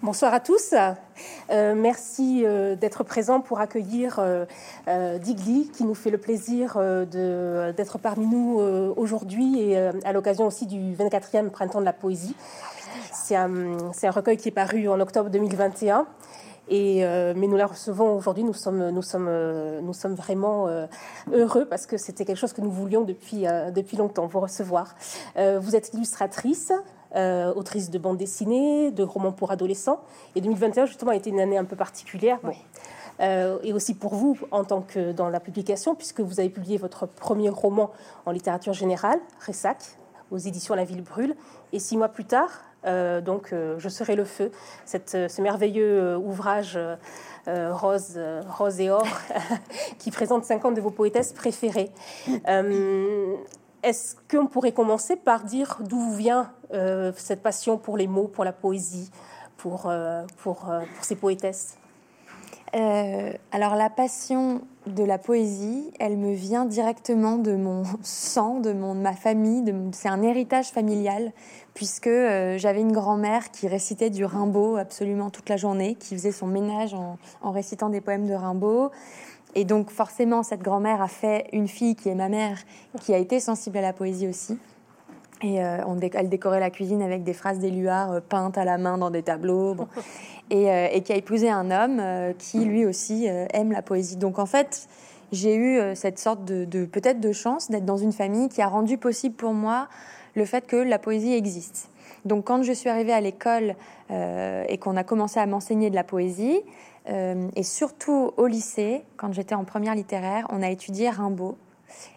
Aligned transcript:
Bonsoir 0.00 0.32
à 0.32 0.38
tous. 0.38 0.74
Euh, 1.50 1.74
merci 1.74 2.44
euh, 2.44 2.76
d'être 2.76 3.02
présents 3.02 3.40
pour 3.40 3.58
accueillir 3.58 4.20
euh, 4.20 5.18
Digli, 5.18 5.72
qui 5.72 5.82
nous 5.82 5.96
fait 5.96 6.10
le 6.10 6.18
plaisir 6.18 6.78
d'être 6.78 7.98
parmi 7.98 8.28
nous 8.28 8.60
aujourd'hui 8.96 9.60
et 9.60 9.76
à 9.76 10.12
l'occasion 10.12 10.46
aussi 10.46 10.66
du 10.66 10.94
24e 10.94 11.50
Printemps 11.50 11.80
de 11.80 11.84
la 11.84 11.92
Poésie. 11.92 12.36
C'est 13.12 13.34
un, 13.34 13.76
recueil 14.10 14.36
qui 14.36 14.48
est 14.48 14.52
paru 14.52 14.88
en 14.88 15.00
octobre 15.00 15.30
2021. 15.30 16.06
Et, 16.70 17.02
mais 17.34 17.46
nous 17.48 17.56
la 17.56 17.66
recevons 17.66 18.16
aujourd'hui. 18.16 18.44
Nous 18.44 18.54
sommes, 18.54 18.90
nous 18.90 19.02
sommes, 19.02 19.30
nous 19.82 19.94
sommes 19.94 20.14
vraiment 20.14 20.68
heureux 21.32 21.64
parce 21.64 21.86
que 21.86 21.96
c'était 21.96 22.24
quelque 22.24 22.36
chose 22.36 22.52
que 22.52 22.60
nous 22.60 22.70
voulions 22.70 23.02
depuis, 23.02 23.46
depuis 23.74 23.96
longtemps, 23.96 24.26
vous 24.26 24.40
recevoir. 24.40 24.94
vous 25.36 25.74
êtes 25.74 25.92
illustratrice, 25.92 26.72
euh, 27.16 27.54
autrice 27.54 27.88
de 27.88 27.98
bande 27.98 28.18
dessinée, 28.18 28.90
de 28.90 29.02
romans 29.02 29.32
pour 29.32 29.50
adolescents. 29.50 30.00
Et 30.34 30.42
2021, 30.42 30.86
justement, 30.86 31.12
a 31.12 31.16
été 31.16 31.30
une 31.30 31.40
année 31.40 31.56
un 31.56 31.64
peu 31.64 31.76
particulière. 31.76 32.38
Euh, 33.20 33.58
et 33.62 33.72
aussi 33.72 33.94
pour 33.94 34.14
vous, 34.14 34.38
en 34.50 34.62
tant 34.64 34.82
que 34.82 35.12
dans 35.12 35.30
la 35.30 35.40
publication, 35.40 35.94
puisque 35.94 36.20
vous 36.20 36.38
avez 36.38 36.50
publié 36.50 36.76
votre 36.76 37.06
premier 37.06 37.48
roman 37.48 37.90
en 38.26 38.30
littérature 38.30 38.74
générale, 38.74 39.18
Ressac, 39.44 39.78
aux 40.30 40.36
éditions 40.36 40.74
La 40.74 40.84
Ville 40.84 41.02
Brûle. 41.02 41.34
Et 41.72 41.78
six 41.78 41.96
mois 41.96 42.08
plus 42.08 42.26
tard, 42.26 42.50
euh, 42.86 43.22
donc, 43.22 43.52
Je 43.52 43.88
serai 43.88 44.14
le 44.14 44.24
feu, 44.24 44.52
cette, 44.84 45.10
ce 45.10 45.42
merveilleux 45.42 46.16
ouvrage 46.16 46.78
rose, 47.46 48.20
rose 48.50 48.80
et 48.80 48.90
or, 48.90 49.06
qui 49.98 50.10
présente 50.10 50.44
50 50.44 50.74
de 50.74 50.82
vos 50.82 50.90
poétesses 50.90 51.32
préférées. 51.32 51.90
Est-ce 53.88 54.16
qu'on 54.30 54.48
pourrait 54.48 54.72
commencer 54.72 55.16
par 55.16 55.44
dire 55.44 55.78
d'où 55.80 56.10
vient 56.10 56.52
euh, 56.74 57.10
cette 57.16 57.42
passion 57.42 57.78
pour 57.78 57.96
les 57.96 58.06
mots, 58.06 58.28
pour 58.28 58.44
la 58.44 58.52
poésie, 58.52 59.10
pour, 59.56 59.86
euh, 59.86 60.24
euh, 60.24 60.26
pour, 60.42 60.70
ces 61.00 61.16
poétesses? 61.16 61.78
Alors 62.74 63.76
la 63.76 63.88
passion 63.88 64.60
de 64.86 65.04
la 65.04 65.16
poésie, 65.16 65.90
elle 65.98 66.18
me 66.18 66.34
vient 66.34 66.66
directement 66.66 67.38
de 67.38 67.56
mon 67.56 67.84
sang, 68.02 68.60
de, 68.60 68.74
mon, 68.74 68.92
ma 68.92 69.14
famille. 69.14 69.64
C'est 69.92 70.10
un 70.10 70.20
héritage 70.20 70.66
familial 70.66 71.32
puisque 71.72 72.10
j'avais 72.10 72.82
une 72.82 72.92
grand-mère 72.92 73.50
qui 73.52 73.68
récitait 73.68 74.10
du 74.10 74.26
Rimbaud 74.26 74.76
absolument 74.76 75.30
toute 75.30 75.48
la 75.48 75.56
journée, 75.56 75.94
qui 75.94 76.14
faisait 76.14 76.32
son 76.32 76.46
ménage 76.46 76.92
en, 76.92 77.16
en 77.40 77.52
récitant 77.52 77.88
des 77.88 78.02
poèmes 78.02 78.26
de 78.26 78.34
Rimbaud. 78.34 78.90
Et 79.58 79.64
donc 79.64 79.90
forcément, 79.90 80.44
cette 80.44 80.62
grand-mère 80.62 81.02
a 81.02 81.08
fait 81.08 81.48
une 81.52 81.66
fille 81.66 81.96
qui 81.96 82.08
est 82.08 82.14
ma 82.14 82.28
mère, 82.28 82.58
qui 83.00 83.12
a 83.12 83.18
été 83.18 83.40
sensible 83.40 83.76
à 83.78 83.80
la 83.80 83.92
poésie 83.92 84.28
aussi. 84.28 84.56
Et 85.42 85.60
euh, 85.60 85.78
on 85.84 85.98
elle 85.98 86.28
décorait 86.28 86.60
la 86.60 86.70
cuisine 86.70 87.02
avec 87.02 87.24
des 87.24 87.32
phrases 87.32 87.58
d'éluard 87.58 88.12
euh, 88.12 88.20
peintes 88.20 88.56
à 88.56 88.64
la 88.64 88.78
main 88.78 88.98
dans 88.98 89.10
des 89.10 89.24
tableaux. 89.24 89.76
Euh, 90.50 90.88
et, 90.90 91.02
qui 91.02 91.12
a 91.12 91.16
épousé 91.16 91.50
un 91.50 91.70
homme 91.70 92.02
qui 92.38 92.64
lui 92.64 92.86
aussi 92.86 93.26
aime 93.26 93.70
la 93.70 93.82
poésie. 93.82 94.16
Donc 94.16 94.38
en 94.38 94.46
fait, 94.46 94.88
j'ai 95.30 95.54
eu 95.54 95.78
cette 95.94 96.18
sorte 96.18 96.42
de, 96.46 96.64
de 96.64 96.86
peut-être 96.86 97.20
de 97.20 97.32
chance 97.32 97.70
d'être 97.70 97.84
dans 97.84 97.98
une 97.98 98.12
famille 98.12 98.48
qui 98.48 98.62
a 98.62 98.66
rendu 98.66 98.96
possible 98.96 99.34
pour 99.34 99.52
moi 99.52 99.88
le 100.36 100.46
fait 100.46 100.66
que 100.66 100.76
la 100.76 100.98
poésie 100.98 101.34
existe. 101.34 101.90
Donc 102.24 102.46
quand 102.46 102.62
je 102.62 102.72
suis 102.72 102.88
arrivée 102.88 103.12
à 103.12 103.20
l'école 103.20 103.74
et 104.08 104.78
qu'on 104.78 104.96
a 104.96 105.04
commencé 105.04 105.38
à 105.38 105.44
m'enseigner 105.44 105.90
de 105.90 105.94
la 105.94 106.04
poésie, 106.04 106.62
euh, 107.08 107.48
et 107.56 107.62
surtout 107.62 108.32
au 108.36 108.46
lycée, 108.46 109.04
quand 109.16 109.32
j'étais 109.32 109.54
en 109.54 109.64
première 109.64 109.94
littéraire, 109.94 110.46
on 110.50 110.62
a 110.62 110.70
étudié 110.70 111.08
Rimbaud. 111.10 111.56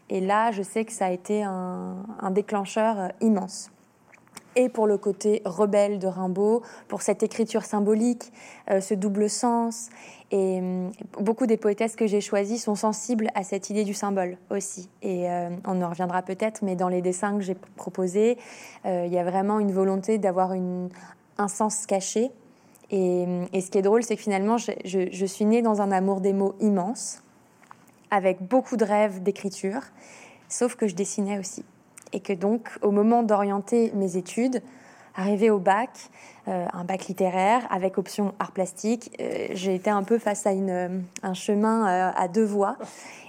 Et 0.09 0.20
là, 0.20 0.52
je 0.52 0.61
sais 0.61 0.83
que 0.83 0.92
ça 0.92 1.06
a 1.06 1.11
été 1.11 1.44
un, 1.44 1.95
déclencheur 2.31 3.00
euh, 3.00 3.08
immense. 3.22 3.72
Et 4.58 4.67
pour 4.67 4.86
le 4.86 4.98
côté 4.98 5.42
rebelle 5.45 5.98
de 5.98 6.08
Rimbaud, 6.08 6.61
pour 6.89 7.02
cette 7.03 7.23
écriture 7.23 7.64
symbolique, 7.64 8.33
euh, 8.70 8.81
ce 8.81 8.94
double 8.94 9.30
sens. 9.30 9.89
Et 10.30 10.61
beaucoup 11.20 11.45
des 11.45 11.58
poétesses 11.58 11.98
que 11.98 12.08
j'ai 12.08 12.22
choisies 12.22 12.58
sont 12.58 12.76
sensibles 12.76 13.30
à 13.36 13.44
cette 13.44 13.70
idée 13.70 13.83
du 13.83 13.94
symbole 13.94 14.38
aussi. 14.50 14.89
Et 15.02 15.28
on 15.67 15.82
en 15.82 15.89
reviendra 15.89 16.21
peut-être, 16.21 16.64
mais 16.64 16.77
dans 16.77 16.88
les 16.88 17.02
dessins 17.02 17.36
que 17.36 17.44
j'ai 17.44 17.55
proposés, 17.76 18.38
il 18.86 19.10
y 19.10 19.17
a 19.17 19.26
vraiment 19.26 19.60
une 19.60 19.73
volonté 19.73 20.20
d'avoir 20.20 20.54
un 20.54 21.48
sens 21.49 21.86
caché 21.86 22.32
et, 22.91 23.61
ce 23.61 23.71
qui 23.71 23.77
est 23.77 23.81
drôle, 23.81 24.03
c'est 24.03 24.15
que 24.15 24.21
finalement, 24.21 24.57
je, 24.57 25.25
suis 25.25 25.45
née 25.45 25.61
dans 25.61 25.81
un 25.81 25.91
amour 25.91 26.19
des 26.19 26.33
mots 26.33 26.55
immense, 26.59 27.23
avec 28.09 28.41
beaucoup 28.41 28.75
de 28.75 28.83
rêves 28.83 29.23
d'écriture, 29.23 29.81
sauf 30.49 30.75
que 30.75 30.87
je 30.87 30.95
dessinais 30.95 31.39
aussi. 31.39 31.63
Et 32.11 32.19
que 32.19 32.33
donc, 32.33 32.69
au 32.81 32.91
moment 32.91 33.23
d'orienter 33.23 33.91
mes 33.95 34.17
études, 34.17 34.61
arrivé 35.16 35.49
au 35.49 35.60
bac, 35.60 35.89
euh, 36.48 36.66
un 36.73 36.83
bac 36.83 37.08
littéraire 37.08 37.67
avec 37.70 37.98
option 37.98 38.33
art 38.39 38.52
plastique, 38.52 39.11
euh, 39.20 39.48
j'ai 39.54 39.76
été 39.76 39.89
un 39.89 40.04
peu 40.04 40.17
face 40.17 40.45
à 40.45 40.52
une, 40.52 41.04
un 41.23 41.33
chemin 41.33 41.88
euh, 41.88 42.11
à 42.16 42.27
deux 42.27 42.45
voies 42.45 42.77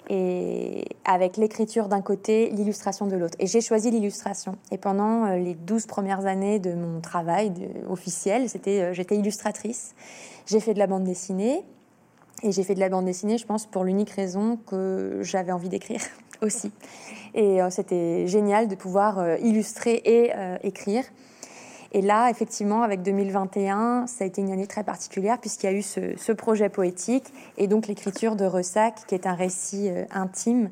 et 0.08 0.84
avec 1.04 1.36
l'écriture 1.36 1.88
d'un 1.88 2.02
côté, 2.02 2.50
l'illustration 2.50 3.06
de 3.06 3.16
l'autre. 3.16 3.36
Et 3.38 3.46
j'ai 3.46 3.60
choisi 3.60 3.90
l'illustration. 3.90 4.56
Et 4.70 4.78
pendant 4.78 5.26
euh, 5.26 5.36
les 5.36 5.54
12 5.54 5.86
premières 5.86 6.26
années 6.26 6.58
de 6.58 6.74
mon 6.74 7.00
travail 7.00 7.52
officiel, 7.88 8.48
c'était, 8.48 8.82
euh, 8.82 8.92
j'étais 8.92 9.16
illustratrice. 9.16 9.94
J'ai 10.46 10.60
fait 10.60 10.74
de 10.74 10.78
la 10.78 10.86
bande 10.86 11.04
dessinée. 11.04 11.64
Et 12.42 12.50
j'ai 12.50 12.64
fait 12.64 12.74
de 12.74 12.80
la 12.80 12.88
bande 12.88 13.04
dessinée, 13.04 13.38
je 13.38 13.46
pense, 13.46 13.66
pour 13.66 13.84
l'unique 13.84 14.10
raison 14.10 14.58
que 14.66 15.20
j'avais 15.22 15.52
envie 15.52 15.68
d'écrire 15.68 16.00
aussi. 16.42 16.72
Et 17.34 17.62
euh, 17.62 17.70
c'était 17.70 18.26
génial 18.26 18.66
de 18.66 18.74
pouvoir 18.74 19.38
illustrer 19.38 20.02
et 20.04 20.32
écrire. 20.64 21.04
Et 21.94 22.00
là, 22.00 22.30
effectivement, 22.30 22.82
avec 22.82 23.02
2021, 23.02 24.06
ça 24.06 24.24
a 24.24 24.26
été 24.26 24.40
une 24.40 24.50
année 24.50 24.66
très 24.66 24.82
particulière 24.82 25.38
puisqu'il 25.38 25.66
y 25.66 25.68
a 25.68 25.72
eu 25.72 25.82
ce, 25.82 26.32
projet 26.32 26.70
poétique 26.70 27.26
et 27.58 27.66
donc 27.66 27.86
l'écriture 27.86 28.34
de 28.34 28.46
Ressac, 28.46 29.06
qui 29.06 29.14
est 29.14 29.26
un 29.26 29.34
récit 29.34 29.90
euh, 29.90 30.04
intime 30.10 30.70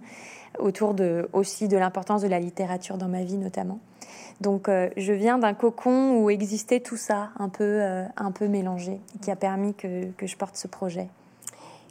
autour 0.58 0.94
de, 0.94 1.28
aussi 1.34 1.68
de 1.68 1.76
l'importance 1.76 2.22
de 2.22 2.28
la 2.28 2.40
littérature 2.40 2.96
dans 2.96 3.08
ma 3.08 3.22
vie 3.22 3.36
notamment. 3.36 3.78
Donc 4.40 4.70
euh, 4.70 4.88
je 4.96 5.12
viens 5.12 5.36
d'un 5.36 5.52
cocon 5.52 6.16
où 6.16 6.30
existait 6.30 6.80
tout 6.80 6.96
ça, 6.96 7.28
un 7.38 7.50
peu, 7.50 7.64
euh, 7.64 8.04
un 8.16 8.32
peu 8.32 8.48
mélangé, 8.48 8.98
qui 9.20 9.30
a 9.30 9.36
permis 9.36 9.74
que, 9.74 10.10
que 10.12 10.26
je 10.26 10.36
porte 10.36 10.56
ce 10.56 10.68
projet. 10.68 11.08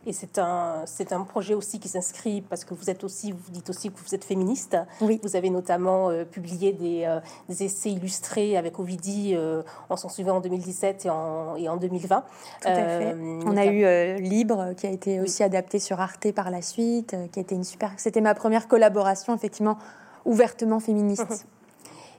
Et 0.06 0.14
c'est 0.14 0.40
un, 0.40 0.84
c'est 0.86 1.12
un 1.12 1.22
projet 1.22 1.54
aussi 1.54 1.80
qui 1.80 1.90
s'inscrit 1.90 2.42
parce 2.42 2.64
que 2.64 2.74
vous 2.74 2.90
êtes 2.90 3.04
aussi, 3.04 3.32
vous 3.32 3.52
dites 3.52 3.70
aussi 3.70 3.92
que 3.92 4.00
vous 4.00 4.16
êtes 4.16 4.24
féministe. 4.24 4.78
Oui. 5.02 5.20
Vous 5.24 5.36
avez 5.36 5.50
notamment 5.50 6.10
euh, 6.10 6.24
publié 6.24 6.72
des, 6.72 7.04
euh, 7.06 7.20
des, 7.50 7.64
essais 7.64 7.92
illustrés 7.92 8.58
avec 8.58 8.80
Ovidie 8.80 9.34
euh, 9.36 9.62
en 9.90 9.98
s'en 9.98 10.10
suivant 10.10 10.38
en 10.38 10.42
2017 10.42 11.06
et 11.06 11.10
en, 11.10 11.56
et 11.56 11.68
en 11.68 11.78
2020. 11.78 12.24
Tout 12.62 12.68
à 12.68 12.74
fait. 12.74 13.16
On 13.46 13.58
a 13.58 13.66
eu 13.66 14.22
Libre 14.22 14.74
qui 14.78 14.88
a 14.88 14.92
été 14.92 15.20
aussi 15.20 15.44
adapté 15.44 15.80
sur 15.80 16.00
Arte 16.00 16.32
par 16.32 16.50
la 16.50 16.62
suite, 16.62 17.16
qui 17.32 17.40
a 17.40 17.42
été 17.42 17.56
une 17.56 17.64
super. 17.64 17.92
C'était 17.98 18.22
ma 18.22 18.36
première 18.36 18.68
collaboration 18.68 19.36
effectivement 19.36 19.78
ouvertement 20.26 20.80
féministe. 20.80 21.46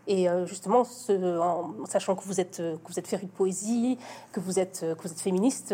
Et 0.06 0.26
justement, 0.46 0.84
ce, 0.84 1.38
en 1.38 1.86
sachant 1.86 2.16
que 2.16 2.24
vous 2.24 2.40
êtes, 2.40 2.56
que 2.56 2.88
vous 2.88 2.98
êtes 2.98 3.06
féru 3.06 3.26
de 3.26 3.30
poésie, 3.30 3.98
que 4.32 4.40
vous 4.40 4.58
êtes, 4.58 4.80
que 4.80 5.02
vous 5.02 5.12
êtes 5.12 5.20
féministe, 5.20 5.72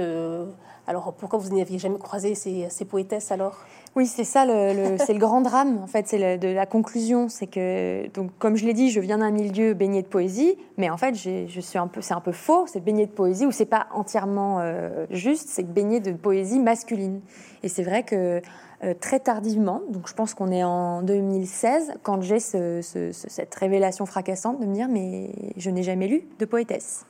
alors 0.88 1.12
pourquoi 1.14 1.38
vous 1.38 1.56
n'aviez 1.56 1.78
jamais 1.78 1.98
croisé 1.98 2.34
ces, 2.34 2.84
poétesses 2.84 3.32
alors? 3.32 3.56
Oui, 3.97 4.06
c'est 4.06 4.25
ça, 4.25 4.44
c'est 4.98 5.12
le 5.12 5.19
grand 5.19 5.41
drame, 5.41 5.81
en 5.82 5.86
fait, 5.86 6.06
c'est 6.06 6.38
de 6.38 6.48
la 6.48 6.66
conclusion. 6.66 7.28
C'est 7.28 7.48
que, 7.48 8.09
donc, 8.15 8.31
comme 8.38 8.56
je 8.56 8.65
l'ai 8.65 8.75
dit, 8.75 8.91
je 8.91 9.00
viens 9.00 9.19
d'un 9.19 9.31
milieu 9.31 9.75
baigné 9.75 10.03
de 10.03 10.06
poésie, 10.06 10.56
mais 10.76 10.88
en 10.88 10.97
fait, 10.97 11.15
je 11.15 11.60
suis 11.60 11.78
un 11.78 11.88
peu, 11.88 12.00
c'est 12.03 12.15
un 12.15 12.20
peu 12.20 12.32
faux, 12.32 12.66
c'est 12.66 12.81
baigné 12.81 13.06
de 13.06 13.10
poésie, 13.10 13.47
ou 13.47 13.53
c'est 13.53 13.66
pas 13.66 13.88
entièrement 13.92 14.60
euh, 14.60 15.06
juste, 15.10 15.48
c'est 15.48 15.65
baigné 15.65 15.98
de 16.00 16.12
poésie 16.12 16.60
masculine. 16.60 17.20
Et 17.62 17.69
c'est 17.69 17.82
vrai 17.82 18.04
que 18.04 18.41
euh, 18.84 18.94
très 18.98 19.20
tardivement, 19.20 19.81
donc 19.88 20.09
je 20.09 20.14
pense 20.14 20.34
qu'on 20.34 20.50
est 20.53 20.62
en 20.62 21.03
2016, 21.03 21.94
quand 22.03 22.20
j'ai 22.20 22.41
cette 22.41 23.54
révélation 23.54 24.04
fracassante 24.04 24.60
de 24.60 24.66
me 24.66 24.75
dire, 24.75 24.88
mais 24.88 25.31
je 25.56 25.70
n'ai 25.70 25.82
jamais 25.82 26.09
lu 26.09 26.28
de 26.38 26.44
poétesse. 26.44 27.06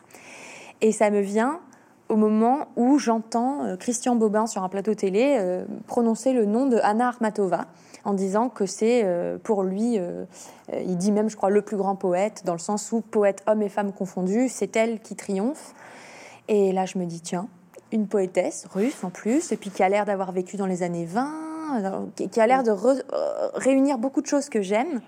Et 0.80 0.92
ça 0.92 1.10
me 1.10 1.20
vient 1.20 1.60
au 2.08 2.16
moment 2.16 2.68
où 2.76 2.98
j'entends 2.98 3.64
euh, 3.64 3.76
Christian 3.76 4.14
Bobin 4.14 4.46
sur 4.46 4.62
un 4.62 4.68
plateau 4.68 4.94
télé 4.94 5.38
euh, 5.40 5.64
prononcer 5.88 6.32
le 6.32 6.46
nom 6.46 6.66
de 6.66 6.78
Anna 6.82 7.08
Armatova 7.08 7.66
en 8.04 8.14
disant 8.14 8.48
que 8.48 8.66
c'est 8.66 9.04
pour 9.42 9.64
lui, 9.64 9.98
il 10.72 10.96
dit 10.96 11.10
même, 11.10 11.28
je 11.28 11.34
crois, 11.34 11.50
le 11.50 11.60
plus 11.60 11.76
grand 11.76 11.96
poète, 11.96 12.42
dans 12.44 12.52
le 12.52 12.60
sens 12.60 12.92
où 12.92 13.00
poète 13.00 13.42
homme 13.48 13.62
et 13.62 13.68
femme 13.68 13.92
confondus, 13.92 14.48
c'est 14.48 14.76
elle 14.76 15.00
qui 15.00 15.16
triomphe. 15.16 15.74
Et 16.46 16.70
là, 16.70 16.86
je 16.86 16.98
me 16.98 17.04
dis, 17.04 17.20
tiens, 17.20 17.48
une 17.92 18.06
poétesse 18.06 18.66
russe 18.72 19.02
en 19.02 19.10
plus, 19.10 19.52
et 19.52 19.56
puis 19.56 19.70
qui 19.70 19.82
a 19.82 19.88
l'air 19.88 20.04
d'avoir 20.04 20.32
vécu 20.32 20.56
dans 20.56 20.66
les 20.66 20.82
années 20.82 21.04
20, 21.04 21.55
qui 22.14 22.40
a 22.40 22.46
l'air 22.46 22.62
de 22.62 22.72
réunir 23.54 23.98
beaucoup 23.98 24.20
de 24.20 24.26
choses 24.26 24.48
que 24.48 24.62
j'aime. 24.62 25.00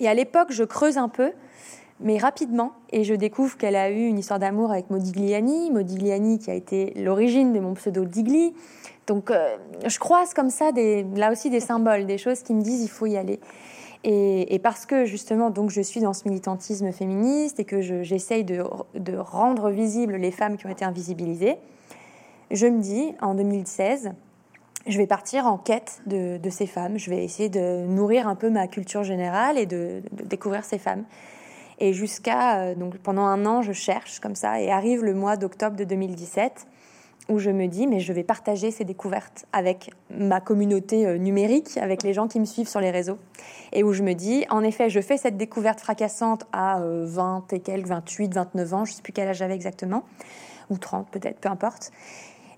Et 0.00 0.08
à 0.08 0.14
l'époque, 0.14 0.48
je 0.50 0.64
creuse 0.64 0.98
un 0.98 1.08
peu 1.08 1.32
mais 2.00 2.18
rapidement, 2.18 2.72
et 2.90 3.04
je 3.04 3.14
découvre 3.14 3.56
qu'elle 3.56 3.76
a 3.76 3.90
eu 3.90 4.06
une 4.06 4.18
histoire 4.18 4.40
d'amour 4.40 4.72
avec 4.72 4.90
Modigliani, 4.90 5.70
Modigliani 5.70 6.38
qui 6.38 6.50
a 6.50 6.54
été 6.54 6.92
l'origine 6.96 7.52
de 7.52 7.60
mon 7.60 7.74
pseudo 7.74 8.04
Digli. 8.04 8.52
Donc 9.06 9.30
euh, 9.30 9.56
je 9.86 9.98
croise 9.98 10.34
comme 10.34 10.50
ça, 10.50 10.72
des, 10.72 11.06
là 11.14 11.30
aussi, 11.30 11.50
des 11.50 11.60
symboles, 11.60 12.06
des 12.06 12.18
choses 12.18 12.42
qui 12.42 12.52
me 12.52 12.62
disent 12.62 12.82
il 12.82 12.90
faut 12.90 13.06
y 13.06 13.16
aller. 13.16 13.40
Et, 14.06 14.58
parce 14.62 14.84
que 14.84 15.06
justement, 15.06 15.48
donc, 15.48 15.70
je 15.70 15.80
suis 15.80 16.00
dans 16.00 16.12
ce 16.12 16.28
militantisme 16.28 16.92
féministe 16.92 17.58
et 17.58 17.64
que 17.64 17.80
j'essaye 17.80 18.44
de, 18.44 18.62
rendre 19.16 19.70
visibles 19.70 20.16
les 20.16 20.30
femmes 20.30 20.58
qui 20.58 20.66
ont 20.66 20.70
été 20.70 20.84
invisibilisées, 20.84 21.56
je 22.50 22.66
me 22.66 22.82
dis, 22.82 23.14
en 23.22 23.34
2016, 23.34 24.12
je 24.86 24.98
vais 24.98 25.06
partir 25.06 25.46
en 25.46 25.56
quête 25.58 26.02
de, 26.06 26.38
ces 26.50 26.66
femmes. 26.66 26.98
Je 26.98 27.10
vais 27.10 27.24
essayer 27.24 27.48
de 27.48 27.86
nourrir 27.86 28.28
un 28.28 28.34
peu 28.34 28.50
ma 28.50 28.68
culture 28.68 29.02
générale 29.02 29.58
et 29.58 29.66
de, 29.66 30.02
de 30.12 30.24
découvrir 30.24 30.64
ces 30.64 30.78
femmes. 30.78 31.04
Et 31.78 31.92
jusqu'à, 31.92 32.60
euh, 32.60 32.74
donc 32.74 32.98
pendant 32.98 33.24
un 33.24 33.46
an, 33.46 33.62
je 33.62 33.72
cherche 33.72 34.20
comme 34.20 34.34
ça, 34.34 34.60
et 34.60 34.70
arrive 34.70 35.02
le 35.02 35.14
mois 35.14 35.36
d'octobre 35.36 35.76
de 35.76 35.84
2017 35.84 36.66
où 37.30 37.38
je 37.38 37.50
me 37.50 37.66
dis, 37.68 37.86
mais 37.86 38.00
je 38.00 38.12
vais 38.12 38.22
partager 38.22 38.70
ces 38.70 38.84
découvertes 38.84 39.46
avec 39.52 39.90
ma 40.10 40.40
communauté 40.40 41.06
euh, 41.06 41.16
numérique, 41.16 41.78
avec 41.78 42.02
les 42.02 42.12
gens 42.12 42.28
qui 42.28 42.38
me 42.38 42.44
suivent 42.44 42.68
sur 42.68 42.80
les 42.80 42.90
réseaux. 42.90 43.18
Et 43.72 43.82
où 43.82 43.94
je 43.94 44.02
me 44.02 44.12
dis, 44.12 44.44
en 44.50 44.62
effet, 44.62 44.90
je 44.90 45.00
fais 45.00 45.16
cette 45.16 45.38
découverte 45.38 45.80
fracassante 45.80 46.44
à 46.52 46.80
20 46.80 46.82
euh, 47.52 47.56
et 47.56 47.60
quelques, 47.60 47.86
28, 47.86 48.34
29 48.34 48.74
ans, 48.74 48.84
je 48.84 48.92
ne 48.92 48.96
sais 48.96 49.02
plus 49.02 49.14
quel 49.14 49.28
âge 49.28 49.38
j'avais 49.38 49.54
exactement, 49.54 50.04
ou 50.68 50.76
30 50.76 51.08
peut-être, 51.10 51.40
peu 51.40 51.48
importe. 51.48 51.92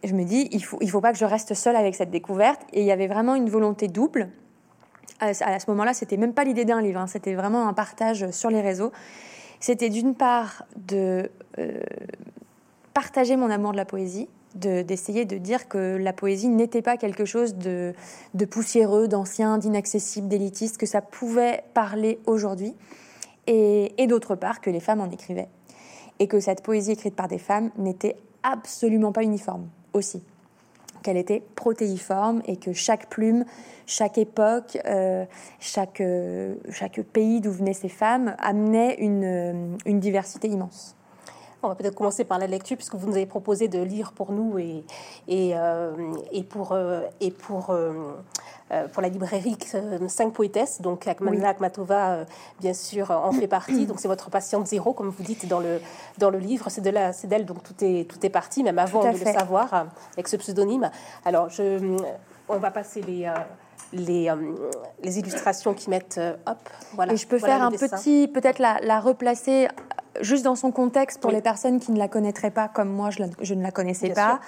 Et 0.02 0.08
je 0.08 0.14
me 0.14 0.24
dis, 0.24 0.48
il 0.52 0.58
ne 0.58 0.62
faut, 0.62 0.78
il 0.80 0.90
faut 0.90 1.00
pas 1.00 1.12
que 1.12 1.18
je 1.18 1.24
reste 1.24 1.54
seule 1.54 1.76
avec 1.76 1.94
cette 1.94 2.10
découverte. 2.10 2.60
Et 2.72 2.80
il 2.80 2.86
y 2.86 2.92
avait 2.92 3.06
vraiment 3.06 3.34
une 3.34 3.48
volonté 3.48 3.88
double. 3.88 4.30
À 5.18 5.32
ce 5.32 5.70
moment-là, 5.70 5.94
c'était 5.94 6.18
même 6.18 6.34
pas 6.34 6.44
l'idée 6.44 6.66
d'un 6.66 6.82
livre, 6.82 7.00
hein. 7.00 7.06
c'était 7.06 7.34
vraiment 7.34 7.66
un 7.66 7.72
partage 7.72 8.30
sur 8.32 8.50
les 8.50 8.60
réseaux. 8.60 8.92
C'était 9.60 9.88
d'une 9.88 10.14
part 10.14 10.64
de 10.76 11.30
euh, 11.58 11.80
partager 12.92 13.36
mon 13.36 13.50
amour 13.50 13.72
de 13.72 13.76
la 13.76 13.84
poésie, 13.84 14.28
d'essayer 14.54 15.26
de, 15.26 15.36
dire 15.36 15.68
que 15.68 15.96
la 15.96 16.12
poésie 16.12 16.48
n'était 16.48 16.82
pas 16.82 16.96
quelque 16.96 17.24
chose 17.24 17.54
de, 17.54 17.94
poussiéreux, 18.50 19.06
d'ancien, 19.06 19.58
d'inaccessible, 19.58 20.28
d'élitiste, 20.28 20.78
que 20.78 20.86
ça 20.86 21.02
pouvait 21.02 21.64
parler 21.74 22.18
aujourd'hui, 22.26 22.74
et, 23.46 24.06
d'autre 24.08 24.34
part 24.34 24.60
que 24.60 24.70
les 24.70 24.80
femmes 24.80 25.00
en 25.00 25.10
écrivaient, 25.10 25.48
et 26.18 26.26
que 26.26 26.40
cette 26.40 26.62
poésie 26.62 26.92
écrite 26.92 27.14
par 27.14 27.28
des 27.28 27.38
femmes 27.38 27.70
n'était 27.76 28.16
absolument 28.42 29.12
pas 29.12 29.22
uniforme 29.22 29.68
aussi 29.96 30.22
qu'elle 31.02 31.16
était 31.16 31.42
protéiforme 31.54 32.42
et 32.46 32.56
que 32.56 32.72
chaque 32.72 33.08
plume, 33.08 33.44
chaque 33.86 34.18
époque, 34.18 34.76
euh, 34.86 35.24
chaque, 35.60 36.00
euh, 36.00 36.56
chaque 36.70 37.00
pays 37.00 37.40
d'où 37.40 37.52
venaient 37.52 37.74
ces 37.74 37.88
femmes 37.88 38.34
amenait 38.40 38.96
une, 38.98 39.78
une 39.86 40.00
diversité 40.00 40.48
immense. 40.48 40.95
On 41.66 41.70
va 41.70 41.74
peut-être 41.74 41.96
commencer 41.96 42.24
par 42.24 42.38
la 42.38 42.46
lecture, 42.46 42.76
puisque 42.76 42.94
vous 42.94 43.08
nous 43.08 43.16
avez 43.16 43.26
proposé 43.26 43.66
de 43.66 43.82
lire 43.82 44.12
pour 44.12 44.30
nous 44.30 44.56
et, 44.56 44.84
et, 45.26 45.52
euh, 45.56 46.14
et 46.30 46.44
pour, 46.44 46.70
euh, 46.70 47.02
et 47.20 47.32
pour, 47.32 47.70
euh, 47.70 48.12
pour 48.92 49.02
la 49.02 49.08
librairie 49.08 49.58
cinq 50.06 50.32
poétesses. 50.32 50.80
Donc, 50.80 51.08
Akmana 51.08 51.48
Akmatova, 51.48 52.18
bien 52.60 52.72
sûr, 52.72 53.10
en 53.10 53.32
fait 53.32 53.48
partie. 53.48 53.86
Donc, 53.86 53.98
c'est 53.98 54.06
votre 54.06 54.30
patiente 54.30 54.68
zéro, 54.68 54.92
comme 54.92 55.08
vous 55.08 55.24
dites 55.24 55.48
dans 55.48 55.58
le, 55.58 55.80
dans 56.18 56.30
le 56.30 56.38
livre. 56.38 56.68
C'est 56.68 56.80
d'elle, 56.82 57.46
donc 57.46 57.64
tout 57.64 57.74
est, 57.80 58.08
tout 58.08 58.24
est 58.24 58.30
parti, 58.30 58.62
même 58.62 58.78
avant 58.78 59.02
de 59.12 59.18
le 59.18 59.24
savoir, 59.24 59.86
avec 60.12 60.28
ce 60.28 60.36
pseudonyme. 60.36 60.88
Alors, 61.24 61.48
je, 61.50 61.96
on 62.48 62.58
va 62.58 62.70
passer 62.70 63.02
les 63.02 63.28
les, 63.92 64.32
les, 65.04 65.18
illustrations 65.18 65.72
qui 65.72 65.90
mettent 65.90 66.20
hop. 66.46 66.58
Voilà. 66.94 67.12
Et 67.12 67.16
je 67.16 67.26
peux 67.26 67.38
faire 67.38 67.62
un 67.62 67.70
petit, 67.70 68.26
peut-être 68.26 68.58
la, 68.58 68.78
la, 68.82 68.98
replacer 68.98 69.68
juste 70.20 70.44
dans 70.44 70.56
son 70.56 70.70
contexte, 70.70 71.20
pour 71.20 71.30
les 71.30 71.40
personnes 71.40 71.80
qui 71.80 71.92
ne 71.92 71.98
la 71.98 72.08
connaîtraient 72.08 72.50
pas 72.50 72.68
comme 72.68 72.88
moi, 72.88 73.10
je, 73.10 73.54
ne 73.54 73.62
la 73.62 73.70
connaissais 73.70 74.10
pas, 74.10 74.40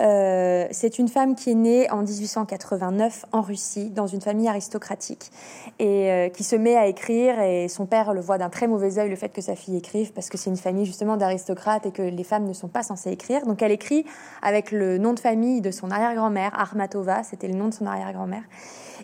euh, 0.00 0.66
c'est 0.70 0.98
une 0.98 1.08
femme 1.08 1.34
qui 1.34 1.50
est 1.50 1.54
née 1.54 1.90
en 1.90 2.02
1889 2.02 3.26
en 3.32 3.40
Russie, 3.40 3.90
dans 3.90 4.06
une 4.06 4.20
famille 4.20 4.48
aristocratique, 4.48 5.30
et 5.78 6.10
euh, 6.10 6.28
qui 6.28 6.44
se 6.44 6.56
met 6.56 6.76
à 6.76 6.86
écrire, 6.86 7.40
et 7.40 7.68
son 7.68 7.86
père 7.86 8.14
le 8.14 8.20
voit 8.20 8.38
d'un 8.38 8.50
très 8.50 8.66
mauvais 8.66 8.98
œil, 8.98 9.10
le 9.10 9.16
fait 9.16 9.30
que 9.30 9.40
sa 9.40 9.56
fille 9.56 9.76
écrive, 9.76 10.12
parce 10.12 10.28
que 10.28 10.38
c'est 10.38 10.50
une 10.50 10.56
famille 10.56 10.86
justement 10.86 11.16
d'aristocrates 11.16 11.86
et 11.86 11.92
que 11.92 12.02
les 12.02 12.24
femmes 12.24 12.44
ne 12.44 12.52
sont 12.52 12.68
pas 12.68 12.82
censées 12.82 13.10
écrire. 13.10 13.46
Donc 13.46 13.62
elle 13.62 13.72
écrit 13.72 14.04
avec 14.42 14.70
le 14.70 14.98
nom 14.98 15.12
de 15.12 15.20
famille 15.20 15.60
de 15.60 15.70
son 15.70 15.90
arrière-grand-mère, 15.90 16.58
Armatova, 16.58 17.22
c'était 17.22 17.48
le 17.48 17.54
nom 17.54 17.68
de 17.68 17.74
son 17.74 17.86
arrière-grand-mère. 17.86 18.42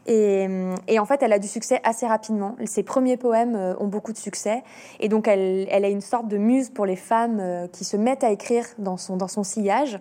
Euh, 0.09 0.75
et, 0.89 0.99
en 0.99 1.05
fait, 1.05 1.23
elle 1.23 1.33
a 1.33 1.39
du 1.39 1.49
succès 1.49 1.81
assez 1.85 2.07
rapidement. 2.07 2.57
Ses 2.65 2.83
premiers 2.83 3.17
poèmes 3.17 3.57
euh, 3.57 3.75
ont 3.79 3.89
beaucoup 3.89 4.13
de 4.13 4.19
succès. 4.19 4.63
Et 5.01 5.09
donc, 5.09 5.29
elle, 5.29 5.67
elle 5.71 5.85
a 5.85 5.89
une 5.89 6.01
sorte 6.01 6.29
de 6.29 6.37
muse 6.37 6.71
pour 6.71 6.87
les 6.87 6.97
femmes 6.97 7.39
euh, 7.41 7.67
qui 7.69 7.85
se 7.85 7.97
mettent 7.97 8.25
à 8.25 8.31
écrire 8.31 8.65
dans 8.79 8.97
son, 8.97 9.17
dans 9.17 9.29
son 9.29 9.43
sillage. 9.43 9.99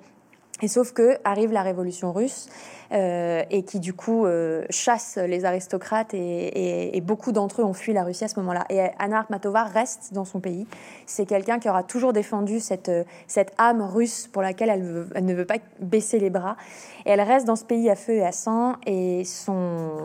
Et 0.62 0.68
sauf 0.70 0.94
que 0.94 1.18
arrive 1.26 1.52
la 1.52 1.64
révolution 1.64 2.14
russe 2.14 2.48
euh, 2.94 3.44
et 3.50 3.64
qui 3.64 3.80
du 3.80 3.94
coup 3.94 4.26
euh, 4.26 4.64
chasse 4.70 5.18
les 5.18 5.44
aristocrates 5.44 6.14
et, 6.14 7.02
beaucoup 7.06 7.32
d'entre 7.32 7.62
eux 7.62 7.66
ont 7.66 7.74
fui 7.74 7.94
la 7.94 8.04
Russie 8.04 8.24
à 8.24 8.28
ce 8.28 8.40
moment-là. 8.40 8.66
Et 8.70 8.80
Anna 8.98 9.20
Akhmatova 9.20 9.64
reste 9.64 10.14
dans 10.14 10.26
son 10.26 10.40
pays. 10.40 10.66
C'est 11.06 11.28
quelqu'un 11.28 11.60
qui 11.60 11.70
aura 11.70 11.84
toujours 11.84 12.14
défendu 12.14 12.60
cette, 12.60 12.92
cette 13.28 13.52
âme 13.60 13.82
russe 13.82 14.28
pour 14.32 14.42
laquelle 14.42 14.70
elle, 14.70 15.26
ne 15.26 15.34
veut 15.34 15.46
pas 15.46 15.58
baisser 15.80 16.20
les 16.20 16.32
bras. 16.32 16.56
Et 17.06 17.12
elle 17.12 17.22
reste 17.22 17.46
dans 17.46 17.56
ce 17.56 17.64
pays 17.64 17.90
à 17.92 17.96
feu 17.96 18.14
et 18.14 18.26
à 18.26 18.32
sang 18.32 18.78
et 18.88 19.24
son, 19.24 19.98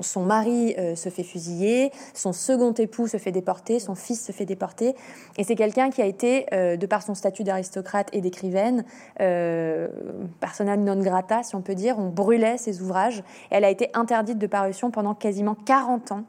son 0.00 0.24
mari 0.24 0.74
euh, 0.78 0.94
se 0.94 1.08
fait 1.08 1.22
fusiller, 1.22 1.90
son 2.12 2.34
second 2.34 2.72
époux 2.72 3.06
se 3.06 3.16
fait 3.16 3.32
déporter, 3.32 3.78
son 3.78 3.94
fils 3.94 4.22
se 4.26 4.32
fait 4.32 4.46
déporter. 4.46 4.94
Et 5.38 5.44
c'est 5.44 5.56
quelqu'un 5.56 5.88
qui 5.90 6.02
a 6.02 6.06
été, 6.06 6.46
de 6.52 6.86
par 6.86 7.02
son 7.02 7.14
statut 7.14 7.44
d'aristocrate 7.44 8.08
et 8.12 8.20
d'écrivaine, 8.20 8.84
persona 10.40 10.76
non 10.76 11.00
grata, 11.00 11.42
si 11.42 11.54
on 11.54 11.62
peut 11.62 11.74
dire. 11.74 11.98
On 11.98 12.08
brûlait 12.08 12.58
ses 12.58 12.82
ouvrages. 12.82 13.22
elle 13.50 13.64
a 13.64 13.70
été 13.70 13.90
interdite 13.94 14.38
de 14.38 14.46
parution 14.46 14.90
pendant 14.90 15.14
quasiment 15.14 15.54
40 15.54 16.12
ans. 16.12 16.24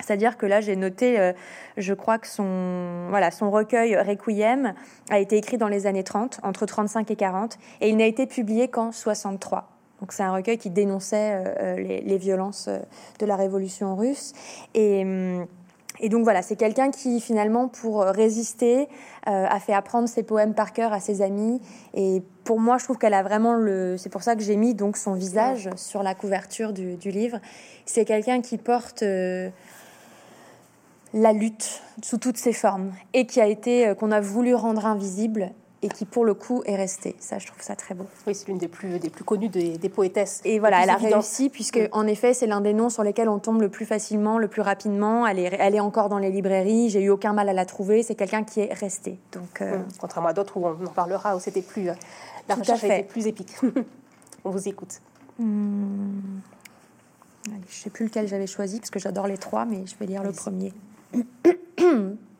C'est-à-dire 0.00 0.36
que 0.36 0.46
là, 0.46 0.60
j'ai 0.60 0.74
noté, 0.74 1.18
euh, 1.18 1.32
je 1.76 1.94
crois 1.94 2.18
que 2.18 2.26
son, 2.26 3.06
voilà, 3.10 3.30
son 3.30 3.50
recueil 3.50 3.96
Requiem 3.96 4.74
a 5.10 5.18
été 5.18 5.36
écrit 5.36 5.58
dans 5.58 5.68
les 5.68 5.86
années 5.86 6.02
30, 6.02 6.40
entre 6.42 6.66
35 6.66 7.10
et 7.10 7.16
40, 7.16 7.58
et 7.80 7.88
il 7.88 7.96
n'a 7.96 8.06
été 8.06 8.26
publié 8.26 8.68
qu'en 8.68 8.90
63. 8.90 9.68
Donc 10.00 10.12
c'est 10.12 10.24
un 10.24 10.32
recueil 10.32 10.58
qui 10.58 10.70
dénonçait 10.70 11.34
euh, 11.34 11.54
euh, 11.60 11.76
les, 11.76 12.00
les, 12.00 12.18
violences 12.18 12.68
de 13.20 13.26
la 13.26 13.36
révolution 13.36 13.94
russe. 13.94 14.32
Et 14.74 15.02
hum, 15.02 15.46
et 16.02 16.08
donc 16.08 16.24
voilà, 16.24 16.42
c'est 16.42 16.56
quelqu'un 16.56 16.90
qui 16.90 17.20
finalement, 17.20 17.68
pour 17.68 18.02
résister, 18.02 18.88
euh, 19.28 19.46
a 19.48 19.60
fait 19.60 19.72
apprendre 19.72 20.08
ses 20.08 20.24
poèmes 20.24 20.52
par 20.52 20.72
cœur 20.72 20.92
à 20.92 20.98
ses 20.98 21.22
amis. 21.22 21.62
Et 21.94 22.22
pour 22.42 22.58
moi, 22.58 22.76
je 22.78 22.84
trouve 22.84 22.98
qu'elle 22.98 23.14
a 23.14 23.22
vraiment 23.22 23.54
le. 23.54 23.96
C'est 23.96 24.08
pour 24.08 24.24
ça 24.24 24.34
que 24.34 24.42
j'ai 24.42 24.56
mis 24.56 24.74
donc 24.74 24.96
son 24.96 25.14
visage 25.14 25.70
sur 25.76 26.02
la 26.02 26.16
couverture 26.16 26.72
du, 26.72 26.96
livre. 27.04 27.38
C'est 27.86 28.04
quelqu'un 28.04 28.40
qui 28.40 28.58
porte 28.58 29.04
euh, 29.04 29.48
la 31.14 31.32
lutte 31.32 31.82
sous 32.02 32.18
toutes 32.18 32.36
ses 32.36 32.52
formes 32.52 32.92
et 33.14 33.24
qui 33.24 33.40
a 33.40 33.46
été 33.46 33.86
euh, 33.86 33.94
qu'on 33.94 34.10
a 34.10 34.20
voulu 34.20 34.56
rendre 34.56 34.86
invisible 34.86 35.52
et 35.82 35.88
qui 35.88 36.04
pour 36.04 36.24
le 36.24 36.34
coup 36.34 36.62
est 36.64 36.76
restée. 36.76 37.16
Ça, 37.18 37.38
je 37.38 37.46
trouve 37.46 37.60
ça 37.60 37.74
très 37.74 37.94
beau. 37.94 38.06
Oui, 38.26 38.34
c'est 38.34 38.46
l'une 38.48 38.58
des 38.58 38.68
plus, 38.68 38.98
des 38.98 39.10
plus 39.10 39.24
connues 39.24 39.48
des, 39.48 39.88
poétesses. 39.88 40.40
Et 40.44 40.58
voilà, 40.58 40.82
elle 40.82 40.90
a 40.90 40.96
réussi 40.96 41.50
puisque 41.50 41.80
en 41.90 42.06
effet, 42.06 42.34
c'est 42.34 42.46
l'un 42.46 42.60
des 42.60 42.72
noms 42.72 42.88
sur 42.88 43.02
lesquels 43.02 43.28
on 43.28 43.38
tombe 43.38 43.60
le 43.60 43.68
plus 43.68 43.84
facilement, 43.84 44.38
le 44.38 44.48
plus 44.48 44.62
rapidement. 44.62 45.26
Elle 45.26 45.40
est, 45.40 45.56
elle 45.58 45.74
est 45.74 45.80
encore 45.80 46.08
dans 46.08 46.18
les 46.18 46.30
librairies. 46.30 46.88
J'ai 46.88 47.02
eu 47.02 47.10
aucun 47.10 47.32
mal 47.32 47.48
à 47.48 47.52
la 47.52 47.66
trouver. 47.66 48.02
C'est 48.02 48.14
quelqu'un 48.14 48.44
qui 48.44 48.60
est 48.60 48.72
resté. 48.72 49.18
Donc, 49.32 49.60
euh, 49.60 49.78
Contrairement 49.98 50.28
à 50.30 50.32
d'autres 50.32 50.56
où 50.56 50.66
on 50.66 50.86
en 50.86 50.90
parlera, 50.90 51.36
où 51.36 51.40
c'était 51.40 51.62
plus 51.62 51.88
euh, 51.88 51.94
la 52.48 52.54
recherche 52.54 52.84
était 52.84 53.02
plus 53.02 53.26
épique. 53.26 53.52
on 54.44 54.50
vous 54.50 54.68
écoute. 54.68 55.00
Hmm. 55.38 56.40
je 57.46 57.50
ne 57.50 57.62
sais 57.68 57.90
plus 57.90 58.04
lequel 58.04 58.28
j'avais 58.28 58.46
choisi 58.46 58.78
parce 58.78 58.90
que 58.90 58.98
j'adore 58.98 59.26
les 59.26 59.38
trois, 59.38 59.64
mais 59.64 59.84
je 59.86 59.96
vais 59.96 60.06
lire 60.06 60.22
le 60.22 60.32
premier. 60.32 60.72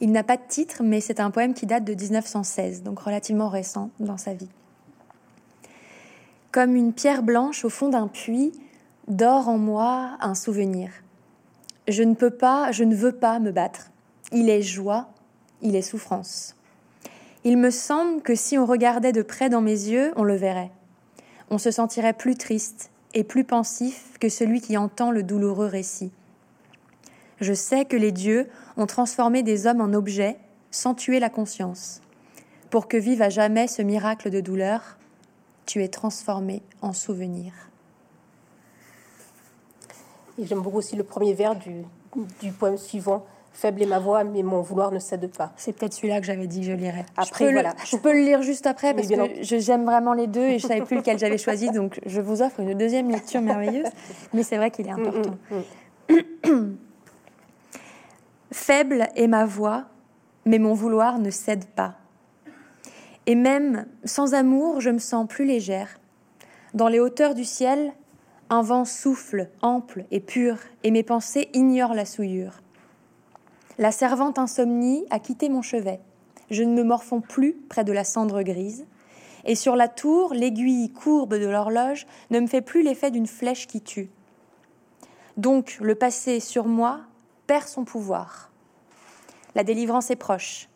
Il 0.00 0.12
n'a 0.12 0.22
pas 0.24 0.36
de 0.36 0.42
titre, 0.48 0.82
mais 0.82 1.00
c'est 1.00 1.20
un 1.20 1.30
poème 1.30 1.52
qui 1.52 1.66
date 1.66 1.84
de 1.84 1.94
1916, 1.94 2.82
donc 2.82 3.00
relativement 3.00 3.48
récent 3.48 3.90
dans 4.00 4.16
sa 4.16 4.32
vie. 4.32 4.48
Comme 6.52 6.74
une 6.74 6.92
pierre 6.92 7.22
blanche 7.22 7.64
au 7.64 7.68
fond 7.68 7.90
d'un 7.90 8.08
puits, 8.08 8.52
dort 9.08 9.48
en 9.48 9.58
moi 9.58 10.16
un 10.20 10.34
souvenir. 10.34 10.90
Je 11.86 12.02
ne 12.02 12.14
peux 12.14 12.30
pas, 12.30 12.72
je 12.72 12.84
ne 12.84 12.94
veux 12.94 13.12
pas 13.12 13.38
me 13.40 13.52
battre. 13.52 13.90
Il 14.32 14.48
est 14.48 14.62
joie, 14.62 15.08
il 15.60 15.76
est 15.76 15.82
souffrance. 15.82 16.56
Il 17.44 17.56
me 17.56 17.70
semble 17.70 18.22
que 18.22 18.34
si 18.34 18.58
on 18.58 18.66
regardait 18.66 19.12
de 19.12 19.22
près 19.22 19.48
dans 19.48 19.60
mes 19.60 19.70
yeux, 19.70 20.12
on 20.16 20.24
le 20.24 20.36
verrait. 20.36 20.70
On 21.50 21.58
se 21.58 21.70
sentirait 21.70 22.12
plus 22.12 22.36
triste 22.36 22.90
et 23.12 23.24
plus 23.24 23.44
pensif 23.44 24.18
que 24.20 24.28
celui 24.28 24.60
qui 24.60 24.76
entend 24.76 25.10
le 25.10 25.22
douloureux 25.22 25.66
récit. 25.66 26.12
Je 27.40 27.54
sais 27.54 27.84
que 27.84 27.96
les 27.96 28.12
dieux 28.12 28.48
ont 28.76 28.86
transformé 28.86 29.42
des 29.42 29.66
hommes 29.66 29.80
en 29.80 29.92
objets 29.94 30.36
sans 30.70 30.94
tuer 30.94 31.20
la 31.20 31.30
conscience. 31.30 32.00
Pour 32.68 32.86
que 32.86 32.96
vive 32.96 33.22
à 33.22 33.30
jamais 33.30 33.66
ce 33.66 33.82
miracle 33.82 34.30
de 34.30 34.40
douleur, 34.40 34.98
tu 35.66 35.82
es 35.82 35.88
transformé 35.88 36.62
en 36.82 36.92
souvenir. 36.92 37.52
Et 40.38 40.46
j'aime 40.46 40.60
beaucoup 40.60 40.78
aussi 40.78 40.96
le 40.96 41.04
premier 41.04 41.34
vers 41.34 41.56
du, 41.56 41.82
du 42.40 42.52
poème 42.52 42.78
suivant. 42.78 43.24
Faible 43.52 43.82
est 43.82 43.86
ma 43.86 43.98
voix, 43.98 44.22
mais 44.22 44.42
mon 44.42 44.62
vouloir 44.62 44.92
ne 44.92 44.98
cède 45.00 45.28
pas. 45.32 45.52
C'est 45.56 45.72
peut-être 45.72 45.92
celui-là 45.92 46.20
que 46.20 46.26
j'avais 46.26 46.46
dit 46.46 46.60
que 46.60 46.66
je 46.66 46.72
lirais. 46.72 47.04
Après, 47.16 47.46
je 47.46 47.52
voilà. 47.52 47.74
je 47.84 47.96
peux 47.96 48.12
le 48.12 48.20
lire 48.20 48.42
juste 48.42 48.66
après 48.66 48.94
parce 48.94 49.08
que 49.08 49.14
j'aime 49.42 49.84
vraiment 49.84 50.12
les 50.12 50.28
deux 50.28 50.40
et 50.46 50.58
je 50.58 50.66
savais 50.66 50.82
plus 50.82 50.96
lequel 50.98 51.18
j'avais 51.18 51.38
choisi, 51.38 51.70
donc 51.70 52.00
je 52.06 52.20
vous 52.20 52.42
offre 52.42 52.60
une 52.60 52.74
deuxième 52.74 53.10
lecture 53.10 53.40
merveilleuse. 53.40 53.88
Mais 54.32 54.44
c'est 54.44 54.56
vrai 54.56 54.70
qu'il 54.70 54.86
est 54.86 54.92
important. 54.92 55.36
Faible 58.52 59.08
est 59.14 59.28
ma 59.28 59.44
voix, 59.44 59.86
mais 60.44 60.58
mon 60.58 60.74
vouloir 60.74 61.18
ne 61.18 61.30
cède 61.30 61.66
pas. 61.66 61.94
Et 63.26 63.34
même 63.34 63.86
sans 64.04 64.34
amour, 64.34 64.80
je 64.80 64.90
me 64.90 64.98
sens 64.98 65.26
plus 65.28 65.44
légère. 65.44 66.00
Dans 66.74 66.88
les 66.88 66.98
hauteurs 66.98 67.34
du 67.34 67.44
ciel, 67.44 67.92
un 68.48 68.62
vent 68.62 68.84
souffle, 68.84 69.48
ample 69.62 70.04
et 70.10 70.20
pur, 70.20 70.58
et 70.82 70.90
mes 70.90 71.04
pensées 71.04 71.48
ignorent 71.54 71.94
la 71.94 72.04
souillure. 72.04 72.60
La 73.78 73.92
servante 73.92 74.38
insomnie 74.38 75.04
a 75.10 75.20
quitté 75.20 75.48
mon 75.48 75.62
chevet. 75.62 76.00
Je 76.50 76.64
ne 76.64 76.74
me 76.74 76.82
morfonds 76.82 77.20
plus 77.20 77.54
près 77.68 77.84
de 77.84 77.92
la 77.92 78.04
cendre 78.04 78.42
grise. 78.42 78.84
Et 79.44 79.54
sur 79.54 79.76
la 79.76 79.88
tour, 79.88 80.34
l'aiguille 80.34 80.90
courbe 80.90 81.34
de 81.34 81.46
l'horloge 81.46 82.06
ne 82.30 82.40
me 82.40 82.46
fait 82.46 82.60
plus 82.60 82.82
l'effet 82.82 83.10
d'une 83.10 83.28
flèche 83.28 83.68
qui 83.68 83.80
tue. 83.80 84.10
Donc 85.36 85.78
le 85.80 85.94
passé 85.94 86.40
sur 86.40 86.66
moi 86.66 87.00
perd 87.50 87.66
son 87.66 87.84
pouvoir. 87.84 88.52
La 89.56 89.64
délivrance 89.64 90.12
est 90.12 90.16
proche. 90.16 90.68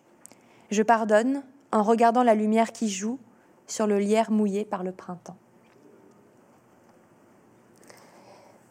Je 0.73 0.83
pardonne 0.83 1.45
en 1.71 1.85
regardant 1.85 2.25
la 2.25 2.35
lumière 2.35 2.73
qui 2.73 2.89
joue 2.89 3.21
sur 3.69 3.87
le 3.87 4.01
lierre 4.01 4.33
mouillé 4.33 4.65
par 4.65 4.83
le 4.83 4.91
printemps. 4.91 5.37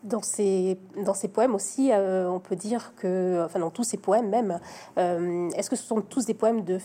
Dans 0.04 0.22
ces, 0.22 0.78
dans 1.06 1.14
ces 1.14 1.30
poèmes 1.30 1.56
aussi, 1.56 1.94
euh, 1.94 2.30
on 2.30 2.42
peut 2.42 2.58
dire 2.58 2.92
que, 2.98 3.42
enfin 3.46 3.60
dans 3.60 3.72
tous 3.72 3.86
ces 3.86 3.96
poèmes 3.96 4.28
même, 4.28 4.60
euh, 4.98 5.50
est-ce 5.52 5.70
que 5.70 5.78
ce 5.78 5.84
sont 5.86 6.02
tous 6.02 6.26
des 6.26 6.34
poèmes 6.34 6.66
de 6.66 6.80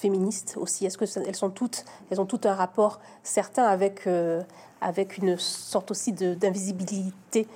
féministes 0.00 0.58
aussi? 0.58 0.84
Est-ce 0.84 0.98
que 0.98 1.06
elles 1.26 1.34
sont 1.34 1.48
toutes, 1.48 1.86
elles 2.10 2.20
ont 2.20 2.26
tout 2.26 2.42
un 2.44 2.54
rapport 2.54 3.00
certain 3.22 3.64
avec, 3.64 4.06
euh, 4.06 4.42
avec 4.82 5.16
une 5.16 5.38
sorte 5.38 5.90
aussi 5.90 6.12
d'invisibilité 6.12 7.48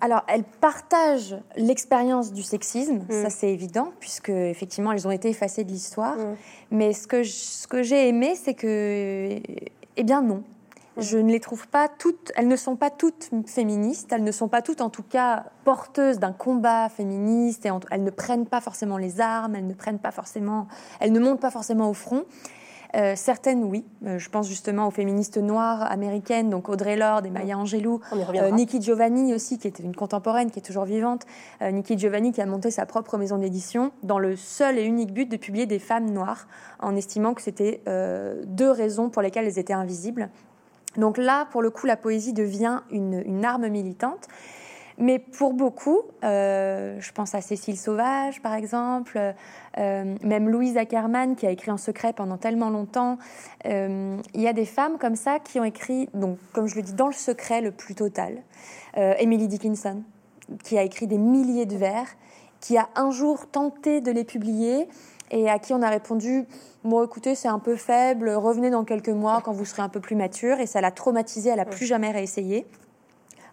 alors, 0.00 0.22
elles 0.28 0.44
partagent 0.44 1.36
l'expérience 1.56 2.32
du 2.32 2.42
sexisme, 2.42 3.04
mm. 3.08 3.22
ça 3.22 3.30
c'est 3.30 3.52
évident, 3.52 3.92
puisque 4.00 4.30
effectivement 4.30 4.92
elles 4.92 5.06
ont 5.06 5.10
été 5.10 5.28
effacées 5.28 5.64
de 5.64 5.70
l'histoire. 5.70 6.16
Mm. 6.16 6.36
Mais 6.70 6.92
ce 6.92 7.06
que, 7.06 7.24
ce 7.24 7.66
que 7.66 7.82
j'ai 7.82 8.08
aimé, 8.08 8.34
c'est 8.34 8.54
que, 8.54 9.40
eh 9.96 10.04
bien 10.04 10.22
non, 10.22 10.42
je 10.98 11.16
ne 11.16 11.30
les 11.30 11.40
trouve 11.40 11.68
pas 11.68 11.88
toutes, 11.88 12.32
elles 12.36 12.48
ne 12.48 12.56
sont 12.56 12.76
pas 12.76 12.90
toutes 12.90 13.30
féministes, 13.46 14.12
elles 14.12 14.24
ne 14.24 14.32
sont 14.32 14.48
pas 14.48 14.62
toutes 14.62 14.80
en 14.80 14.90
tout 14.90 15.04
cas 15.04 15.44
porteuses 15.64 16.18
d'un 16.18 16.32
combat 16.32 16.88
féministe, 16.88 17.66
et 17.66 17.70
elles 17.90 18.02
ne 18.02 18.10
prennent 18.10 18.46
pas 18.46 18.60
forcément 18.60 18.98
les 18.98 19.20
armes, 19.20 19.54
elles 19.54 19.66
ne 19.66 19.74
prennent 19.74 20.00
pas 20.00 20.10
forcément, 20.10 20.66
elles 21.00 21.12
ne 21.12 21.20
montent 21.20 21.40
pas 21.40 21.50
forcément 21.50 21.88
au 21.88 21.94
front. 21.94 22.24
Euh, 22.96 23.14
certaines, 23.16 23.64
oui. 23.64 23.84
Euh, 24.06 24.18
je 24.18 24.30
pense 24.30 24.48
justement 24.48 24.88
aux 24.88 24.90
féministes 24.90 25.36
noires 25.36 25.90
américaines, 25.90 26.48
donc 26.48 26.68
Audrey 26.68 26.96
Lorde 26.96 27.26
et 27.26 27.30
Maya 27.30 27.58
Angelou. 27.58 28.00
Euh, 28.12 28.50
Nikki 28.50 28.80
Giovanni 28.80 29.34
aussi, 29.34 29.58
qui 29.58 29.68
était 29.68 29.82
une 29.82 29.94
contemporaine, 29.94 30.50
qui 30.50 30.58
est 30.58 30.62
toujours 30.62 30.84
vivante. 30.84 31.26
Nikki 31.60 31.98
Giovanni 31.98 32.32
qui 32.32 32.40
a 32.40 32.46
monté 32.46 32.70
sa 32.70 32.86
propre 32.86 33.18
maison 33.18 33.38
d'édition 33.38 33.92
dans 34.02 34.18
le 34.18 34.36
seul 34.36 34.78
et 34.78 34.84
unique 34.84 35.12
but 35.12 35.30
de 35.30 35.36
publier 35.36 35.66
des 35.66 35.78
femmes 35.78 36.10
noires, 36.10 36.46
en 36.80 36.96
estimant 36.96 37.34
que 37.34 37.42
c'était 37.42 37.82
deux 38.46 38.70
raisons 38.70 39.10
pour 39.10 39.22
lesquelles 39.22 39.46
elles 39.46 39.58
étaient 39.58 39.72
invisibles. 39.72 40.30
Donc 40.96 41.16
là, 41.16 41.46
pour 41.50 41.62
le 41.62 41.70
coup, 41.70 41.86
la 41.86 41.96
poésie 41.96 42.32
devient 42.32 42.80
une, 42.90 43.44
arme 43.44 43.68
militante. 43.68 44.26
Mais 44.98 45.20
pour 45.20 45.54
beaucoup, 45.54 46.02
euh, 46.24 47.00
je 47.00 47.12
pense 47.12 47.32
à 47.36 47.40
Cécile 47.40 47.78
Sauvage 47.78 48.42
par 48.42 48.54
exemple, 48.54 49.34
euh, 49.78 50.14
même 50.22 50.48
Louise 50.48 50.76
Ackerman 50.76 51.36
qui 51.36 51.46
a 51.46 51.50
écrit 51.50 51.70
en 51.70 51.76
secret 51.76 52.12
pendant 52.12 52.36
tellement 52.36 52.68
longtemps. 52.68 53.16
Euh, 53.66 54.16
il 54.34 54.40
y 54.40 54.48
a 54.48 54.52
des 54.52 54.64
femmes 54.64 54.98
comme 54.98 55.14
ça 55.14 55.38
qui 55.38 55.60
ont 55.60 55.64
écrit, 55.64 56.08
donc 56.14 56.38
comme 56.52 56.66
je 56.66 56.74
le 56.74 56.82
dis, 56.82 56.94
dans 56.94 57.06
le 57.06 57.12
secret 57.12 57.60
le 57.60 57.70
plus 57.70 57.94
total. 57.94 58.42
Emily 58.96 59.46
Dickinson, 59.46 60.02
qui 60.64 60.76
a 60.76 60.82
écrit 60.82 61.06
des 61.06 61.18
milliers 61.18 61.66
de 61.66 61.76
vers, 61.76 62.06
qui 62.60 62.76
a 62.76 62.88
un 62.96 63.12
jour 63.12 63.48
tenté 63.48 64.00
de 64.00 64.10
les 64.10 64.24
publier 64.24 64.88
et 65.30 65.48
à 65.48 65.60
qui 65.60 65.72
on 65.72 65.82
a 65.82 65.88
répondu 65.88 66.46
Bon, 66.82 67.04
écoutez, 67.04 67.36
c'est 67.36 67.48
un 67.48 67.60
peu 67.60 67.76
faible, 67.76 68.30
revenez 68.30 68.70
dans 68.70 68.82
quelques 68.82 69.08
mois 69.08 69.40
quand 69.44 69.52
vous 69.52 69.64
serez 69.64 69.82
un 69.82 69.88
peu 69.88 70.00
plus 70.00 70.16
mature. 70.16 70.58
Et 70.58 70.66
ça 70.66 70.80
l'a 70.80 70.90
traumatisée, 70.90 71.50
elle 71.50 71.58
n'a 71.58 71.64
plus 71.64 71.86
jamais 71.86 72.10
réessayé 72.10 72.66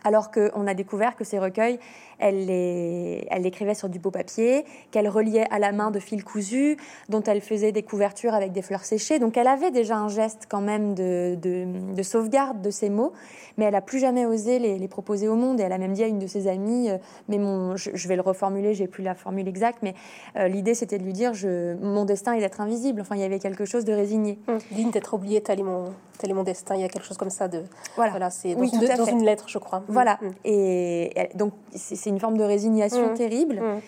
alors 0.05 0.31
qu'on 0.31 0.67
a 0.67 0.73
découvert 0.73 1.17
que 1.17 1.25
ces 1.25 1.39
recueils, 1.39 1.79
elle 2.19 2.45
les, 2.45 3.27
elle 3.29 3.43
l'écrivait 3.43 3.73
sur 3.73 3.89
du 3.89 3.99
beau 3.99 4.11
papier, 4.11 4.65
qu'elle 4.91 5.07
reliait 5.07 5.45
à 5.51 5.59
la 5.59 5.71
main 5.71 5.91
de 5.91 5.99
fil 5.99 6.23
cousu, 6.23 6.77
dont 7.09 7.23
elle 7.23 7.41
faisait 7.41 7.71
des 7.71 7.83
couvertures 7.83 8.33
avec 8.33 8.51
des 8.51 8.61
fleurs 8.61 8.83
séchées. 8.83 9.19
Donc 9.19 9.37
elle 9.37 9.47
avait 9.47 9.71
déjà 9.71 9.97
un 9.97 10.09
geste 10.09 10.43
quand 10.49 10.61
même 10.61 10.95
de, 10.95 11.35
de, 11.35 12.03
sauvegarde 12.03 12.61
de 12.61 12.69
ces 12.69 12.89
mots, 12.89 13.13
mais 13.57 13.65
elle 13.65 13.73
n'a 13.73 13.81
plus 13.81 13.99
jamais 13.99 14.25
osé 14.25 14.59
les, 14.59 14.87
proposer 14.87 15.27
au 15.27 15.35
monde. 15.35 15.59
Et 15.59 15.63
elle 15.63 15.73
a 15.73 15.77
même 15.77 15.93
dit 15.93 16.03
à 16.03 16.07
une 16.07 16.19
de 16.19 16.27
ses 16.27 16.47
amies, 16.47 16.89
euh, 16.89 16.97
mais 17.27 17.37
mon, 17.37 17.75
je, 17.75 18.07
vais 18.07 18.15
le 18.15 18.21
reformuler, 18.21 18.73
j'ai 18.73 18.87
plus 18.87 19.03
la 19.03 19.15
formule 19.15 19.47
exacte, 19.47 19.79
mais 19.81 19.95
euh, 20.37 20.47
l'idée 20.47 20.75
c'était 20.75 20.97
de 20.97 21.03
lui 21.03 21.13
dire, 21.13 21.33
je, 21.33 21.75
mon 21.81 22.05
destin 22.05 22.33
est 22.33 22.39
d'être 22.39 22.61
invisible. 22.61 23.01
Enfin, 23.01 23.15
il 23.15 23.21
y 23.21 23.25
avait 23.25 23.39
quelque 23.39 23.65
chose 23.65 23.85
de 23.85 23.93
résigné. 23.93 24.37
Hum, 24.47 24.59
digne 24.71 24.91
d'être 24.91 25.13
oublié, 25.13 25.41
tel 25.41 25.59
est, 25.59 25.63
mon, 25.63 25.85
tel 26.17 26.29
est 26.29 26.33
mon 26.33 26.43
destin. 26.43 26.75
Il 26.75 26.81
y 26.81 26.83
a 26.83 26.89
quelque 26.89 27.05
chose 27.05 27.17
comme 27.17 27.29
ça 27.29 27.47
de... 27.47 27.63
Voilà, 27.95 28.29
c'est 28.29 28.55
dans, 28.55 28.63
une, 28.63 28.97
dans 28.97 29.05
une 29.05 29.23
lettre, 29.23 29.45
je 29.47 29.57
crois. 29.57 29.83
Voilà. 29.87 30.19
Mm. 30.21 30.27
Et, 30.45 31.29
donc, 31.35 31.53
c'est 31.73 32.04
une 32.09 32.19
forme 32.19 32.37
de 32.37 32.43
résignation 32.43 33.11
mm. 33.11 33.13
terrible. 33.13 33.55
Mm. 33.55 33.81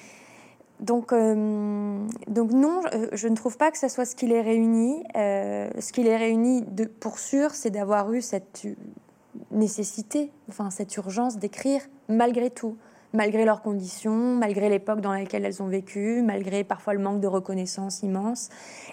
Donc, 0.79 1.11
euh, 1.11 1.97
donc 2.27 2.51
non, 2.51 2.81
je, 3.11 3.27
ne 3.27 3.35
trouve 3.35 3.57
pas 3.57 3.71
que 3.71 3.77
ce 3.77 3.87
soit 3.87 4.05
ce 4.05 4.15
qui 4.15 4.27
les 4.27 4.41
réunit. 4.41 5.03
Euh, 5.15 5.69
ce 5.79 5.91
qui 5.91 6.03
les 6.03 6.15
réunit, 6.15 6.61
de, 6.61 6.85
pour 6.85 7.17
sûr, 7.17 7.51
c'est 7.51 7.71
d'avoir 7.71 8.13
eu 8.13 8.21
cette 8.21 8.67
nécessité, 9.51 10.31
enfin 10.49 10.69
cette 10.69 10.95
urgence 10.97 11.37
d'écrire 11.37 11.81
malgré 12.09 12.49
tout 12.49 12.77
malgré 13.13 13.45
leurs 13.45 13.61
conditions, 13.61 14.35
malgré 14.35 14.69
l'époque 14.69 15.01
dans 15.01 15.11
laquelle 15.11 15.45
elles 15.45 15.61
ont 15.63 15.67
vécu, 15.67 16.21
malgré 16.21 16.63
parfois 16.63 16.93
le 16.93 16.99
manque 16.99 17.21
de 17.21 17.27
reconnaissance 17.27 18.03
immense. 18.03 18.49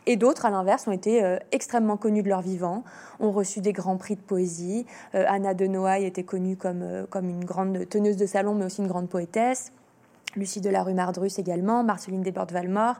Et 0.06 0.16
d'autres, 0.16 0.46
à 0.46 0.50
l'inverse, 0.50 0.86
ont 0.86 0.92
été 0.92 1.24
euh, 1.24 1.38
extrêmement 1.52 1.96
connues 1.96 2.22
de 2.22 2.28
leur 2.28 2.40
vivant, 2.40 2.84
ont 3.20 3.32
reçu 3.32 3.60
des 3.60 3.72
grands 3.72 3.96
prix 3.96 4.16
de 4.16 4.20
poésie. 4.20 4.86
Euh, 5.14 5.24
Anna 5.28 5.54
de 5.54 5.66
Noailles 5.66 6.04
était 6.04 6.24
connue 6.24 6.56
comme, 6.56 6.82
euh, 6.82 7.06
comme 7.08 7.28
une 7.28 7.44
grande 7.44 7.88
teneuse 7.88 8.16
de 8.16 8.26
salon, 8.26 8.54
mais 8.54 8.66
aussi 8.66 8.82
une 8.82 8.88
grande 8.88 9.08
poétesse. 9.08 9.72
Lucie 10.36 10.60
de 10.60 10.70
la 10.70 10.82
rue 10.82 10.94
Mardrus 10.94 11.38
également, 11.38 11.84
Marceline 11.84 12.22
Desbordes-Valmore. 12.22 12.96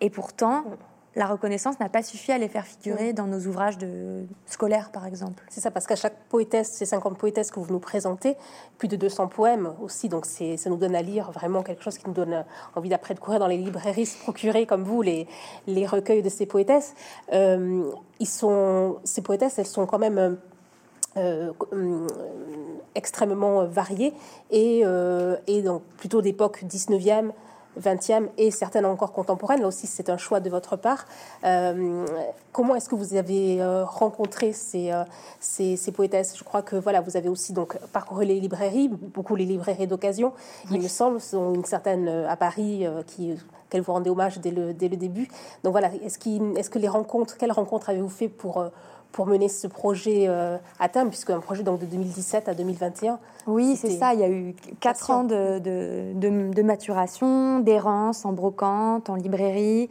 Et 0.00 0.10
pourtant, 0.10 0.64
la 1.16 1.26
reconnaissance 1.26 1.80
n'a 1.80 1.88
pas 1.88 2.02
suffi 2.02 2.30
à 2.30 2.38
les 2.38 2.48
faire 2.48 2.66
figurer 2.66 3.14
dans 3.14 3.26
nos 3.26 3.40
ouvrages 3.46 3.78
de... 3.78 4.26
scolaires, 4.44 4.90
par 4.92 5.06
exemple. 5.06 5.42
C'est 5.48 5.62
ça, 5.62 5.70
parce 5.70 5.86
qu'à 5.86 5.96
chaque 5.96 6.16
poétesse, 6.28 6.70
ces 6.72 6.84
50 6.84 7.16
poétesses 7.16 7.50
que 7.50 7.58
vous 7.58 7.72
nous 7.72 7.80
présentez, 7.80 8.36
plus 8.76 8.86
de 8.86 8.96
200 8.96 9.28
poèmes 9.28 9.72
aussi, 9.82 10.10
donc 10.10 10.26
ça 10.26 10.44
nous 10.68 10.76
donne 10.76 10.94
à 10.94 11.00
lire 11.00 11.32
vraiment 11.32 11.62
quelque 11.62 11.82
chose 11.82 11.96
qui 11.96 12.06
nous 12.06 12.12
donne 12.12 12.44
envie 12.74 12.90
d'après 12.90 13.14
de 13.14 13.18
courir 13.18 13.40
dans 13.40 13.46
les 13.46 13.56
librairies, 13.56 14.04
se 14.04 14.18
procurer, 14.18 14.66
comme 14.66 14.82
vous, 14.82 15.00
les, 15.00 15.26
les 15.66 15.86
recueils 15.86 16.20
de 16.20 16.28
ces 16.28 16.44
poétesses. 16.44 16.94
Euh, 17.32 17.90
ils 18.20 18.28
sont, 18.28 18.98
ces 19.04 19.22
poétesses, 19.22 19.58
elles 19.58 19.66
sont 19.66 19.86
quand 19.86 19.98
même... 19.98 20.18
Euh, 20.18 21.50
euh, 21.72 22.06
extrêmement 22.94 23.64
variées 23.64 24.12
et, 24.50 24.82
et 25.46 25.62
donc 25.62 25.82
plutôt 25.96 26.20
d'époque 26.20 26.62
19e, 26.62 27.30
20e 27.80 28.28
et 28.38 28.50
certaines 28.50 28.86
encore 28.86 29.12
contemporaines. 29.12 29.60
Là 29.60 29.68
aussi, 29.68 29.86
c'est 29.86 30.10
un 30.10 30.16
choix 30.16 30.40
de 30.40 30.50
votre 30.50 30.76
part. 30.76 31.06
Euh, 31.44 32.06
comment 32.52 32.74
est-ce 32.74 32.88
que 32.88 32.94
vous 32.94 33.14
avez 33.14 33.60
euh, 33.60 33.84
rencontré 33.84 34.52
ces, 34.52 34.92
euh, 34.92 35.04
ces, 35.40 35.76
ces, 35.76 35.92
poétesses? 35.92 36.36
Je 36.36 36.44
crois 36.44 36.62
que 36.62 36.76
voilà, 36.76 37.00
vous 37.00 37.16
avez 37.16 37.28
aussi 37.28 37.52
donc 37.52 37.78
parcouru 37.92 38.24
les 38.24 38.40
librairies, 38.40 38.88
beaucoup 38.88 39.36
les 39.36 39.44
librairies 39.44 39.86
d'occasion. 39.86 40.32
Il 40.70 40.80
me 40.80 40.88
semble, 40.88 41.20
sont 41.20 41.54
une 41.54 41.64
certaine 41.64 42.08
à 42.08 42.36
Paris 42.36 42.86
qui 43.06 43.36
qu'elle 43.68 43.80
vous 43.80 43.92
rendait 43.92 44.10
hommage 44.10 44.38
dès 44.38 44.52
le, 44.52 44.72
dès 44.72 44.88
le 44.88 44.96
début. 44.96 45.28
Donc 45.64 45.72
voilà, 45.72 45.90
est-ce, 46.04 46.18
est-ce 46.56 46.70
que 46.70 46.78
les 46.78 46.86
rencontres, 46.86 47.36
quelles 47.36 47.50
rencontres 47.50 47.90
avez-vous 47.90 48.08
fait 48.08 48.28
pour 48.28 48.64
pour 49.12 49.26
mener 49.26 49.48
ce 49.48 49.66
projet 49.66 50.26
euh, 50.28 50.58
à 50.78 50.88
terme, 50.88 51.08
puisque 51.08 51.30
un 51.30 51.40
projet 51.40 51.62
donc 51.62 51.80
de 51.80 51.86
2017 51.86 52.48
à 52.48 52.54
2021. 52.54 53.18
Oui, 53.46 53.76
c'est 53.76 53.90
ça. 53.90 54.14
Il 54.14 54.20
y 54.20 54.24
a 54.24 54.28
eu 54.28 54.54
quatre 54.80 55.10
ans 55.10 55.24
de, 55.24 55.58
de, 55.58 56.52
de 56.52 56.62
maturation, 56.62 57.60
d'errance 57.60 58.24
en 58.24 58.32
brocante, 58.32 59.08
en 59.08 59.14
librairie 59.14 59.88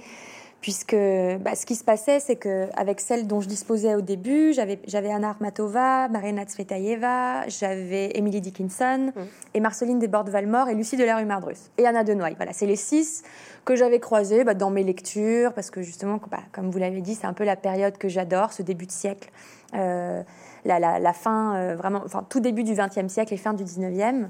puisque 0.65 0.95
bah, 0.95 1.53
ce 1.53 1.63
qui 1.63 1.75
se 1.75 1.84
passait, 1.84 2.19
c'est 2.19 2.38
qu'avec 2.38 3.00
celles 3.00 3.27
dont 3.27 3.39
je 3.39 3.48
disposais 3.48 3.93
au 3.93 4.01
début, 4.01 4.51
j'avais 4.51 5.12
Anna 5.12 5.29
Armatova, 5.29 6.07
Marina 6.07 6.43
Tsvetaeva, 6.43 7.48
j'avais 7.50 8.17
Emily 8.17 8.41
Dickinson, 8.41 9.12
mm. 9.15 9.22
et 9.53 9.60
Marceline 9.60 10.00
Desbordes-Valmore, 10.00 10.69
et 10.69 10.74
Lucie 10.74 10.98
de 10.98 11.03
la 11.03 11.17
rue 11.17 11.25
Mardrus, 11.25 11.69
et 11.77 11.86
Anna 11.86 12.03
Denoy. 12.03 12.34
Voilà, 12.38 12.51
c'est 12.51 12.65
les 12.65 12.77
six 12.77 13.22
que 13.63 13.75
j'avais 13.75 14.00
croisés 14.00 14.43
bah, 14.43 14.55
dans 14.55 14.72
mes 14.72 14.81
lectures, 14.81 15.53
parce 15.53 15.69
que 15.69 15.84
justement, 15.84 16.19
bah, 16.31 16.39
comme 16.51 16.72
vous 16.72 16.79
l'avez 16.79 17.01
dit, 17.01 17.13
c'est 17.13 17.27
un 17.27 17.34
peu 17.34 17.43
la 17.43 17.57
période 17.57 18.00
que 18.00 18.10
j'adore, 18.10 18.51
ce 18.51 18.63
début 18.63 18.88
de 18.88 18.91
siècle. 18.91 19.29
Euh, 19.75 20.24
la, 20.63 21.13
fin, 21.13 21.57
euh, 21.57 21.75
vraiment, 21.75 22.01
enfin, 22.03 22.25
tout 22.27 22.39
début 22.39 22.63
du 22.63 22.74
XXe 22.74 23.13
siècle 23.13 23.36
et 23.36 23.38
fin 23.38 23.53
du 23.53 23.65
XIXe. 23.65 24.29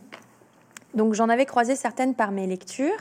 Donc 0.95 1.13
j'en 1.13 1.29
avais 1.29 1.45
croisé 1.45 1.77
certaines 1.77 2.13
par 2.13 2.31
mes 2.31 2.45
lectures. 2.45 2.99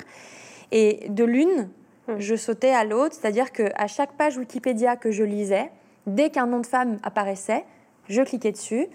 Et 0.71 1.09
de 1.09 1.25
l'une, 1.25 1.69
Hmm. 2.07 2.19
je 2.19 2.37
sautais 2.37 2.71
à 2.71 2.85
l'autre, 2.85 3.15
c'est-à-dire 3.19 3.51
qu'à 3.51 3.87
chaque 3.87 4.13
page 4.13 4.37
Wikipédia 4.37 4.97
que 4.97 5.11
je 5.11 5.25
lisais, 5.25 5.71
dès 6.07 6.29
qu'un 6.29 6.47
nom 6.47 6.61
de 6.61 6.67
femme 6.67 6.99
apparaissait, 7.03 7.65
je 8.09 8.21
cliquais 8.21 8.53
dessus. 8.53 8.89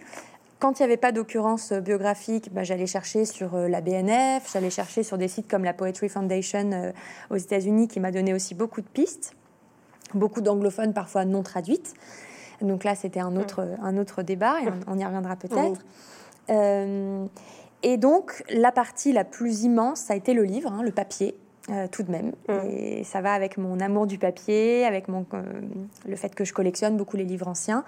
quand 0.60 0.80
il 0.80 0.84
n'y 0.84 0.86
avait 0.86 0.98
pas 0.98 1.12
d'occurrence 1.12 1.74
biographique, 1.74 2.54
bah, 2.54 2.63
j'allais 2.63 2.86
chercher 2.86 3.25
sur 3.25 3.56
la 3.56 3.82
BNF, 3.82 4.51
j'allais 4.54 4.70
chercher 4.70 5.04
sur 5.04 5.18
des 5.18 5.28
sites 5.28 5.50
comme 5.50 5.63
la 5.63 5.74
Poetry 5.74 6.10
Foundation 6.10 6.94
aux 7.32 7.38
États-Unis 7.38 7.88
qui 7.88 8.00
m'a 8.00 8.12
donné 8.12 8.34
aussi 8.34 8.54
beaucoup 8.54 8.82
de 8.82 8.88
pistes, 8.88 9.34
beaucoup 10.13 10.42
d'anglophones 10.42 10.94
parfois 10.94 11.25
non 11.25 11.42
traduites. 11.42 11.96
Donc 12.62 12.84
là, 12.84 12.94
c'était 12.94 13.22
un 13.22 13.38
autre, 13.38 13.66
un 13.82 13.98
autre 13.98 14.22
débat 14.22 14.62
et 14.62 14.68
on, 14.86 14.98
y 14.98 15.06
reviendra 15.06 15.38
peut-être. 15.38 15.82
et 17.82 17.98
donc, 17.98 18.44
la 18.50 18.72
partie 18.72 19.13
la 19.13 19.24
plus 19.24 19.63
immense, 19.63 20.01
ça 20.01 20.13
a 20.13 20.16
été 20.18 20.34
le 20.34 20.44
livre, 20.44 20.72
hein, 20.72 20.84
le 20.84 20.92
papier. 20.92 21.36
Euh, 21.70 21.88
tout 21.92 22.04
de 22.04 22.12
même. 22.12 22.32
Et 22.66 23.04
ça 23.04 23.22
va 23.22 23.34
avec 23.34 23.58
mon 23.58 23.80
amour 23.80 24.08
du 24.08 24.18
papier, 24.18 24.86
avec 24.86 25.08
mon, 25.08 25.26
euh, 25.34 25.44
le 26.08 26.16
fait 26.16 26.34
que 26.34 26.44
je 26.44 26.54
collectionne 26.54 26.98
beaucoup 26.98 27.16
les 27.16 27.26
livres 27.26 27.48
anciens. 27.48 27.84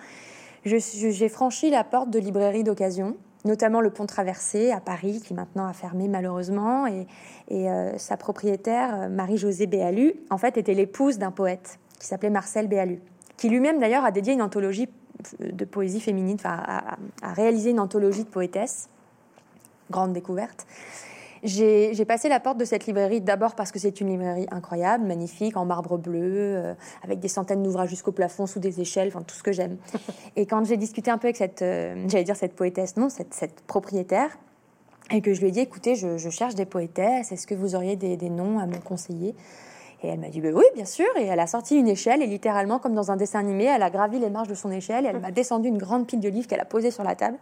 J'ai 0.66 1.30
franchi 1.30 1.72
la 1.72 1.84
porte 1.84 2.12
de 2.12 2.20
librairies 2.20 2.64
d'occasion, 2.64 3.16
notamment 3.46 3.82
le 3.82 3.90
Pont 3.90 4.06
Traversé 4.06 4.72
à 4.72 4.80
Paris, 4.80 5.24
qui 5.26 5.34
maintenant 5.34 5.66
a 5.66 5.74
fermé 5.74 6.08
malheureusement. 6.08 6.86
Et, 6.86 7.08
euh, 7.52 7.98
sa 7.98 8.18
propriétaire, 8.18 9.10
Marie-Josée 9.10 9.66
Béalu, 9.66 10.14
en 10.30 10.38
fait, 10.38 10.58
était 10.58 10.76
l'épouse 10.76 11.18
d'un 11.18 11.32
poète 11.32 11.80
qui 12.00 12.06
s'appelait 12.06 12.30
Marcel 12.30 12.68
Béalu, 12.68 13.00
qui 13.38 13.50
lui-même 13.50 13.80
d'ailleurs 13.80 14.06
a 14.06 14.12
dédié 14.12 14.34
une 14.34 14.42
anthologie 14.44 14.90
de 15.40 15.66
poésie 15.66 16.02
féminine, 16.02 16.36
enfin, 16.40 16.62
a, 16.64 16.98
a 17.24 17.34
réalisé 17.34 17.72
une 17.72 17.80
anthologie 17.80 18.24
de 18.24 18.30
poétesses. 18.30 18.90
Grande 19.90 20.14
découverte. 20.14 20.68
J'ai 21.44 22.06
passé 22.06 22.30
la 22.30 22.40
porte 22.40 22.58
de 22.58 22.66
cette 22.66 22.86
librairie 22.86 23.22
d'abord 23.22 23.56
parce 23.56 23.72
que 23.72 23.80
c'est 23.80 24.00
une 24.00 24.10
librairie 24.10 24.48
incroyable, 24.52 25.06
magnifique, 25.06 25.58
en 25.58 25.66
marbre 25.66 25.98
bleu, 25.98 26.22
euh, 26.24 26.74
avec 27.04 27.20
des 27.20 27.28
centaines 27.28 27.64
d'ouvrages 27.64 27.90
jusqu'au 27.90 28.12
plafond, 28.12 28.46
sous 28.46 28.60
des 28.60 28.80
échelles, 28.80 29.08
enfin 29.08 29.24
tout 29.24 29.36
ce 29.36 29.44
que 29.44 29.52
j'aime. 29.52 29.78
Et 30.36 30.46
quand 30.46 30.64
j'ai 30.66 30.78
discuté 30.78 31.10
un 31.10 31.18
peu 31.18 31.28
avec 31.28 31.38
cette, 31.38 31.62
euh, 31.62 32.06
j'allais 32.08 32.24
dire 32.24 32.36
cette 32.36 32.54
poétesse, 32.54 32.96
non, 32.98 33.10
cette, 33.10 33.34
cette, 33.34 33.62
propriétaire, 33.62 34.38
et 35.10 35.22
que 35.22 35.34
je 35.34 35.42
lui 35.42 35.48
ai 35.48 35.52
dit, 35.52 35.60
écoutez, 35.60 35.96
je, 35.96 36.18
je 36.18 36.30
cherche 36.30 36.56
des 36.56 36.66
poétesses, 36.66 37.32
est-ce 37.32 37.48
que 37.48 37.56
vous 37.56 37.76
auriez 37.76 37.96
des, 37.96 38.18
des 38.18 38.30
noms 38.30 38.60
à 38.60 38.66
me 38.66 38.78
conseiller? 38.78 39.36
Et 40.04 40.08
elle 40.08 40.20
m'a 40.20 40.30
dit 40.30 40.42
ben 40.42 40.54
oui, 40.56 40.64
bien 40.76 40.86
sûr. 40.86 41.06
Et 41.18 41.26
elle 41.26 41.40
a 41.40 41.48
sorti 41.48 41.76
une 41.76 41.88
échelle 41.88 42.22
et 42.22 42.28
littéralement, 42.28 42.80
comme 42.80 42.96
dans 42.96 43.12
un 43.12 43.18
dessin 43.18 43.40
animé, 43.40 43.66
elle 43.66 43.84
a 43.84 43.90
gravi 43.90 44.20
les 44.20 44.30
marches 44.30 44.48
de 44.48 44.56
son 44.56 44.72
échelle 44.72 45.06
et 45.06 45.10
elle 45.10 45.20
m'a 45.20 45.32
descendu 45.32 45.68
une 45.68 45.78
grande 45.78 46.08
pile 46.08 46.20
de 46.20 46.30
livres 46.30 46.48
qu'elle 46.48 46.60
a 46.60 46.66
posée 46.66 46.92
sur 46.92 47.04
la 47.04 47.16
table. 47.16 47.38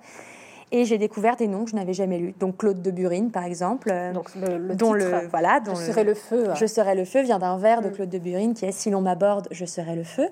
Et 0.71 0.85
j'ai 0.85 0.97
découvert 0.97 1.35
des 1.35 1.47
noms 1.47 1.63
que 1.63 1.71
je 1.71 1.75
n'avais 1.75 1.93
jamais 1.93 2.19
lus. 2.19 2.35
Donc 2.39 2.57
Claude 2.57 2.81
de 2.81 2.91
Burine, 2.91 3.31
par 3.31 3.43
exemple. 3.43 3.89
Euh, 3.91 4.13
Donc 4.13 4.29
le, 4.35 4.75
dont 4.75 4.93
le 4.93 5.27
voilà, 5.29 5.59
dont 5.59 5.75
Je 5.75 5.83
serai 5.83 6.03
le 6.03 6.13
feu. 6.13 6.45
Je 6.53 6.65
serai 6.65 6.95
le 6.95 7.05
feu 7.05 7.21
vient 7.21 7.39
d'un 7.39 7.57
vers 7.57 7.81
de 7.81 7.89
mm. 7.89 7.93
Claude 7.93 8.09
de 8.09 8.19
Burine 8.19 8.53
qui 8.53 8.65
est 8.65 8.71
Si 8.71 8.89
l'on 8.89 9.01
m'aborde, 9.01 9.47
je 9.51 9.65
serai 9.65 9.95
le 9.95 10.03
feu. 10.03 10.27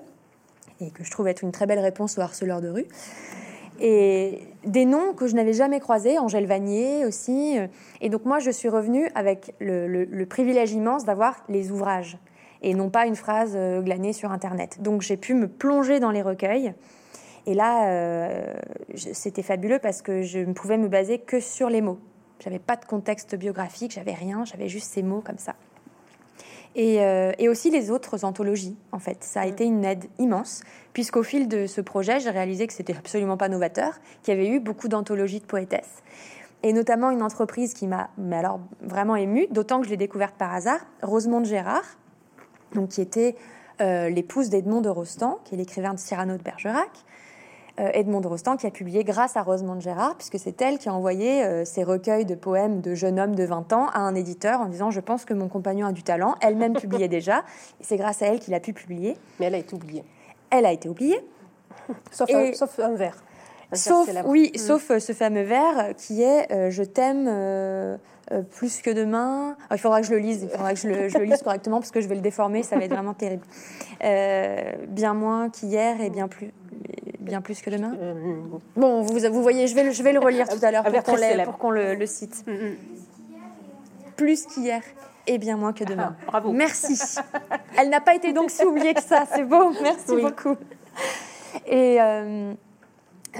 Et 0.80 0.90
que 0.90 1.02
je 1.02 1.10
trouve 1.10 1.26
être 1.26 1.42
une 1.42 1.50
très 1.50 1.66
belle 1.66 1.80
réponse 1.80 2.18
au 2.18 2.20
harceleur 2.20 2.60
de 2.60 2.68
rue. 2.68 2.86
Et 3.80 4.42
des 4.64 4.84
noms 4.84 5.12
que 5.12 5.26
je 5.26 5.34
n'avais 5.34 5.52
jamais 5.52 5.80
croisés, 5.80 6.18
Angèle 6.18 6.46
Vanier 6.46 7.04
aussi. 7.04 7.56
Et 8.00 8.08
donc 8.08 8.24
moi, 8.24 8.38
je 8.38 8.50
suis 8.50 8.68
revenue 8.68 9.10
avec 9.14 9.54
le, 9.60 9.86
le 9.88 10.26
privilège 10.26 10.72
immense 10.72 11.04
d'avoir 11.04 11.44
les 11.48 11.70
ouvrages 11.72 12.18
et 12.62 12.74
non 12.74 12.90
pas 12.90 13.06
une 13.06 13.16
phrase 13.16 13.52
euh, 13.54 13.80
glanée 13.80 14.12
sur 14.12 14.32
Internet. 14.32 14.78
Donc 14.80 15.02
j'ai 15.02 15.16
pu 15.16 15.34
me 15.34 15.48
plonger 15.48 16.00
dans 16.00 16.10
les 16.10 16.22
recueils 16.22 16.74
et 17.48 17.54
là, 17.54 17.88
euh, 17.88 18.54
c'était 18.94 19.42
fabuleux 19.42 19.78
parce 19.78 20.02
que 20.02 20.20
je 20.20 20.38
ne 20.38 20.52
pouvais 20.52 20.76
me 20.76 20.86
baser 20.86 21.18
que 21.18 21.40
sur 21.40 21.70
les 21.70 21.80
mots. 21.80 21.98
J'avais 22.40 22.58
pas 22.58 22.76
de 22.76 22.84
contexte 22.84 23.34
biographique, 23.36 23.90
j'avais 23.90 24.12
rien, 24.12 24.44
j'avais 24.44 24.68
juste 24.68 24.92
ces 24.92 25.02
mots 25.02 25.22
comme 25.24 25.38
ça. 25.38 25.54
Et, 26.74 27.00
euh, 27.00 27.32
et, 27.38 27.48
aussi 27.48 27.70
les 27.70 27.90
autres 27.90 28.26
anthologies, 28.26 28.76
en 28.92 28.98
fait. 28.98 29.24
Ça 29.24 29.40
a 29.40 29.46
mm. 29.46 29.48
été 29.48 29.64
une 29.64 29.82
aide 29.86 30.04
immense, 30.18 30.62
puisqu'au 30.92 31.22
fil 31.22 31.48
de 31.48 31.66
ce 31.66 31.80
projet, 31.80 32.20
j'ai 32.20 32.28
réalisé 32.28 32.66
que 32.66 32.74
c'était 32.74 32.94
absolument 32.94 33.38
pas 33.38 33.48
novateur, 33.48 33.94
qu'il 34.22 34.34
y 34.34 34.36
avait 34.36 34.50
eu 34.50 34.60
beaucoup 34.60 34.88
d'anthologies 34.88 35.40
de 35.40 35.46
poétesses. 35.46 36.02
Et 36.62 36.74
notamment 36.74 37.10
une 37.10 37.22
entreprise 37.22 37.72
qui 37.72 37.86
m'a 37.86 38.10
alors 38.30 38.60
vraiment 38.82 39.16
émue, 39.16 39.46
d'autant 39.50 39.80
que 39.80 39.86
je 39.86 39.90
l'ai 39.90 39.96
découverte 39.96 40.34
par 40.36 40.52
hasard, 40.52 40.80
Rosemonde 41.00 41.46
Gérard, 41.46 41.96
donc 42.74 42.90
qui 42.90 43.00
était 43.00 43.36
euh, 43.80 44.10
l'épouse 44.10 44.50
d'Edmond 44.50 44.82
de 44.82 44.90
Rostand, 44.90 45.38
qui 45.44 45.54
est 45.54 45.56
l'écrivain 45.56 45.94
de 45.94 45.98
Cyrano 45.98 46.36
de 46.36 46.42
Bergerac, 46.42 46.90
Edmond 47.78 48.20
de 48.20 48.26
Rostand, 48.26 48.56
qui 48.56 48.66
a 48.66 48.70
publié 48.70 49.04
grâce 49.04 49.36
à 49.36 49.42
Rosemont 49.42 49.78
Gérard, 49.80 50.16
puisque 50.16 50.38
c'est 50.38 50.60
elle 50.60 50.78
qui 50.78 50.88
a 50.88 50.94
envoyé 50.94 51.44
euh, 51.44 51.64
ses 51.64 51.84
recueils 51.84 52.24
de 52.24 52.34
poèmes 52.34 52.80
de 52.80 52.94
jeunes 52.94 53.20
hommes 53.20 53.34
de 53.34 53.44
20 53.44 53.72
ans 53.72 53.86
à 53.92 54.00
un 54.00 54.14
éditeur 54.14 54.60
en 54.60 54.66
disant 54.66 54.90
Je 54.90 55.00
pense 55.00 55.24
que 55.24 55.34
mon 55.34 55.48
compagnon 55.48 55.86
a 55.86 55.92
du 55.92 56.02
talent. 56.02 56.34
Elle-même 56.40 56.72
publiait 56.80 57.08
déjà, 57.08 57.44
et 57.80 57.84
c'est 57.84 57.96
grâce 57.96 58.22
à 58.22 58.26
elle 58.26 58.40
qu'il 58.40 58.54
a 58.54 58.60
pu 58.60 58.72
publier. 58.72 59.16
Mais 59.38 59.46
elle 59.46 59.54
a 59.54 59.58
été 59.58 59.74
oubliée. 59.74 60.04
Elle 60.50 60.66
a 60.66 60.72
été 60.72 60.88
oubliée. 60.88 61.20
sauf, 62.10 62.30
un, 62.30 62.52
sauf 62.52 62.78
un 62.80 62.94
vers. 62.94 63.16
sauf, 63.72 64.08
oui, 64.24 64.50
mm. 64.54 64.58
sauf 64.58 64.90
euh, 64.90 64.98
ce 64.98 65.12
fameux 65.12 65.42
vers 65.42 65.94
qui 65.96 66.22
est 66.22 66.70
Je 66.70 66.82
t'aime 66.82 67.98
plus 68.50 68.82
que 68.82 68.90
demain. 68.90 69.56
Ah, 69.70 69.76
il 69.76 69.78
faudra 69.78 70.00
que 70.00 70.06
je 70.06 70.12
le 70.12 70.18
lise, 70.18 70.42
il 70.42 70.48
faudra 70.48 70.74
que 70.74 70.78
je 70.80 70.88
le, 70.88 71.08
je 71.08 71.18
le, 71.18 71.24
lise 71.24 71.42
correctement 71.42 71.78
parce 71.78 71.90
que 71.90 72.00
je 72.00 72.08
vais 72.08 72.14
le 72.14 72.20
déformer, 72.20 72.62
ça 72.62 72.76
va 72.76 72.84
être 72.84 72.92
vraiment 72.92 73.14
terrible. 73.14 73.46
bien 74.00 75.14
moins 75.14 75.48
qu'hier 75.48 76.00
et 76.00 76.10
bien 76.10 76.28
plus 76.28 76.52
bien 77.28 77.40
plus 77.40 77.60
que 77.60 77.70
demain. 77.70 77.94
Euh, 78.00 78.14
bon, 78.76 79.02
vous, 79.02 79.18
vous 79.18 79.42
voyez, 79.42 79.66
je 79.66 79.74
vais, 79.74 79.84
le, 79.84 79.92
je 79.92 80.02
vais 80.02 80.12
le 80.12 80.18
relire 80.18 80.48
tout 80.48 80.58
à 80.62 80.70
l'heure 80.70 80.84
pour 81.44 81.58
qu'on 81.58 81.70
le, 81.70 81.94
le, 81.94 82.06
cite. 82.06 82.44
Mm, 82.46 82.52
mm. 82.52 82.76
Plus 84.16 84.46
qu'hier 84.46 84.82
et 85.26 85.38
bien 85.38 85.56
moins 85.56 85.72
que 85.72 85.84
demain. 85.84 86.16
Ah, 86.22 86.30
bravo. 86.30 86.52
Merci. 86.52 86.98
Elle 87.78 87.90
n'a 87.90 88.00
pas 88.00 88.14
été 88.14 88.32
donc 88.32 88.50
si 88.50 88.64
oubliée 88.64 88.94
que 88.94 89.02
ça. 89.02 89.24
C'est 89.32 89.44
beau. 89.44 89.72
Merci 89.82 90.16
beaucoup. 90.20 90.56
Et 91.66 92.00
euh, 92.00 92.54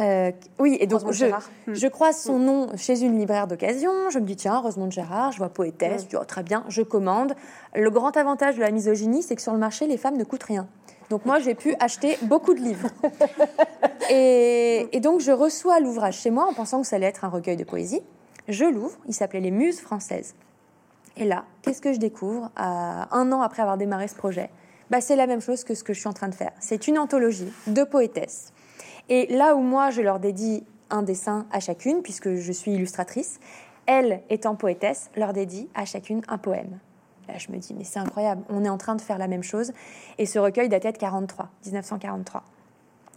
euh, 0.00 0.32
oui, 0.58 0.76
et 0.80 0.86
donc 0.86 1.10
je, 1.10 1.26
mm. 1.26 1.74
je, 1.74 1.86
croise 1.88 2.16
son 2.16 2.38
nom 2.38 2.68
chez 2.76 3.02
une 3.02 3.18
libraire 3.18 3.46
d'occasion. 3.46 4.10
Je 4.10 4.18
me 4.18 4.26
dis 4.26 4.36
tiens, 4.36 4.58
Rosemont 4.58 4.90
Gérard, 4.90 5.32
je 5.32 5.38
vois 5.38 5.48
poétesse. 5.48 6.04
Je 6.04 6.08
dis 6.08 6.16
oh, 6.16 6.24
très 6.24 6.42
bien, 6.42 6.64
je 6.68 6.82
commande. 6.82 7.34
Le 7.74 7.90
grand 7.90 8.16
avantage 8.16 8.56
de 8.56 8.60
la 8.60 8.70
misogynie, 8.70 9.22
c'est 9.22 9.34
que 9.34 9.42
sur 9.42 9.52
le 9.52 9.58
marché, 9.58 9.86
les 9.86 9.96
femmes 9.96 10.16
ne 10.16 10.24
coûtent 10.24 10.44
rien. 10.44 10.68
Donc 11.10 11.24
moi, 11.24 11.38
j'ai 11.38 11.54
pu 11.54 11.74
acheter 11.80 12.18
beaucoup 12.22 12.54
de 12.54 12.60
livres. 12.60 12.88
Et, 14.10 15.00
donc, 15.00 15.20
je 15.20 15.32
reçois 15.32 15.80
l'ouvrage 15.80 16.18
chez 16.18 16.30
moi 16.30 16.46
en 16.46 16.54
pensant 16.54 16.80
que 16.80 16.86
ça 16.86 16.96
allait 16.96 17.06
être 17.06 17.24
un 17.24 17.28
recueil 17.28 17.56
de 17.56 17.64
poésie. 17.64 18.02
Je 18.46 18.64
l'ouvre, 18.64 18.98
il 19.06 19.14
s'appelait 19.14 19.40
Les 19.40 19.50
Muses 19.50 19.80
françaises. 19.80 20.34
Et 21.16 21.24
là, 21.24 21.44
qu'est-ce 21.62 21.80
que 21.80 21.92
je 21.92 21.98
découvre 21.98 22.50
un 22.56 23.32
an 23.32 23.42
après 23.42 23.62
avoir 23.62 23.76
démarré 23.76 24.08
ce 24.08 24.14
projet? 24.14 24.50
Bah, 24.90 25.00
C'est 25.00 25.16
la 25.16 25.26
même 25.26 25.40
chose 25.40 25.64
que 25.64 25.74
ce 25.74 25.82
que 25.82 25.92
je 25.92 26.00
suis 26.00 26.08
en 26.08 26.12
train 26.12 26.28
de 26.28 26.34
faire. 26.34 26.52
C'est 26.60 26.88
une 26.88 26.98
anthologie 26.98 27.52
de 27.66 27.84
poétesses. 27.84 28.52
Et 29.08 29.26
là 29.34 29.54
où 29.54 29.60
moi, 29.60 29.90
je 29.90 30.02
leur 30.02 30.20
dédie 30.20 30.64
un 30.90 31.02
dessin 31.02 31.46
à 31.50 31.60
chacune, 31.60 32.02
puisque 32.02 32.34
je 32.34 32.52
suis 32.52 32.72
illustratrice, 32.72 33.40
elles, 33.86 34.22
étant 34.30 34.54
poétesses, 34.54 35.10
leur 35.16 35.32
dédient 35.32 35.66
à 35.74 35.84
chacune 35.84 36.22
un 36.28 36.38
poème 36.38 36.78
je 37.36 37.52
me 37.52 37.58
dis, 37.58 37.74
mais 37.74 37.84
c'est 37.84 37.98
incroyable, 37.98 38.42
on 38.48 38.64
est 38.64 38.68
en 38.68 38.78
train 38.78 38.94
de 38.94 39.00
faire 39.00 39.18
la 39.18 39.28
même 39.28 39.42
chose. 39.42 39.72
Et 40.18 40.26
ce 40.26 40.38
recueil 40.38 40.68
datait 40.68 40.92
de 40.92 40.98
43, 40.98 41.50
1943. 41.66 42.44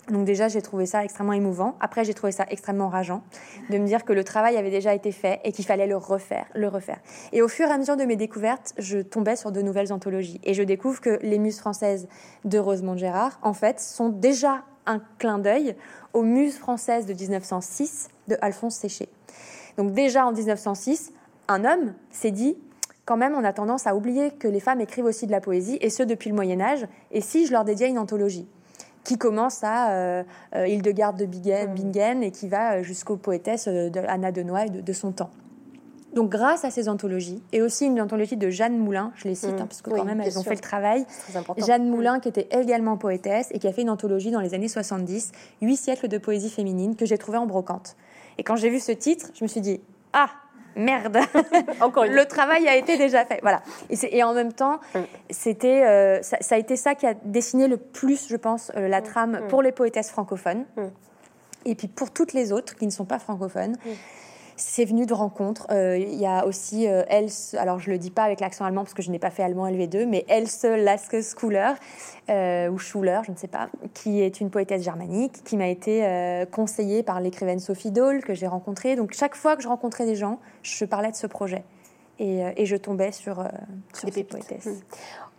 Donc 0.09 0.25
déjà, 0.25 0.47
j'ai 0.47 0.61
trouvé 0.61 0.85
ça 0.85 1.03
extrêmement 1.03 1.33
émouvant. 1.33 1.75
Après, 1.79 2.03
j'ai 2.03 2.13
trouvé 2.13 2.31
ça 2.31 2.45
extrêmement 2.49 2.89
rageant 2.89 3.23
de 3.69 3.77
me 3.77 3.85
dire 3.85 4.03
que 4.03 4.13
le 4.13 4.23
travail 4.23 4.57
avait 4.57 4.71
déjà 4.71 4.93
été 4.93 5.11
fait 5.11 5.39
et 5.43 5.51
qu'il 5.51 5.65
fallait 5.65 5.87
le 5.87 5.95
refaire, 5.95 6.47
le 6.55 6.67
refaire. 6.67 6.99
Et 7.31 7.41
au 7.41 7.47
fur 7.47 7.67
et 7.67 7.71
à 7.71 7.77
mesure 7.77 7.97
de 7.97 8.03
mes 8.03 8.15
découvertes, 8.15 8.73
je 8.77 8.97
tombais 8.99 9.35
sur 9.35 9.51
de 9.51 9.61
nouvelles 9.61 9.93
anthologies. 9.93 10.41
Et 10.43 10.53
je 10.53 10.63
découvre 10.63 10.99
que 11.01 11.19
les 11.21 11.37
muses 11.37 11.59
françaises 11.59 12.07
de 12.45 12.57
Rosemont 12.57 12.97
Gérard, 12.97 13.39
en 13.43 13.53
fait, 13.53 13.79
sont 13.79 14.09
déjà 14.09 14.63
un 14.85 15.01
clin 15.19 15.37
d'œil 15.37 15.75
aux 16.13 16.23
muses 16.23 16.57
françaises 16.57 17.05
de 17.05 17.13
1906 17.13 18.09
de 18.27 18.37
Alphonse 18.41 18.75
Séché. 18.75 19.07
Donc 19.77 19.93
déjà 19.93 20.25
en 20.25 20.31
1906, 20.31 21.13
un 21.47 21.63
homme 21.63 21.93
s'est 22.09 22.31
dit 22.31 22.57
quand 23.11 23.17
même, 23.17 23.35
on 23.35 23.43
a 23.43 23.51
tendance 23.51 23.87
à 23.87 23.95
oublier 23.97 24.31
que 24.31 24.47
les 24.47 24.61
femmes 24.61 24.79
écrivent 24.79 25.03
aussi 25.03 25.27
de 25.27 25.33
la 25.33 25.41
poésie, 25.41 25.77
et 25.81 25.89
ce 25.89 26.01
depuis 26.01 26.29
le 26.29 26.35
Moyen 26.37 26.61
Âge. 26.61 26.87
Et 27.11 27.19
si 27.19 27.45
je 27.45 27.51
leur 27.51 27.65
dédiais 27.65 27.89
une 27.89 27.97
anthologie 27.97 28.47
qui 29.03 29.17
commence 29.17 29.65
à 29.65 29.91
euh, 29.91 30.23
euh 30.55 30.65
Hildegarde 30.65 31.17
de 31.17 31.25
Bingen 31.25 32.23
et 32.23 32.31
qui 32.31 32.47
va 32.47 32.75
euh, 32.75 32.83
jusqu'aux 32.83 33.17
poétesses 33.17 33.67
euh, 33.67 33.89
de 33.89 33.99
Anna 33.99 34.31
de 34.31 34.43
Noailles 34.43 34.69
de, 34.69 34.93
son 34.93 35.11
temps. 35.11 35.29
Donc, 36.13 36.29
grâce 36.29 36.63
à 36.63 36.71
ces 36.71 36.87
anthologies, 36.87 37.43
et 37.51 37.61
aussi 37.61 37.85
une 37.85 37.99
anthologie 37.99 38.37
de 38.37 38.49
Jeanne 38.49 38.77
Moulin, 38.77 39.11
je 39.15 39.27
les 39.27 39.35
cite, 39.35 39.49
mmh. 39.49 39.55
hein, 39.55 39.65
parce 39.67 39.81
que 39.81 39.89
quand 39.89 40.05
même, 40.05 40.21
elles 40.21 40.39
ont 40.39 40.43
fait 40.43 40.55
le 40.55 40.61
travail. 40.61 41.05
Jeanne 41.57 41.89
mmh. 41.89 41.91
Moulin, 41.91 42.21
qui 42.21 42.29
était 42.29 42.47
également 42.51 42.95
poétesse 42.95 43.49
et 43.51 43.59
qui 43.59 43.67
a 43.67 43.73
fait 43.73 43.81
une 43.81 43.89
anthologie 43.89 44.31
dans 44.31 44.39
les 44.39 44.53
années 44.53 44.69
70, 44.69 45.33
Huit 45.61 45.75
siècles 45.75 46.07
de 46.07 46.17
poésie 46.17 46.49
féminine, 46.49 46.95
que 46.95 47.05
j'ai 47.05 47.17
trouvé 47.17 47.37
en 47.37 47.45
brocante. 47.45 47.97
Et 48.37 48.43
quand 48.43 48.55
j'ai 48.55 48.69
vu 48.69 48.79
ce 48.79 48.93
titre, 48.93 49.31
je 49.33 49.43
me 49.43 49.49
suis 49.49 49.59
dit, 49.59 49.81
ah, 50.13 50.29
merde, 50.75 51.19
encore 51.81 52.05
le 52.05 52.25
travail 52.25 52.67
a 52.67 52.75
été 52.75 52.97
déjà 52.97 53.25
fait. 53.25 53.39
Voilà. 53.41 53.61
Et, 53.89 54.23
en 54.23 54.33
même 54.33 54.53
temps, 54.53 54.79
mm. 54.95 54.99
c'était, 55.29 55.85
euh, 55.85 56.21
ça, 56.21 56.37
a 56.51 56.57
été 56.57 56.75
ça 56.75 56.95
qui 56.95 57.05
a 57.05 57.13
dessiné 57.13 57.67
le 57.67 57.77
plus, 57.77 58.27
je 58.29 58.35
pense, 58.35 58.71
euh, 58.75 58.87
la 58.87 59.01
mm. 59.01 59.03
trame 59.03 59.39
mm. 59.43 59.47
pour 59.47 59.61
les 59.61 59.71
poétesses 59.71 60.11
francophones. 60.11 60.65
Et 61.65 61.75
puis 61.75 61.87
pour 61.87 62.11
toutes 62.11 62.33
les 62.33 62.51
autres 62.51 62.75
qui 62.75 62.85
ne 62.85 62.91
sont 62.91 63.05
pas 63.05 63.19
francophones, 63.19 63.77
c'est 64.61 64.85
venu 64.85 65.05
de 65.05 65.13
rencontres. 65.13 65.65
Euh, 65.71 65.97
il 65.97 66.19
y 66.19 66.25
a 66.25 66.45
aussi 66.45 66.87
euh, 66.87 67.03
Else, 67.07 67.55
alors 67.55 67.79
je 67.79 67.89
le 67.89 67.97
dis 67.97 68.11
pas 68.11 68.23
avec 68.23 68.39
l'accent 68.39 68.63
allemand 68.63 68.83
parce 68.83 68.93
que 68.93 69.01
je 69.01 69.09
n'ai 69.09 69.17
pas 69.17 69.31
fait 69.31 69.41
allemand 69.41 69.67
LV2, 69.67 70.05
mais 70.05 70.23
Else 70.27 70.63
Laske 70.63 71.21
Schuler, 71.21 71.71
euh, 72.29 72.69
ou 72.69 72.77
Schuler, 72.77 73.21
je 73.25 73.31
ne 73.31 73.37
sais 73.37 73.47
pas, 73.47 73.69
qui 73.93 74.21
est 74.21 74.39
une 74.39 74.51
poétesse 74.51 74.83
germanique, 74.83 75.43
qui 75.43 75.57
m'a 75.57 75.67
été 75.67 76.45
conseillée 76.51 77.01
par 77.01 77.19
l'écrivaine 77.19 77.59
Sophie 77.59 77.91
Dole 77.91 78.23
que 78.23 78.33
j'ai 78.33 78.47
rencontrée. 78.47 78.95
Donc 78.95 79.13
chaque 79.13 79.35
fois 79.35 79.55
que 79.55 79.63
je 79.63 79.67
rencontrais 79.67 80.05
des 80.05 80.15
gens, 80.15 80.39
je 80.61 80.85
parlais 80.85 81.11
de 81.11 81.15
ce 81.15 81.27
projet. 81.27 81.63
Et, 82.19 82.65
je 82.65 82.75
tombais 82.75 83.11
sur, 83.11 83.43
sur 83.93 84.09
des 84.11 84.23
poétesses. 84.23 84.67
Mmh. 84.67 84.81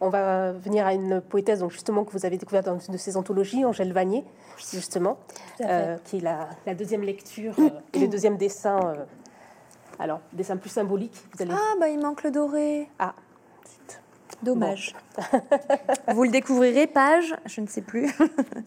On 0.04 0.08
va 0.08 0.50
venir 0.50 0.84
à 0.84 0.94
une 0.94 1.20
poétesse 1.20 1.60
donc 1.60 1.70
justement 1.70 2.02
que 2.04 2.10
vous 2.10 2.26
avez 2.26 2.36
découverte 2.36 2.66
dans 2.66 2.76
une 2.76 2.92
de 2.92 2.98
ces 2.98 3.16
anthologies, 3.16 3.64
Angèle 3.64 3.92
Vanier, 3.92 4.24
justement, 4.58 5.16
euh, 5.60 5.96
qui 6.02 6.16
est 6.16 6.20
la, 6.20 6.74
deuxième 6.74 7.02
lecture 7.02 7.54
euh, 7.60 7.70
et 7.92 8.00
le 8.00 8.08
deuxième 8.08 8.36
dessin. 8.36 8.80
Euh, 8.80 9.04
alors, 10.00 10.18
dessin 10.32 10.56
plus 10.56 10.70
symbolique. 10.70 11.14
Vous 11.32 11.42
allez... 11.42 11.52
Ah, 11.54 11.76
bah 11.78 11.88
il 11.88 12.00
manque 12.00 12.24
le 12.24 12.32
doré. 12.32 12.88
Ah, 12.98 13.14
Dommage. 14.42 14.96
vous 16.12 16.24
le 16.24 16.30
découvrirez, 16.30 16.88
page, 16.88 17.36
je 17.46 17.60
ne 17.60 17.68
sais 17.68 17.82
plus, 17.82 18.12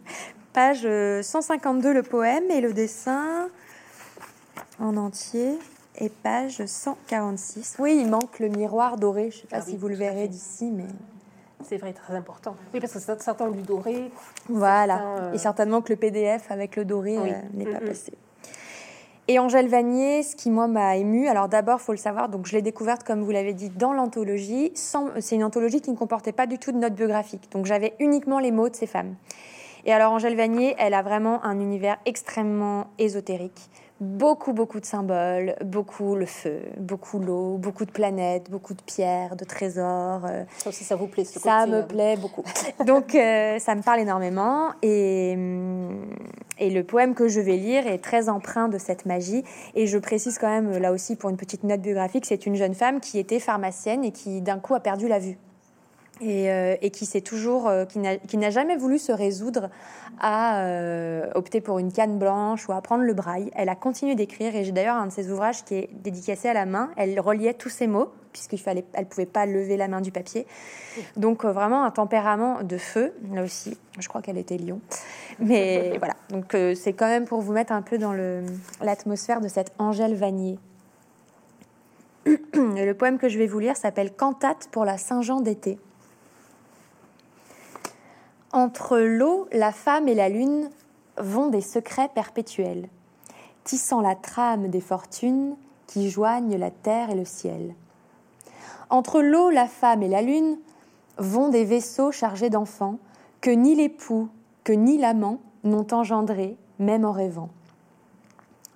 page 0.53 0.87
152 1.21 1.93
le 1.93 2.01
poème 2.01 2.49
et 2.49 2.61
le 2.61 2.71
dessin 2.71 3.49
en 4.79 4.95
entier 4.95 5.59
et 5.97 6.07
page 6.07 6.65
146. 6.65 7.75
Oui, 7.79 7.97
il 7.99 8.09
manque 8.09 8.39
le 8.39 8.47
miroir 8.47 8.95
doré. 8.95 9.31
Je 9.31 9.37
ne 9.37 9.41
sais 9.41 9.47
pas 9.47 9.57
ah 9.57 9.61
si 9.61 9.75
vous 9.75 9.89
le 9.89 9.95
verrez 9.95 10.29
d'ici, 10.29 10.71
mais 10.71 10.85
c'est 11.63 11.77
vrai, 11.77 11.93
très 11.93 12.15
important. 12.15 12.55
Oui, 12.73 12.79
parce 12.79 12.93
que 12.93 12.99
certains 12.99 13.49
du 13.49 13.61
doré. 13.61 14.11
Voilà. 14.49 15.01
Euh, 15.17 15.33
Et 15.33 15.37
certainement 15.37 15.81
que 15.81 15.91
le 15.91 15.95
PDF 15.95 16.51
avec 16.51 16.75
le 16.75 16.85
doré 16.85 17.17
euh, 17.17 17.31
n'est 17.53 17.65
pas 17.65 17.79
passé. 17.79 18.13
Et 19.27 19.39
Angèle 19.39 19.67
Vanier, 19.67 20.21
ce 20.21 20.35
qui 20.35 20.51
moi 20.51 20.67
m'a 20.67 20.97
ému, 20.97 21.27
alors 21.27 21.49
d'abord, 21.49 21.81
faut 21.81 21.93
le 21.93 21.97
savoir, 21.97 22.29
donc 22.29 22.45
je 22.45 22.51
l'ai 22.55 22.61
découverte, 22.61 23.03
comme 23.03 23.23
vous 23.23 23.31
l'avez 23.31 23.53
dit, 23.53 23.69
dans 23.69 23.91
l'anthologie. 23.91 24.71
C'est 24.75 25.35
une 25.35 25.43
anthologie 25.43 25.81
qui 25.81 25.89
ne 25.89 25.95
comportait 25.95 26.31
pas 26.31 26.45
du 26.45 26.59
tout 26.59 26.71
de 26.71 26.77
notes 26.77 26.93
biographiques. 26.93 27.51
Donc 27.51 27.65
j'avais 27.65 27.95
uniquement 27.99 28.37
les 28.37 28.51
mots 28.51 28.69
de 28.69 28.75
ces 28.75 28.85
femmes. 28.85 29.15
Et 29.85 29.93
alors 29.93 30.11
Angèle 30.11 30.35
Vanier, 30.35 30.75
elle 30.77 30.93
a 30.93 31.01
vraiment 31.01 31.43
un 31.43 31.59
univers 31.59 31.97
extrêmement 32.05 32.87
ésotérique 32.99 33.69
beaucoup, 34.01 34.53
beaucoup 34.53 34.79
de 34.79 34.85
symboles, 34.85 35.55
beaucoup 35.63 36.15
le 36.15 36.25
feu, 36.25 36.59
beaucoup 36.77 37.19
l'eau, 37.19 37.57
beaucoup 37.57 37.85
de 37.85 37.91
planètes, 37.91 38.49
beaucoup 38.49 38.73
de 38.73 38.81
pierres, 38.81 39.35
de 39.35 39.45
trésors. 39.45 40.25
Euh, 40.25 40.43
ça 40.57 40.69
aussi, 40.69 40.83
ça 40.83 40.95
vous 40.95 41.07
plaît 41.07 41.23
ce 41.23 41.39
Ça 41.39 41.65
me 41.65 41.77
euh. 41.77 41.81
plaît 41.83 42.17
beaucoup. 42.17 42.43
Donc, 42.85 43.15
euh, 43.15 43.57
ça 43.59 43.75
me 43.75 43.81
parle 43.81 44.01
énormément. 44.01 44.69
Et, 44.81 45.33
hum, 45.35 46.09
et 46.57 46.69
le 46.69 46.83
poème 46.83 47.15
que 47.15 47.27
je 47.27 47.39
vais 47.39 47.57
lire 47.57 47.87
est 47.87 47.99
très 47.99 48.29
empreint 48.29 48.67
de 48.67 48.77
cette 48.77 49.05
magie. 49.05 49.43
Et 49.75 49.87
je 49.87 49.97
précise 49.97 50.37
quand 50.37 50.49
même, 50.49 50.77
là 50.77 50.91
aussi, 50.91 51.15
pour 51.15 51.29
une 51.29 51.37
petite 51.37 51.63
note 51.63 51.81
biographique, 51.81 52.25
c'est 52.25 52.45
une 52.45 52.55
jeune 52.55 52.75
femme 52.75 52.99
qui 52.99 53.19
était 53.19 53.39
pharmacienne 53.39 54.03
et 54.03 54.11
qui, 54.11 54.41
d'un 54.41 54.59
coup, 54.59 54.75
a 54.75 54.79
perdu 54.79 55.07
la 55.07 55.19
vue. 55.19 55.37
Euh, 56.21 56.77
et, 56.81 56.91
qui 56.91 57.05
s'est 57.05 57.19
toujours, 57.19 57.67
euh, 57.67 57.83
qui 57.83 58.37
n'a 58.37 58.49
jamais 58.49 58.77
voulu 58.77 58.99
se 58.99 59.11
résoudre 59.11 59.69
à 60.17 60.61
euh, 60.61 61.29
opter 61.35 61.59
pour 61.59 61.77
une 61.77 61.91
canne 61.91 62.17
blanche 62.17 62.69
ou 62.69 62.71
à 62.71 62.79
prendre 62.79 63.03
le 63.03 63.13
braille. 63.13 63.51
Elle 63.53 63.67
a 63.67 63.75
continué 63.75 64.15
d'écrire 64.15 64.55
et 64.55 64.63
j'ai 64.63 64.71
d'ailleurs 64.71 64.95
un 64.95 65.07
de 65.07 65.11
ses 65.11 65.29
ouvrages 65.29 65.65
qui 65.65 65.75
est 65.75 65.89
dédicacé 65.91 66.47
à 66.47 66.53
la 66.53 66.65
main. 66.65 66.89
Elle 66.95 67.19
reliait 67.19 67.53
tous 67.53 67.67
ses 67.67 67.87
mots 67.87 68.13
puisqu'il 68.31 68.59
fallait, 68.59 68.85
elle 68.93 69.07
pouvait 69.07 69.25
pas 69.25 69.45
lever 69.45 69.75
la 69.75 69.89
main 69.89 69.99
du 69.99 70.13
papier. 70.13 70.47
Donc 71.17 71.43
vraiment 71.43 71.83
un 71.83 71.91
tempérament 71.91 72.63
de 72.63 72.77
feu 72.77 73.13
là 73.33 73.43
aussi. 73.43 73.77
Je 73.99 74.07
crois 74.07 74.21
qu'elle 74.21 74.37
était 74.37 74.57
lion, 74.57 74.79
mais 75.39 75.95
voilà. 75.99 76.15
Donc 76.29 76.55
c'est 76.75 76.93
quand 76.93 77.07
même 77.07 77.25
pour 77.25 77.41
vous 77.41 77.51
mettre 77.51 77.73
un 77.73 77.81
peu 77.81 77.97
dans 77.97 78.13
l'atmosphère 78.81 79.41
de 79.41 79.49
cette 79.49 79.73
Angèle 79.79 80.15
Vanier. 80.15 80.59
Le 82.25 82.93
poème 82.93 83.17
que 83.17 83.27
je 83.27 83.37
vais 83.37 83.47
vous 83.47 83.59
lire 83.59 83.75
s'appelle 83.75 84.13
Cantate 84.13 84.69
pour 84.71 84.85
la 84.85 84.97
Saint-Jean 84.97 85.41
d'été. 85.41 85.77
Entre 88.55 88.99
l'eau, 88.99 89.49
la 89.51 89.73
femme 89.73 90.07
et 90.07 90.15
la 90.15 90.29
lune 90.29 90.69
vont 91.17 91.49
des 91.49 91.59
secrets 91.59 92.07
perpétuels, 92.07 92.87
tissant 93.65 93.99
la 93.99 94.15
trame 94.15 94.69
des 94.69 94.79
fortunes 94.79 95.57
qui 95.87 96.09
joignent 96.09 96.55
la 96.55 96.71
terre 96.71 97.09
et 97.09 97.15
le 97.15 97.25
ciel. 97.25 97.75
Entre 98.89 99.21
l'eau, 99.21 99.49
la 99.49 99.67
femme 99.67 100.03
et 100.03 100.07
la 100.07 100.21
lune 100.21 100.57
vont 101.17 101.49
des 101.49 101.65
vaisseaux 101.65 102.13
chargés 102.13 102.49
d'enfants 102.49 102.97
que 103.41 103.49
ni 103.49 103.75
l'époux, 103.75 104.29
que 104.63 104.71
ni 104.71 104.97
l'amant 104.97 105.41
n'ont 105.65 105.87
engendrés, 105.91 106.55
même 106.79 107.03
en 107.03 107.11
rêvant. 107.11 107.49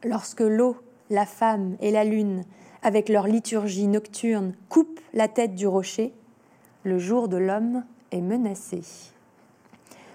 Lorsque 0.03 0.41
l'eau, 0.41 0.75
la 1.09 1.25
femme 1.25 1.77
et 1.79 1.91
la 1.91 2.03
lune, 2.03 2.43
avec 2.83 3.07
leur 3.07 3.27
liturgie 3.27 3.87
nocturne, 3.87 4.55
coupent 4.67 4.99
la 5.13 5.29
tête 5.29 5.55
du 5.55 5.67
rocher, 5.67 6.13
le 6.83 6.99
jour 6.99 7.29
de 7.29 7.37
l'homme 7.37 7.85
est 8.11 8.19
menacé. 8.19 8.81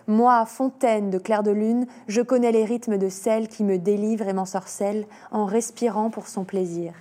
Moi, 0.06 0.44
fontaine 0.44 1.08
de 1.08 1.18
clair 1.18 1.42
de 1.42 1.50
lune, 1.50 1.86
je 2.08 2.20
connais 2.20 2.52
les 2.52 2.64
rythmes 2.64 2.98
de 2.98 3.08
celle 3.08 3.48
qui 3.48 3.64
me 3.64 3.78
délivre 3.78 4.28
et 4.28 4.34
m'ensorcelle 4.34 5.06
en 5.30 5.46
respirant 5.46 6.10
pour 6.10 6.28
son 6.28 6.44
plaisir. 6.44 6.92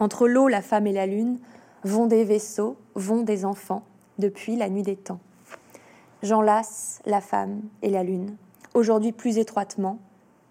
Entre 0.00 0.26
l'eau, 0.26 0.48
la 0.48 0.62
femme 0.62 0.88
et 0.88 0.92
la 0.92 1.06
lune, 1.06 1.38
vont 1.84 2.06
des 2.06 2.24
vaisseaux, 2.24 2.76
vont 2.94 3.22
des 3.22 3.44
enfants, 3.44 3.84
depuis 4.18 4.56
la 4.56 4.68
nuit 4.68 4.82
des 4.82 4.96
temps. 4.96 5.20
J'enlace 6.22 7.00
la 7.06 7.20
femme 7.20 7.62
et 7.82 7.88
la 7.88 8.02
lune, 8.02 8.36
aujourd'hui 8.74 9.12
plus 9.12 9.38
étroitement, 9.38 9.98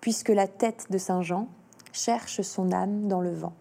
puisque 0.01 0.29
la 0.29 0.47
tête 0.47 0.87
de 0.89 0.97
Saint 0.97 1.21
Jean 1.21 1.47
cherche 1.91 2.41
son 2.41 2.71
âme 2.71 3.07
dans 3.07 3.21
le 3.21 3.33
vent. 3.33 3.53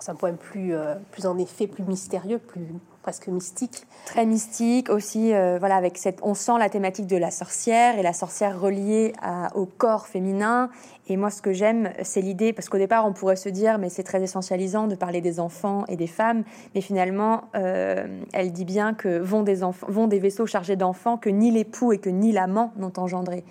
C'est 0.00 0.10
un 0.10 0.16
poème 0.16 0.36
plus, 0.36 0.74
euh, 0.74 0.96
plus 1.12 1.24
en 1.24 1.38
effet, 1.38 1.66
plus 1.66 1.84
mystérieux, 1.84 2.38
plus 2.38 2.66
presque 3.04 3.28
mystique. 3.28 3.86
Très 4.06 4.24
mystique 4.24 4.88
aussi, 4.88 5.34
euh, 5.34 5.58
voilà, 5.58 5.76
avec 5.76 5.98
cette, 5.98 6.20
on 6.22 6.32
sent 6.32 6.54
la 6.58 6.70
thématique 6.70 7.06
de 7.06 7.18
la 7.18 7.30
sorcière 7.30 7.98
et 7.98 8.02
la 8.02 8.14
sorcière 8.14 8.58
reliée 8.58 9.12
au 9.54 9.66
corps 9.66 10.06
féminin. 10.06 10.70
Et 11.08 11.18
moi, 11.18 11.28
ce 11.28 11.42
que 11.42 11.52
j'aime, 11.52 11.90
c'est 12.02 12.22
l'idée, 12.22 12.54
parce 12.54 12.70
qu'au 12.70 12.78
départ, 12.78 13.04
on 13.04 13.12
pourrait 13.12 13.36
se 13.36 13.50
dire, 13.50 13.76
mais 13.76 13.90
c'est 13.90 14.04
très 14.04 14.22
essentialisant 14.22 14.86
de 14.86 14.94
parler 14.94 15.20
des 15.20 15.38
enfants 15.38 15.84
et 15.86 15.96
des 15.96 16.06
femmes, 16.06 16.44
mais 16.74 16.80
finalement, 16.80 17.44
euh, 17.54 18.22
elle 18.32 18.52
dit 18.52 18.64
bien 18.64 18.94
que 18.94 19.18
vont 19.18 19.42
des, 19.42 19.60
vont 19.86 20.06
des 20.06 20.18
vaisseaux 20.18 20.46
chargés 20.46 20.76
d'enfants 20.76 21.18
que 21.18 21.28
ni 21.28 21.50
l'époux 21.50 21.92
et 21.92 21.98
que 21.98 22.08
ni 22.08 22.32
l'amant 22.32 22.72
n'ont 22.76 22.92
engendré. 22.96 23.44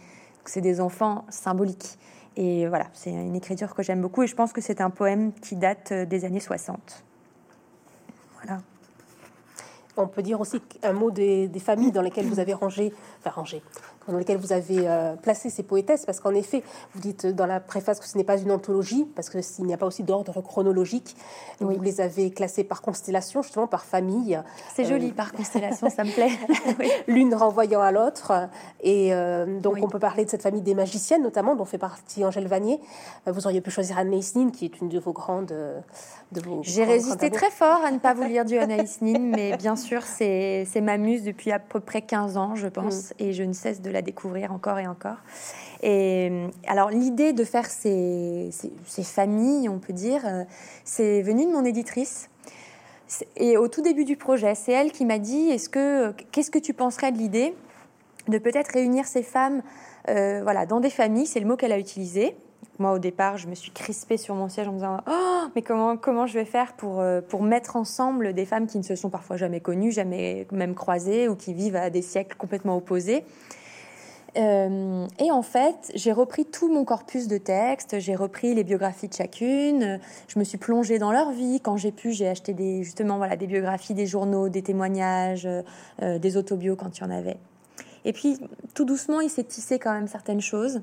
C'est 0.46 0.62
des 0.62 0.82
enfants 0.82 1.26
symboliques. 1.30 2.00
Et 2.38 2.68
voilà, 2.68 2.88
c'est 2.94 3.12
une 3.12 3.36
écriture 3.36 3.76
que 3.76 3.84
j'aime 3.84 4.02
beaucoup 4.02 4.24
et 4.24 4.28
je 4.28 4.36
pense 4.36 4.52
que 4.52 4.62
c'est 4.62 4.82
un 4.82 4.90
poème 4.90 5.32
qui 5.32 5.56
date 5.56 5.94
des 5.94 6.26
années 6.26 6.40
60. 6.40 7.04
Voilà. 8.42 8.58
On 9.96 10.08
peut 10.08 10.24
dire 10.24 10.42
aussi 10.42 10.62
un 10.82 10.94
mot 10.94 11.12
des, 11.12 11.50
familles 11.60 11.92
dans 11.92 12.02
lesquelles 12.02 12.26
vous 12.26 12.40
avez 12.40 12.54
rangé, 12.54 12.92
enfin 13.20 13.30
rangé, 13.30 13.62
dans 14.08 14.18
lesquelles 14.18 14.38
vous 14.38 14.54
avez 14.54 14.88
euh, 14.88 15.16
placé 15.16 15.50
ces 15.50 15.64
poétesses, 15.64 16.06
parce 16.06 16.20
qu'en 16.20 16.34
effet, 16.34 16.64
vous 16.94 17.02
dites 17.02 17.26
dans 17.26 17.46
la 17.46 17.60
préface 17.60 18.00
que 18.00 18.08
ce 18.08 18.18
n'est 18.18 18.24
pas 18.24 18.38
une 18.38 18.52
anthologie, 18.52 19.06
parce 19.16 19.30
que 19.30 19.42
s'il 19.42 19.66
n'y 19.66 19.74
a 19.74 19.78
pas 19.78 19.86
aussi 19.86 20.04
d'ordre 20.04 20.42
chronologique, 20.42 21.16
vous 21.60 21.80
les 21.82 22.02
avez 22.02 22.32
classées 22.32 22.64
par 22.64 22.82
constellation, 22.82 23.42
justement 23.42 23.68
par 23.68 23.86
famille. 23.86 24.42
C'est 24.76 24.86
joli 24.86 25.10
euh, 25.10 25.14
par 25.14 25.32
constellation, 25.32 25.90
ça 25.90 26.04
me 26.04 26.12
plaît. 26.12 26.32
L'une 27.08 27.34
renvoyant 27.34 27.82
à 27.82 27.92
l'autre, 27.92 28.50
et 28.82 29.14
euh, 29.14 29.60
donc 29.60 29.78
on 29.82 29.88
peut 29.88 30.00
parler 30.00 30.26
de 30.26 30.30
cette 30.30 30.44
famille 30.44 30.62
des 30.62 30.76
magiciennes, 30.76 31.24
notamment, 31.24 31.56
dont 31.56 31.66
fait 31.66 31.78
partie 31.78 32.26
Angèle 32.26 32.48
Vanier. 32.48 32.80
vous 33.28 33.46
auriez 33.46 33.62
pu 33.62 33.72
choisir 33.72 33.98
Anaïs 33.98 34.36
Nin, 34.36 34.50
qui 34.50 34.66
est 34.66 34.82
une 34.82 34.90
de 34.90 35.00
vos 35.00 35.14
grandes 35.14 35.54
j'ai 36.62 36.84
résisté 36.84 37.30
très 37.30 37.50
fort 37.50 37.82
à 37.84 37.92
ne 37.92 38.00
pas 38.00 38.14
vous 38.14 38.24
lire 38.24 38.46
du 38.46 38.58
Anaïs 38.58 39.02
Nin, 39.02 39.20
mais 39.20 39.58
bien 39.58 39.76
sûr, 39.76 40.02
c'est 40.04 40.66
ma 40.82 40.98
muse 40.98 41.24
depuis 41.24 41.52
à 41.52 41.60
peu 41.60 41.80
près 41.80 42.02
15 42.02 42.38
ans, 42.38 42.56
je 42.56 42.68
pense, 42.68 43.12
mm. 43.12 43.14
et 43.20 43.34
je 43.34 43.44
ne 43.44 43.54
cesse 43.54 43.82
de 43.82 43.90
la 43.94 44.02
découvrir 44.02 44.52
encore 44.52 44.80
et 44.80 44.88
encore. 44.88 45.18
Et 45.82 46.48
alors, 46.68 46.90
l'idée 46.90 47.34
de 47.34 47.44
faire 47.44 47.66
ces, 47.66 48.50
familles, 49.04 49.70
on 49.70 49.80
peut 49.80 49.94
dire, 49.94 50.22
euh, 50.26 50.44
c'est 50.84 51.22
venu 51.22 51.46
de 51.46 51.52
mon 51.52 51.66
éditrice. 51.66 52.30
Et 53.38 53.58
au 53.58 53.68
tout 53.68 53.82
début 53.82 54.06
du 54.06 54.18
projet, 54.18 54.56
c'est 54.56 54.72
elle 54.72 54.92
qui 54.92 55.06
m'a 55.06 55.20
dit 55.20 55.50
est-ce 55.50 55.70
que 55.70 56.12
qu'est-ce 56.32 56.50
que 56.50 56.60
tu 56.60 56.74
penserais 56.74 57.12
de 57.12 57.18
l'idée 57.18 57.54
de 58.28 58.38
peut-être 58.38 58.70
réunir 58.70 59.06
ces 59.06 59.22
femmes, 59.22 59.62
euh, 60.08 60.40
voilà, 60.44 60.66
dans 60.66 60.80
des 60.80 60.90
familles, 60.90 61.26
c'est 61.26 61.42
le 61.42 61.46
mot 61.46 61.58
qu'elle 61.58 61.74
a 61.74 61.78
utilisé, 61.78 62.38
moi, 62.80 62.92
au 62.92 63.00
départ, 63.00 63.38
je 63.38 63.48
me 63.48 63.56
suis 63.56 63.72
crispée 63.72 64.18
sur 64.18 64.34
mon 64.36 64.50
siège 64.50 64.68
en 64.68 64.72
me 64.72 64.78
disant 64.78 64.98
Oh, 65.08 65.48
mais 65.56 65.62
comment, 65.62 65.96
comment 65.96 66.26
je 66.26 66.34
vais 66.34 66.46
faire 66.46 66.74
pour, 66.74 67.02
euh, 67.02 67.22
pour 67.22 67.44
mettre 67.44 67.76
ensemble 67.76 68.34
des 68.34 68.46
femmes 68.46 68.66
qui 68.66 68.78
ne 68.78 68.84
se 68.84 68.96
sont 68.96 69.10
parfois 69.10 69.38
jamais 69.38 69.60
connues, 69.60 69.92
jamais 69.92 70.48
même 70.52 70.74
croisées, 70.74 71.28
ou 71.28 71.36
qui 71.36 71.54
vivent 71.54 71.76
à 71.76 71.90
des 71.90 72.02
siècles 72.02 72.36
complètement 72.36 72.76
opposés? 72.76 73.26
Euh, 74.36 75.08
et 75.20 75.32
en 75.32 75.42
fait, 75.42 75.92
j'ai 75.94 76.12
repris 76.12 76.46
tout 76.46 76.72
mon 76.72 76.86
corpus 76.86 77.28
de 77.28 77.38
textes, 77.38 78.00
j'ai 78.00 78.16
repris 78.16 78.56
les 78.56 78.64
biographies 78.64 79.08
de 79.08 79.14
chacune, 79.14 80.00
je 80.28 80.40
me 80.40 80.44
suis 80.44 80.58
plongée 80.58 80.98
dans 80.98 81.12
leur 81.12 81.32
vie. 81.32 81.60
Quand 81.62 81.78
j'ai 81.78 81.92
pu, 81.92 82.12
j'ai 82.12 82.28
acheté 82.28 82.54
des, 82.54 82.84
justement 82.84 83.18
voilà, 83.18 83.36
des 83.36 83.48
biographies, 83.48 83.94
des 83.94 84.08
journaux, 84.08 84.50
des 84.50 84.64
témoignages, 84.64 85.48
euh, 86.02 86.20
des 86.20 86.38
autobios 86.38 86.76
quand 86.76 86.98
il 86.98 87.02
y 87.02 87.06
en 87.06 87.12
avait. 87.12 87.38
Et 88.06 88.14
puis, 88.14 88.40
tout 88.74 88.86
doucement, 88.86 89.22
il 89.22 89.30
s'est 89.30 89.44
tissé 89.44 89.80
quand 89.80 89.94
même 89.94 90.08
certaines 90.08 90.42
choses. 90.42 90.82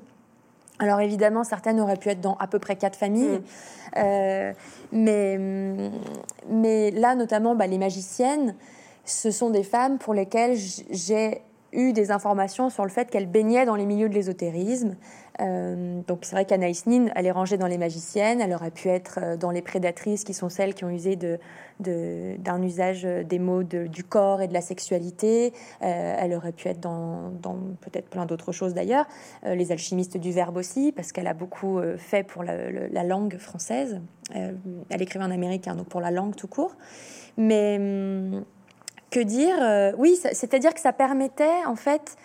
Alors 0.79 0.99
évidemment, 1.01 1.43
certaines 1.43 1.79
auraient 1.79 1.97
pu 1.97 2.09
être 2.09 2.21
dans 2.21 2.35
à 2.37 2.47
peu 2.47 2.57
près 2.57 2.75
quatre 2.75 2.95
familles, 2.95 3.37
mm. 3.37 3.43
euh, 3.97 4.53
mais, 4.91 5.37
mais 6.49 6.89
là 6.89 7.13
notamment, 7.13 7.53
bah, 7.53 7.67
les 7.67 7.77
magiciennes, 7.77 8.55
ce 9.05 9.29
sont 9.29 9.51
des 9.51 9.63
femmes 9.63 9.99
pour 9.99 10.13
lesquelles 10.15 10.55
j'ai 10.55 11.41
eu 11.73 11.93
des 11.93 12.11
informations 12.11 12.69
sur 12.69 12.83
le 12.83 12.89
fait 12.89 13.09
qu'elles 13.09 13.29
baignaient 13.29 13.65
dans 13.65 13.75
les 13.75 13.85
milieux 13.85 14.09
de 14.09 14.13
l'ésotérisme. 14.13 14.95
Euh, 15.39 16.01
donc 16.07 16.19
c'est 16.23 16.35
vrai 16.35 16.45
qu'Anaïs 16.45 16.85
Nin, 16.85 17.07
elle 17.15 17.25
est 17.25 17.31
rangée 17.31 17.57
dans 17.57 17.67
les 17.67 17.77
magiciennes, 17.77 18.41
elle 18.41 18.53
aurait 18.53 18.71
pu 18.71 18.89
être 18.89 19.19
euh, 19.21 19.37
dans 19.37 19.51
les 19.51 19.61
prédatrices 19.61 20.23
qui 20.23 20.33
sont 20.33 20.49
celles 20.49 20.73
qui 20.73 20.83
ont 20.83 20.89
usé 20.89 21.15
d'un 21.15 21.39
de, 21.79 22.63
usage 22.63 23.03
des 23.03 23.39
mots 23.39 23.63
du 23.63 24.03
corps 24.03 24.41
et 24.41 24.47
de 24.47 24.53
la 24.53 24.61
sexualité. 24.61 25.53
Euh, 25.81 26.15
elle 26.19 26.33
aurait 26.33 26.51
pu 26.51 26.67
être 26.67 26.79
dans, 26.79 27.31
peut-être 27.81 28.09
plein 28.09 28.25
d'autres 28.25 28.51
choses 28.51 28.73
d'ailleurs. 28.73 29.05
les 29.43 29.71
alchimistes 29.71 30.17
du 30.17 30.31
verbe 30.31 30.57
aussi, 30.57 30.91
parce 30.91 31.11
qu'elle 31.11 31.27
a 31.27 31.33
beaucoup 31.33 31.79
fait 31.97 32.23
pour 32.23 32.43
la, 32.43 32.71
la 32.71 33.03
langue 33.03 33.37
française. 33.37 34.01
elle 34.33 35.01
écrivait 35.01 35.25
en 35.25 35.31
américain, 35.31 35.75
donc 35.75 35.87
pour 35.87 36.01
la 36.01 36.11
langue 36.11 36.35
tout 36.35 36.47
court. 36.47 36.75
Mais 37.37 37.77
hum, 37.79 38.43
que 39.11 39.19
dire 39.19 39.55
euh, 39.61 39.91
Oui, 39.97 40.17
c'est-à-dire 40.31 40.73
que 40.73 40.79
ça 40.79 40.93
permettait 40.93 41.65
en 41.67 41.75
fait 41.75 42.17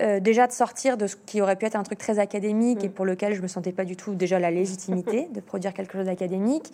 euh, 0.00 0.20
déjà 0.20 0.46
de 0.46 0.52
sortir 0.52 0.96
de 0.96 1.06
ce 1.06 1.16
qui 1.16 1.42
aurait 1.42 1.56
pu 1.56 1.66
être 1.66 1.76
un 1.76 1.82
truc 1.82 1.98
très 1.98 2.18
académique 2.18 2.82
et 2.82 2.88
mm. 2.88 2.92
pour 2.92 3.04
lequel 3.04 3.34
je 3.34 3.42
me 3.42 3.48
sentais 3.48 3.72
pas 3.72 3.84
du 3.84 3.96
tout 3.96 4.14
déjà 4.14 4.38
la 4.38 4.50
légitimité 4.50 5.28
de 5.34 5.40
produire 5.40 5.74
quelque 5.74 5.92
chose 5.92 6.06
d'académique. 6.06 6.72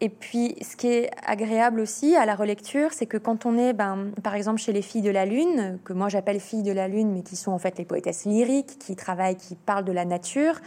Et 0.00 0.08
puis, 0.08 0.56
ce 0.60 0.76
qui 0.76 0.88
est 0.88 1.10
agréable 1.24 1.78
aussi 1.78 2.16
à 2.16 2.26
la 2.26 2.34
relecture, 2.34 2.92
c'est 2.92 3.06
que 3.06 3.16
quand 3.16 3.46
on 3.46 3.56
est, 3.56 3.72
ben, 3.72 4.10
par 4.24 4.34
exemple, 4.34 4.60
chez 4.60 4.72
les 4.72 4.82
filles 4.82 5.02
de 5.02 5.10
la 5.10 5.24
Lune, 5.24 5.78
que 5.84 5.92
moi 5.92 6.08
j'appelle 6.08 6.40
filles 6.40 6.64
de 6.64 6.72
la 6.72 6.88
Lune, 6.88 7.12
mais 7.12 7.22
qui 7.22 7.36
sont 7.36 7.52
en 7.52 7.58
fait 7.58 7.78
les 7.78 7.84
poétesses 7.84 8.24
lyriques, 8.24 8.76
qui 8.80 8.96
travaillent, 8.96 9.36
qui 9.36 9.54
parlent 9.54 9.84
de 9.84 9.92
la 9.92 10.04
nature, 10.04 10.60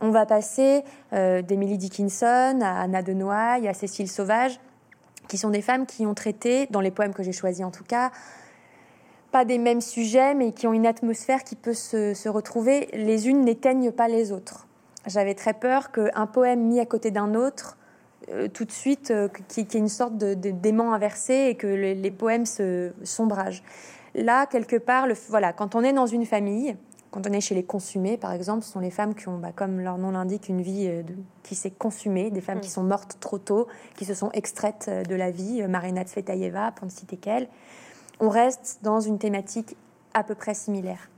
on 0.00 0.10
va 0.10 0.26
passer 0.26 0.82
euh, 1.12 1.42
d'Emily 1.42 1.78
Dickinson 1.78 2.58
à 2.62 2.80
Anna 2.80 3.02
de 3.02 3.12
Noailles, 3.12 3.68
à 3.68 3.74
Cécile 3.74 4.08
Sauvage, 4.08 4.58
qui 5.28 5.38
sont 5.38 5.50
des 5.50 5.62
femmes 5.62 5.86
qui 5.86 6.06
ont 6.06 6.14
traité, 6.14 6.66
dans 6.70 6.80
les 6.80 6.90
poèmes 6.90 7.14
que 7.14 7.22
j'ai 7.22 7.32
choisis 7.32 7.64
en 7.64 7.70
tout 7.70 7.84
cas, 7.84 8.10
pas 9.32 9.44
des 9.44 9.58
mêmes 9.58 9.80
sujets, 9.80 10.34
mais 10.34 10.52
qui 10.52 10.66
ont 10.66 10.72
une 10.72 10.86
atmosphère 10.86 11.44
qui 11.44 11.56
peut 11.56 11.74
se, 11.74 12.28
retrouver. 12.28 12.88
Les 12.92 13.28
unes 13.28 13.42
n'éteignent 13.42 13.92
pas 13.92 14.08
les 14.08 14.32
autres. 14.32 14.66
J'avais 15.06 15.34
très 15.34 15.54
peur 15.54 15.92
qu'un 15.92 16.26
poème 16.26 16.62
mis 16.62 16.80
à 16.80 16.86
côté 16.86 17.10
d'un 17.10 17.34
autre, 17.34 17.76
euh, 18.30 18.48
tout 18.48 18.64
de 18.64 18.72
suite, 18.72 19.10
euh, 19.10 19.28
qu'il 19.48 19.64
y 19.64 19.76
ait 19.76 19.78
une 19.78 19.88
sorte 19.88 20.16
de, 20.16 20.34
d'aimant 20.34 20.92
inversé 20.92 21.48
et 21.48 21.54
que 21.54 21.66
les, 21.66 22.10
poèmes 22.10 22.46
se 22.46 22.92
sombragent. 23.04 23.62
Là, 24.14 24.46
quelque 24.46 24.76
part, 24.76 25.06
le, 25.06 25.14
voilà, 25.28 25.52
quand 25.52 25.74
on 25.74 25.82
est 25.82 25.92
dans 25.92 26.06
une 26.06 26.24
famille, 26.24 26.76
quand 27.16 27.26
on 27.30 27.32
est 27.32 27.40
chez 27.40 27.54
les 27.54 27.64
consumés, 27.64 28.18
par 28.18 28.32
exemple, 28.32 28.62
ce 28.62 28.70
sont 28.70 28.80
les 28.80 28.90
femmes 28.90 29.14
qui 29.14 29.26
ont, 29.28 29.38
bah, 29.38 29.48
comme 29.50 29.80
leur 29.80 29.96
nom 29.96 30.10
l'indique, 30.10 30.50
une 30.50 30.60
vie 30.60 30.86
euh, 30.86 31.02
qui 31.44 31.54
s'est 31.54 31.70
consumée, 31.70 32.30
des 32.30 32.42
femmes 32.42 32.60
qui 32.60 32.68
mm. 32.68 32.72
sont 32.72 32.82
mortes 32.82 33.16
trop 33.20 33.38
tôt, 33.38 33.68
qui 33.96 34.04
se 34.04 34.12
sont 34.12 34.30
extraites 34.32 34.84
euh, 34.88 35.02
de 35.02 35.14
la 35.14 35.30
vie, 35.30 35.62
euh, 35.62 35.66
Marina 35.66 36.04
Tsvetaeva, 36.04 36.72
pour 36.72 36.84
ne 36.84 36.90
citer 36.90 37.16
qu'elle. 37.16 37.48
On 38.20 38.28
reste 38.28 38.80
dans 38.82 39.00
une 39.00 39.18
thématique 39.18 39.78
à 40.12 40.24
peu 40.24 40.34
près 40.34 40.52
similaire. 40.52 41.08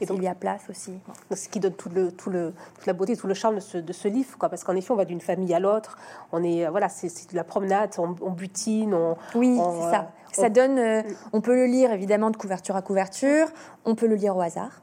Et 0.00 0.06
donc, 0.06 0.18
il 0.18 0.24
y 0.24 0.28
a 0.28 0.34
place 0.34 0.68
aussi. 0.68 0.92
Ce 1.34 1.48
qui 1.48 1.60
donne 1.60 1.72
tout 1.72 1.88
le, 1.88 2.12
tout 2.12 2.28
le, 2.28 2.52
toute 2.74 2.84
la 2.84 2.92
beauté, 2.92 3.16
tout 3.16 3.26
le 3.26 3.32
charme 3.32 3.54
de 3.54 3.60
ce, 3.60 3.78
de 3.78 3.92
ce 3.94 4.06
livre, 4.06 4.36
quoi. 4.36 4.50
Parce 4.50 4.64
qu'en 4.64 4.76
effet, 4.76 4.90
on 4.90 4.96
va 4.96 5.06
d'une 5.06 5.20
famille 5.22 5.54
à 5.54 5.60
l'autre. 5.60 5.96
On 6.30 6.42
est, 6.42 6.68
voilà, 6.68 6.90
c'est 6.90 7.30
de 7.30 7.36
la 7.36 7.44
promenade, 7.44 7.94
on, 7.96 8.30
butine, 8.32 8.92
on. 8.92 9.16
Oui, 9.34 9.56
c'est 9.56 9.90
ça. 9.90 10.10
Ça 10.34 10.50
donne. 10.50 10.78
Euh, 10.78 11.02
on 11.32 11.40
peut 11.40 11.54
le 11.54 11.66
lire 11.66 11.92
évidemment 11.92 12.30
de 12.30 12.36
couverture 12.36 12.76
à 12.76 12.82
couverture. 12.82 13.48
On 13.84 13.94
peut 13.94 14.06
le 14.06 14.16
lire 14.16 14.36
au 14.36 14.40
hasard. 14.40 14.82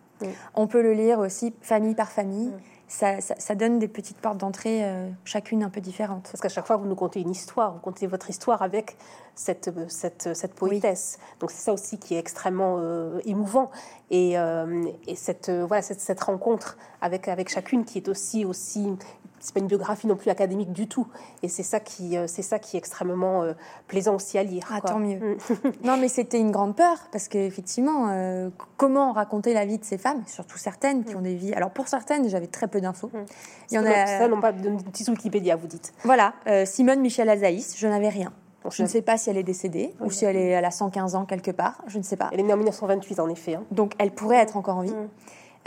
On 0.53 0.67
peut 0.67 0.81
le 0.81 0.93
lire 0.93 1.19
aussi 1.19 1.53
famille 1.61 1.95
par 1.95 2.11
famille. 2.11 2.51
Ça, 2.87 3.21
ça, 3.21 3.55
donne 3.55 3.79
des 3.79 3.87
petites 3.87 4.17
portes 4.17 4.37
d'entrée, 4.37 4.83
euh, 4.83 5.09
chacune 5.23 5.63
un 5.63 5.69
peu 5.69 5.79
différentes. 5.79 6.23
Parce 6.23 6.41
qu'à 6.41 6.49
chaque 6.49 6.67
fois, 6.67 6.75
vous 6.75 6.85
nous 6.85 6.95
contez 6.95 7.21
une 7.21 7.31
histoire, 7.31 7.71
vous 7.73 7.79
contez 7.79 8.05
votre 8.05 8.29
histoire 8.29 8.61
avec 8.61 8.97
cette, 9.41 9.67
euh, 9.69 9.85
cette, 9.87 10.33
cette 10.33 10.53
poétesse. 10.53 11.19
Donc 11.39 11.51
c'est 11.51 11.61
ça 11.61 11.73
aussi 11.73 11.97
qui 11.97 12.15
est 12.15 12.19
extrêmement 12.19 12.79
émouvant. 13.25 13.71
Et, 14.09 14.33
et 14.33 15.15
cette, 15.15 15.49
voilà, 15.49 15.81
cette, 15.81 16.01
cette, 16.01 16.21
rencontre 16.21 16.77
avec, 17.01 17.27
avec 17.27 17.49
chacune 17.49 17.85
qui 17.85 17.97
est 17.97 18.09
aussi, 18.09 18.45
aussi 18.45 18.97
c'est 19.41 19.53
pas 19.53 19.59
une 19.59 19.67
biographie 19.67 20.07
non 20.07 20.15
plus 20.15 20.29
académique 20.29 20.71
du 20.71 20.87
tout. 20.87 21.07
Et 21.43 21.49
c'est 21.49 21.63
ça 21.63 21.79
qui, 21.79 22.15
euh, 22.17 22.27
c'est 22.27 22.41
ça 22.41 22.59
qui 22.59 22.77
est 22.77 22.79
extrêmement 22.79 23.43
euh, 23.43 23.53
plaisant 23.87 24.15
aussi 24.15 24.37
à 24.37 24.43
lire. 24.43 24.69
Ah, 24.71 24.81
tant 24.81 24.99
mieux. 24.99 25.17
Mm. 25.17 25.37
non, 25.83 25.97
mais 25.97 26.07
c'était 26.07 26.39
une 26.39 26.51
grande 26.51 26.75
peur 26.75 26.97
parce 27.11 27.27
qu'effectivement, 27.27 28.09
euh, 28.09 28.49
comment 28.77 29.11
raconter 29.11 29.53
la 29.53 29.65
vie 29.65 29.79
de 29.79 29.83
ces 29.83 29.97
femmes, 29.97 30.23
surtout 30.27 30.57
certaines 30.57 31.03
qui 31.03 31.15
mm. 31.15 31.17
ont 31.17 31.21
des 31.21 31.35
vies. 31.35 31.53
Alors 31.53 31.71
pour 31.71 31.87
certaines, 31.87 32.29
j'avais 32.29 32.47
très 32.47 32.67
peu 32.67 32.79
d'infos. 32.79 33.09
Mm. 33.13 33.25
Il 33.71 33.75
y 33.75 33.79
en 33.79 33.85
a. 33.85 34.05
Ça, 34.05 34.27
non 34.27 34.39
pas 34.39 34.51
de 34.51 34.69
petite 34.83 35.07
Wikipédia, 35.09 35.55
vous 35.55 35.67
dites. 35.67 35.93
Voilà, 36.03 36.33
Simone 36.65 36.99
Michel 36.99 37.29
Azaïs, 37.29 37.75
je 37.77 37.87
n'avais 37.87 38.09
rien. 38.09 38.31
Je 38.69 38.83
ne 38.83 38.87
sais 38.87 39.01
pas 39.01 39.17
si 39.17 39.29
elle 39.29 39.37
est 39.37 39.43
décédée 39.43 39.93
ou 39.99 40.11
si 40.11 40.25
elle, 40.25 40.37
est, 40.37 40.49
elle 40.49 40.65
a 40.65 40.71
115 40.71 41.15
ans 41.15 41.25
quelque 41.25 41.51
part. 41.51 41.81
Je 41.87 41.97
ne 41.97 42.03
sais 42.03 42.17
pas. 42.17 42.29
Elle 42.31 42.41
est 42.41 42.43
née 42.43 42.53
en 42.53 42.57
1928 42.57 43.19
en 43.19 43.29
effet. 43.29 43.55
Hein. 43.55 43.63
Donc 43.71 43.93
elle 43.97 44.11
pourrait 44.11 44.37
être 44.37 44.57
encore 44.57 44.77
en 44.77 44.81
vie. 44.81 44.93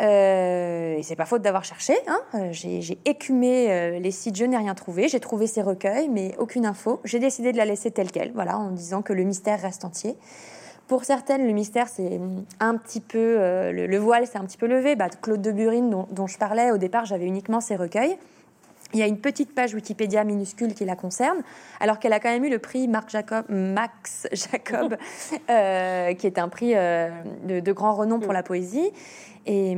Euh, 0.01 0.97
et 0.97 1.03
c'est 1.03 1.17
pas 1.17 1.27
faute 1.27 1.43
d'avoir 1.43 1.65
cherché. 1.65 1.95
Hein. 2.09 2.21
Euh, 2.35 2.49
j'ai 2.51 2.99
écumé 3.05 3.71
euh, 3.71 3.99
les 3.99 4.11
sites, 4.11 4.37
je 4.37 4.45
n'ai 4.45 4.57
rien 4.57 4.75
trouvé. 4.75 5.09
J'ai 5.09 5.21
trouvé 5.21 5.47
ces 5.47 5.63
recueils, 5.63 6.09
mais 6.09 6.35
aucune 6.39 6.67
info. 6.67 7.01
J'ai 7.05 7.19
décidé 7.19 7.53
de 7.53 7.57
la 7.57 7.65
laisser 7.65 7.91
telle 7.91 8.11
quelle, 8.11 8.33
voilà, 8.33 8.59
en 8.59 8.71
disant 8.71 9.03
que 9.03 9.13
le 9.13 9.23
mystère 9.23 9.61
reste 9.61 9.85
entier. 9.85 10.17
Pour 10.89 11.05
certaines, 11.05 11.47
le 11.47 11.53
mystère, 11.53 11.89
c'est 11.89 12.21
un 12.61 12.77
petit 12.77 13.01
peu. 13.01 13.37
le, 13.71 13.97
voile 13.97 14.27
s'est 14.27 14.37
un 14.37 14.45
petit 14.45 14.59
peu 14.59 14.67
levé. 14.67 14.97
Bah, 14.97 15.09
Claude 15.09 15.41
de 15.41 15.51
Burine, 15.51 15.89
dont, 15.89 16.07
dont 16.11 16.27
je 16.27 16.37
parlais 16.37 16.73
au 16.73 16.77
départ, 16.77 17.07
j'avais 17.07 17.25
uniquement 17.25 17.61
ses 17.61 17.77
recueils. 17.77 18.19
Il 18.95 19.01
y 19.01 19.03
a 19.03 19.07
une 19.07 19.19
petite 19.19 19.53
page 19.53 19.75
Wikipédia 19.75 20.23
minuscule 20.23 20.73
qui 20.73 20.85
la 20.85 20.95
concerne, 20.95 21.43
alors 21.81 21.99
qu'elle 21.99 22.13
a 22.13 22.21
quand 22.21 22.31
même 22.31 22.45
eu 22.45 22.49
le 22.49 22.61
prix 22.61 22.87
Marc 22.87 23.11
Jacob, 23.11 23.45
Max 23.49 24.29
Jacob, 24.33 24.97
euh, 25.51 26.15
qui 26.15 26.29
est 26.29 26.39
un 26.39 26.49
prix 26.49 26.75
euh, 26.77 27.11
de, 27.45 27.73
grand 27.73 27.95
renom 27.95 28.21
pour 28.21 28.33
la 28.33 28.45
poésie. 28.45 28.93
Et, 29.47 29.77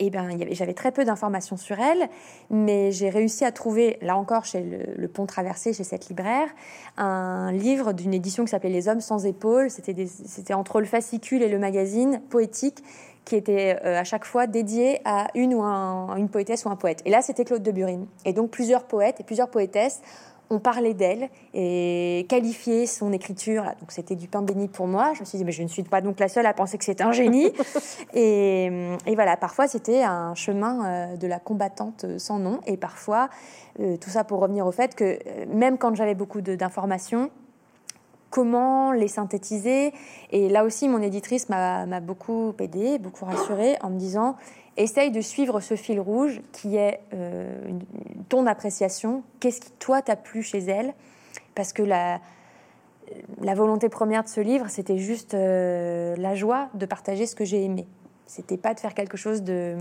et 0.00 0.10
ben, 0.10 0.28
j'avais 0.50 0.74
très 0.74 0.90
peu 0.90 1.04
d'informations 1.04 1.56
sur 1.56 1.78
elle, 1.78 2.08
mais 2.50 2.90
j'ai 2.90 3.10
réussi 3.10 3.44
à 3.44 3.52
trouver, 3.52 3.96
là 4.00 4.16
encore 4.16 4.44
chez 4.44 4.64
le, 4.96 5.08
Pont 5.08 5.26
Traversé, 5.26 5.72
chez 5.72 5.84
cette 5.84 6.08
libraire, 6.08 6.48
un 6.96 7.52
livre 7.52 7.92
d'une 7.92 8.12
édition 8.12 8.44
qui 8.44 8.50
s'appelait 8.50 8.70
Les 8.70 8.88
Hommes 8.88 9.00
sans 9.00 9.24
épaules. 9.24 9.70
C'était 9.70 10.54
entre 10.54 10.80
le 10.80 10.86
fascicule 10.86 11.42
et 11.42 11.48
le 11.48 11.58
magazine 11.58 12.20
poétique 12.28 12.82
qui 13.26 13.34
était 13.34 13.78
euh, 13.84 13.98
à 13.98 14.04
chaque 14.04 14.24
fois 14.24 14.46
dédié 14.46 15.00
à 15.04 15.26
une 15.34 15.52
ou 15.52 15.62
une 15.62 16.28
poétesse 16.30 16.64
ou 16.64 16.70
un 16.70 16.76
poète. 16.76 17.02
Et 17.04 17.10
là, 17.10 17.20
c'était 17.20 17.44
Claude 17.44 17.62
de 17.62 17.72
Burine. 17.72 18.06
Et 18.24 18.32
donc, 18.32 18.50
plusieurs 18.50 18.84
poètes 18.84 19.20
et 19.20 19.24
plusieurs 19.24 19.50
poétesses 19.50 20.00
ont 20.48 20.60
parlé 20.60 20.94
d'elle 20.94 21.28
et 21.52 22.24
qualifié 22.28 22.86
son 22.86 23.12
écriture. 23.12 23.64
Donc, 23.80 23.90
c'était 23.90 24.14
du 24.14 24.28
pain 24.28 24.42
béni 24.42 24.68
pour 24.68 24.86
moi. 24.86 25.12
Je 25.14 25.20
me 25.20 25.24
suis 25.24 25.38
dit, 25.38 25.44
mais 25.44 25.50
je 25.50 25.64
ne 25.64 25.68
suis 25.68 25.82
pas 25.82 26.00
donc 26.00 26.20
la 26.20 26.28
seule 26.28 26.46
à 26.46 26.54
penser 26.54 26.78
que 26.78 26.84
c'est 26.84 27.00
un 27.00 27.10
génie. 27.10 27.52
et, 28.14 28.70
voilà, 29.14 29.36
parfois, 29.36 29.66
c'était 29.66 30.04
un 30.04 30.36
chemin 30.36 30.86
euh, 30.86 31.16
de 31.16 31.26
la 31.26 31.40
combattante 31.40 32.06
sans 32.18 32.38
nom. 32.38 32.60
Et 32.64 32.76
parfois, 32.76 33.28
euh, 33.80 33.96
tout 33.96 34.10
ça 34.10 34.22
pour 34.22 34.38
revenir 34.38 34.64
au 34.68 34.72
fait 34.72 34.94
que 34.94 35.18
même 35.48 35.78
quand 35.78 35.96
j'avais 35.96 36.14
beaucoup 36.14 36.42
d'informations, 36.42 37.30
comment 38.36 38.92
les 38.92 39.08
synthétiser. 39.08 39.94
Et 40.30 40.50
là 40.50 40.64
aussi, 40.64 40.90
mon 40.90 41.00
éditrice 41.00 41.48
m'a 41.48 42.00
beaucoup 42.00 42.52
aidé, 42.60 42.98
beaucoup 42.98 43.24
rassurée 43.24 43.78
en 43.80 43.88
me 43.88 43.98
disant 43.98 44.36
essaye 44.76 45.10
de 45.10 45.22
suivre 45.22 45.60
ce 45.60 45.74
fil 45.74 45.98
rouge 45.98 46.42
qui 46.52 46.76
est 46.76 47.00
euh, 47.14 47.48
ton 48.28 48.46
appréciation. 48.46 49.22
Qu'est-ce 49.40 49.62
qui, 49.62 49.70
toi, 49.78 50.02
t'a 50.02 50.16
plu 50.16 50.42
chez 50.42 50.58
elle? 50.58 50.92
Parce 51.54 51.72
que 51.72 51.82
la, 51.82 52.20
la 53.40 53.54
volonté 53.54 53.88
première 53.88 54.22
de 54.22 54.28
ce 54.28 54.42
livre, 54.42 54.66
c'était 54.68 54.98
juste 54.98 55.32
euh, 55.32 56.14
la 56.16 56.34
joie 56.34 56.68
de 56.74 56.84
partager 56.84 57.24
ce 57.24 57.34
que 57.34 57.46
j'ai 57.46 57.64
aimé. 57.64 57.86
C'était 58.26 58.58
pas 58.58 58.74
de 58.74 58.80
faire 58.80 58.92
quelque 58.92 59.16
chose 59.16 59.44
de 59.44 59.78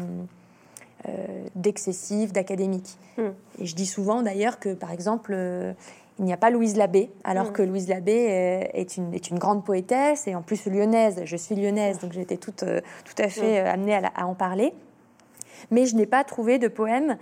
euh, 1.09 1.45
d'excessif, 1.55 2.31
d'académique. 2.31 2.97
Hmm. 3.17 3.31
Et 3.59 3.65
je 3.65 3.75
dis 3.75 3.85
souvent 3.85 4.21
d'ailleurs 4.21 4.59
que, 4.59 4.73
par 4.73 4.91
exemple, 4.91 5.35
il 6.19 6.25
n'y 6.25 6.33
a 6.33 6.37
pas 6.37 6.49
Louise 6.49 6.77
Labbé, 6.77 7.11
alors 7.25 7.51
que 7.51 7.61
Louise 7.61 7.89
Labbé 7.89 8.27
euh, 8.29 8.67
est 8.73 8.95
une, 8.95 9.13
est 9.13 9.29
une 9.29 9.37
grande 9.37 9.65
poétesse 9.65 10.27
et 10.27 10.35
en 10.35 10.41
plus 10.41 10.65
lyonnaise. 10.65 11.21
Je 11.25 11.35
suis 11.35 11.55
lyonnaise, 11.55 11.99
donc 11.99 12.13
j'étais 12.13 12.37
toute, 12.37 12.63
euh, 12.63 12.79
tout 13.03 13.21
à 13.21 13.27
fait 13.27 13.61
mm. 13.61 13.65
euh, 13.65 13.71
amenée 13.71 13.99
à, 14.15 14.25
en 14.25 14.33
parler. 14.33 14.73
Mais 15.71 15.85
je 15.85 15.95
n'ai 15.95 16.05
pas 16.05 16.23
trouvé 16.23 16.57
de 16.57 16.69
poème 16.69 17.17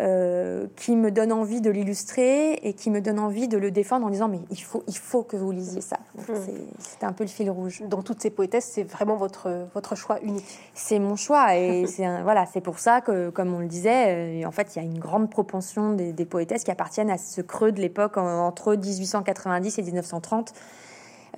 euh, 0.00 0.68
qui 0.76 0.94
me 0.94 1.10
donne 1.10 1.32
envie 1.32 1.60
de 1.60 1.70
l'illustrer 1.70 2.52
et 2.62 2.72
qui 2.72 2.88
me 2.88 3.00
donne 3.00 3.18
envie 3.18 3.48
de 3.48 3.58
le 3.58 3.72
défendre 3.72 4.06
en 4.06 4.10
disant 4.10 4.28
mais 4.28 4.38
il 4.48 4.62
faut, 4.62 4.84
il 4.86 4.96
faut 4.96 5.24
que 5.24 5.36
vous 5.36 5.50
lisiez 5.50 5.80
ça. 5.80 5.98
Hmm. 6.16 6.34
C'est 6.78 7.02
un 7.02 7.12
peu 7.12 7.24
le 7.24 7.28
fil 7.28 7.50
rouge. 7.50 7.82
Donc 7.82 8.04
toutes 8.04 8.22
ces 8.22 8.30
poétesses, 8.30 8.70
c'est 8.72 8.84
vraiment 8.84 9.16
votre, 9.16 9.66
votre 9.74 9.96
choix 9.96 10.20
unique. 10.22 10.46
C'est 10.72 11.00
mon 11.00 11.16
choix 11.16 11.56
et 11.56 11.86
c'est 11.88 12.22
voilà, 12.22 12.46
c'est 12.46 12.60
pour 12.60 12.78
ça 12.78 13.00
que, 13.00 13.30
comme 13.30 13.52
on 13.52 13.58
le 13.58 13.66
disait, 13.66 14.44
euh, 14.44 14.46
en 14.46 14.52
fait, 14.52 14.76
il 14.76 14.78
y 14.78 14.82
a 14.82 14.84
une 14.84 15.00
grande 15.00 15.30
propension 15.30 15.94
des, 15.94 16.24
poétesses 16.24 16.62
qui 16.62 16.70
appartiennent 16.70 17.10
à 17.10 17.18
ce 17.18 17.40
creux 17.40 17.72
de 17.72 17.80
l'époque 17.80 18.18
entre 18.18 18.76
1890 18.76 19.80
et 19.80 19.82
1930. 19.82 20.52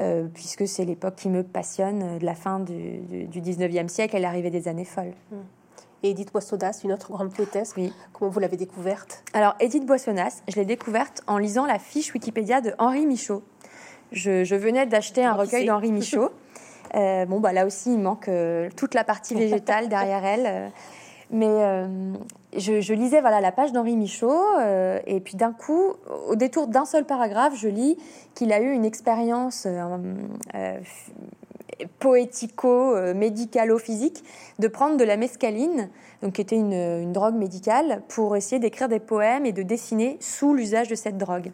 Euh, 0.01 0.29
puisque 0.33 0.69
c'est 0.69 0.85
l'époque 0.85 1.17
qui 1.17 1.31
me 1.31 1.43
passionne, 1.43 2.19
de 2.19 2.25
la 2.25 2.35
fin 2.35 2.61
du, 2.61 3.01
du, 3.27 3.41
19e 3.41 3.89
siècle 3.89 4.17
et 4.17 4.21
l'arrivée 4.21 4.51
des 4.51 4.69
années 4.69 4.85
folles. 4.85 5.15
Hmm. 5.31 5.37
Et 6.03 6.11
Edith 6.11 6.33
Boissonnas, 6.33 6.81
une 6.85 6.93
autre 6.93 7.13
grande 7.13 7.33
poétesse. 7.33 7.75
Oui. 7.77 7.93
Comment 8.13 8.31
vous 8.31 8.41
l'avez 8.41 8.57
découverte? 8.57 9.23
Alors, 9.33 9.55
Edith 9.61 9.85
Boissonnas, 9.85 10.43
je 10.49 10.57
l'ai 10.57 10.65
découverte 10.65 11.23
en 11.27 11.39
lisant 11.39 11.67
la 11.67 11.79
fiche 11.79 12.13
Wikipédia 12.15 12.61
de 12.61 12.73
Henri 12.79 13.07
Michaud. 13.07 13.43
Je, 14.13 14.55
venais 14.55 14.87
d'acheter 14.87 15.25
un 15.25 15.35
recueil 15.35 15.67
d'Henri 15.67 15.93
Michaud. 15.93 16.31
Euh, 16.97 17.25
bon, 17.25 17.39
bah, 17.39 17.53
là 17.53 17.67
aussi, 17.67 17.93
il 17.93 18.01
manque 18.01 18.27
euh, 18.27 18.69
toute 18.77 18.95
la 18.95 19.05
partie 19.05 19.37
végétale 19.37 19.89
derrière 19.89 20.25
elle. 20.25 20.47
Euh. 20.49 20.69
mais 21.31 22.59
je, 22.59 22.93
lisais 22.93 23.21
voilà, 23.21 23.41
la 23.41 23.53
page 23.53 23.71
d'Henri 23.71 23.97
Michaud, 23.97 24.45
et 25.07 25.21
puis 25.21 25.37
d'un 25.37 25.53
coup, 25.53 25.95
au 26.29 26.35
détour 26.35 26.67
d'un 26.67 26.85
seul 26.85 27.05
paragraphe, 27.05 27.55
je 27.55 27.69
lis 27.69 27.97
qu'il 28.35 28.53
a 28.53 28.61
eu 28.61 28.73
une 28.73 28.85
expérience 28.85 29.69
poético-médicalo-physique 31.99 34.25
de 34.59 34.69
prendre 34.69 34.97
de 34.97 35.05
la 35.05 35.17
mescaline, 35.17 35.91
donc 36.23 36.35
qui 36.35 36.41
était 36.41 36.57
une, 36.57 36.73
une 36.73 37.13
drogue 37.13 37.37
médicale, 37.37 38.03
pour 38.09 38.37
essayer 38.37 38.59
d'écrire 38.59 38.89
des 38.89 39.01
poèmes 39.01 39.47
et 39.47 39.53
de 39.53 39.63
dessiner 39.63 40.17
sous 40.21 40.55
l'usage 40.55 40.89
de 40.89 40.95
cette 40.95 41.19
drogue. 41.19 41.53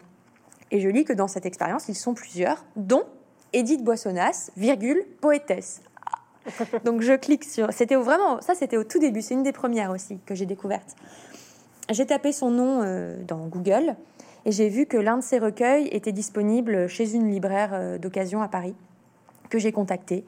Et 0.70 0.80
je 0.80 0.88
lis 0.88 1.04
que 1.04 1.12
dans 1.12 1.28
cette 1.28 1.46
expérience, 1.46 1.88
ils 1.88 1.94
sont 1.94 2.14
plusieurs, 2.14 2.64
dont 2.74 3.04
Edith 3.52 3.84
Boissonnas, 3.84 4.50
virgule, 4.56 5.04
poétesse. 5.20 5.80
Donc 6.84 7.02
je 7.02 7.14
clique 7.14 7.44
sur. 7.44 7.72
C'était 7.72 7.96
vraiment. 7.96 8.40
Ça, 8.40 8.54
c'était 8.54 8.76
au 8.76 8.84
tout 8.84 8.98
début. 8.98 9.22
C'est 9.22 9.34
une 9.34 9.42
des 9.42 9.52
premières 9.52 9.90
aussi 9.90 10.18
que 10.26 10.34
j'ai 10.34 10.46
découvertes. 10.46 10.96
J'ai 11.90 12.06
tapé 12.06 12.32
son 12.32 12.50
nom 12.50 12.82
euh, 12.82 13.16
dans 13.26 13.46
Google 13.46 13.96
et 14.44 14.52
j'ai 14.52 14.68
vu 14.68 14.86
que 14.86 14.96
l'un 14.96 15.18
de 15.18 15.22
ses 15.22 15.38
recueils 15.38 15.88
était 15.88 16.12
disponible 16.12 16.88
chez 16.88 17.14
une 17.14 17.30
libraire 17.30 17.70
euh, 17.72 17.98
d'occasion 17.98 18.42
à 18.42 18.48
Paris, 18.48 18.74
que 19.48 19.58
j'ai 19.58 19.72
contacté 19.72 20.24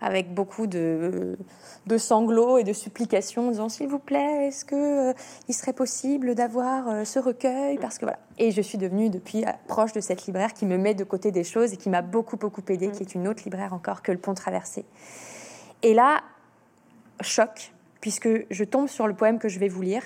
avec 0.00 0.34
beaucoup 0.34 0.66
de, 0.66 1.36
sanglots 1.96 2.58
et 2.58 2.64
de 2.64 2.72
supplications, 2.72 3.48
en 3.48 3.50
disant 3.50 3.68
s'il 3.68 3.88
vous 3.88 3.98
plaît, 3.98 4.48
est-ce 4.48 4.64
que 4.64 5.10
euh, 5.10 5.14
il 5.48 5.54
serait 5.54 5.72
possible 5.72 6.34
d'avoir 6.34 6.88
euh, 6.88 7.04
ce 7.04 7.18
recueil? 7.18 7.78
Parce 7.78 7.98
que 7.98 8.04
voilà. 8.04 8.18
Et 8.38 8.50
je 8.50 8.60
suis 8.60 8.78
devenue 8.78 9.10
depuis 9.10 9.44
euh, 9.44 9.50
proche 9.68 9.92
de 9.92 10.00
cette 10.00 10.26
libraire 10.26 10.52
qui 10.52 10.66
me 10.66 10.76
met 10.76 10.94
de 10.94 11.04
côté 11.04 11.30
des 11.30 11.44
choses 11.44 11.72
et 11.72 11.76
qui 11.76 11.88
m'a 11.88 12.02
beaucoup 12.02 12.36
beaucoup 12.36 12.62
aidée, 12.68 12.90
qui 12.90 13.02
est 13.02 13.14
une 13.14 13.28
autre 13.28 13.42
libraire 13.44 13.72
encore 13.72 14.02
que 14.02 14.12
le 14.12 14.18
Pont 14.18 14.34
Traversé. 14.34 14.84
Et 15.82 15.94
là, 15.94 16.22
choc, 17.20 17.72
puisque 18.00 18.28
je 18.50 18.64
tombe 18.64 18.88
sur 18.88 19.06
le 19.06 19.14
poème 19.14 19.38
que 19.38 19.48
je 19.48 19.58
vais 19.58 19.68
vous 19.68 19.82
lire. 19.82 20.02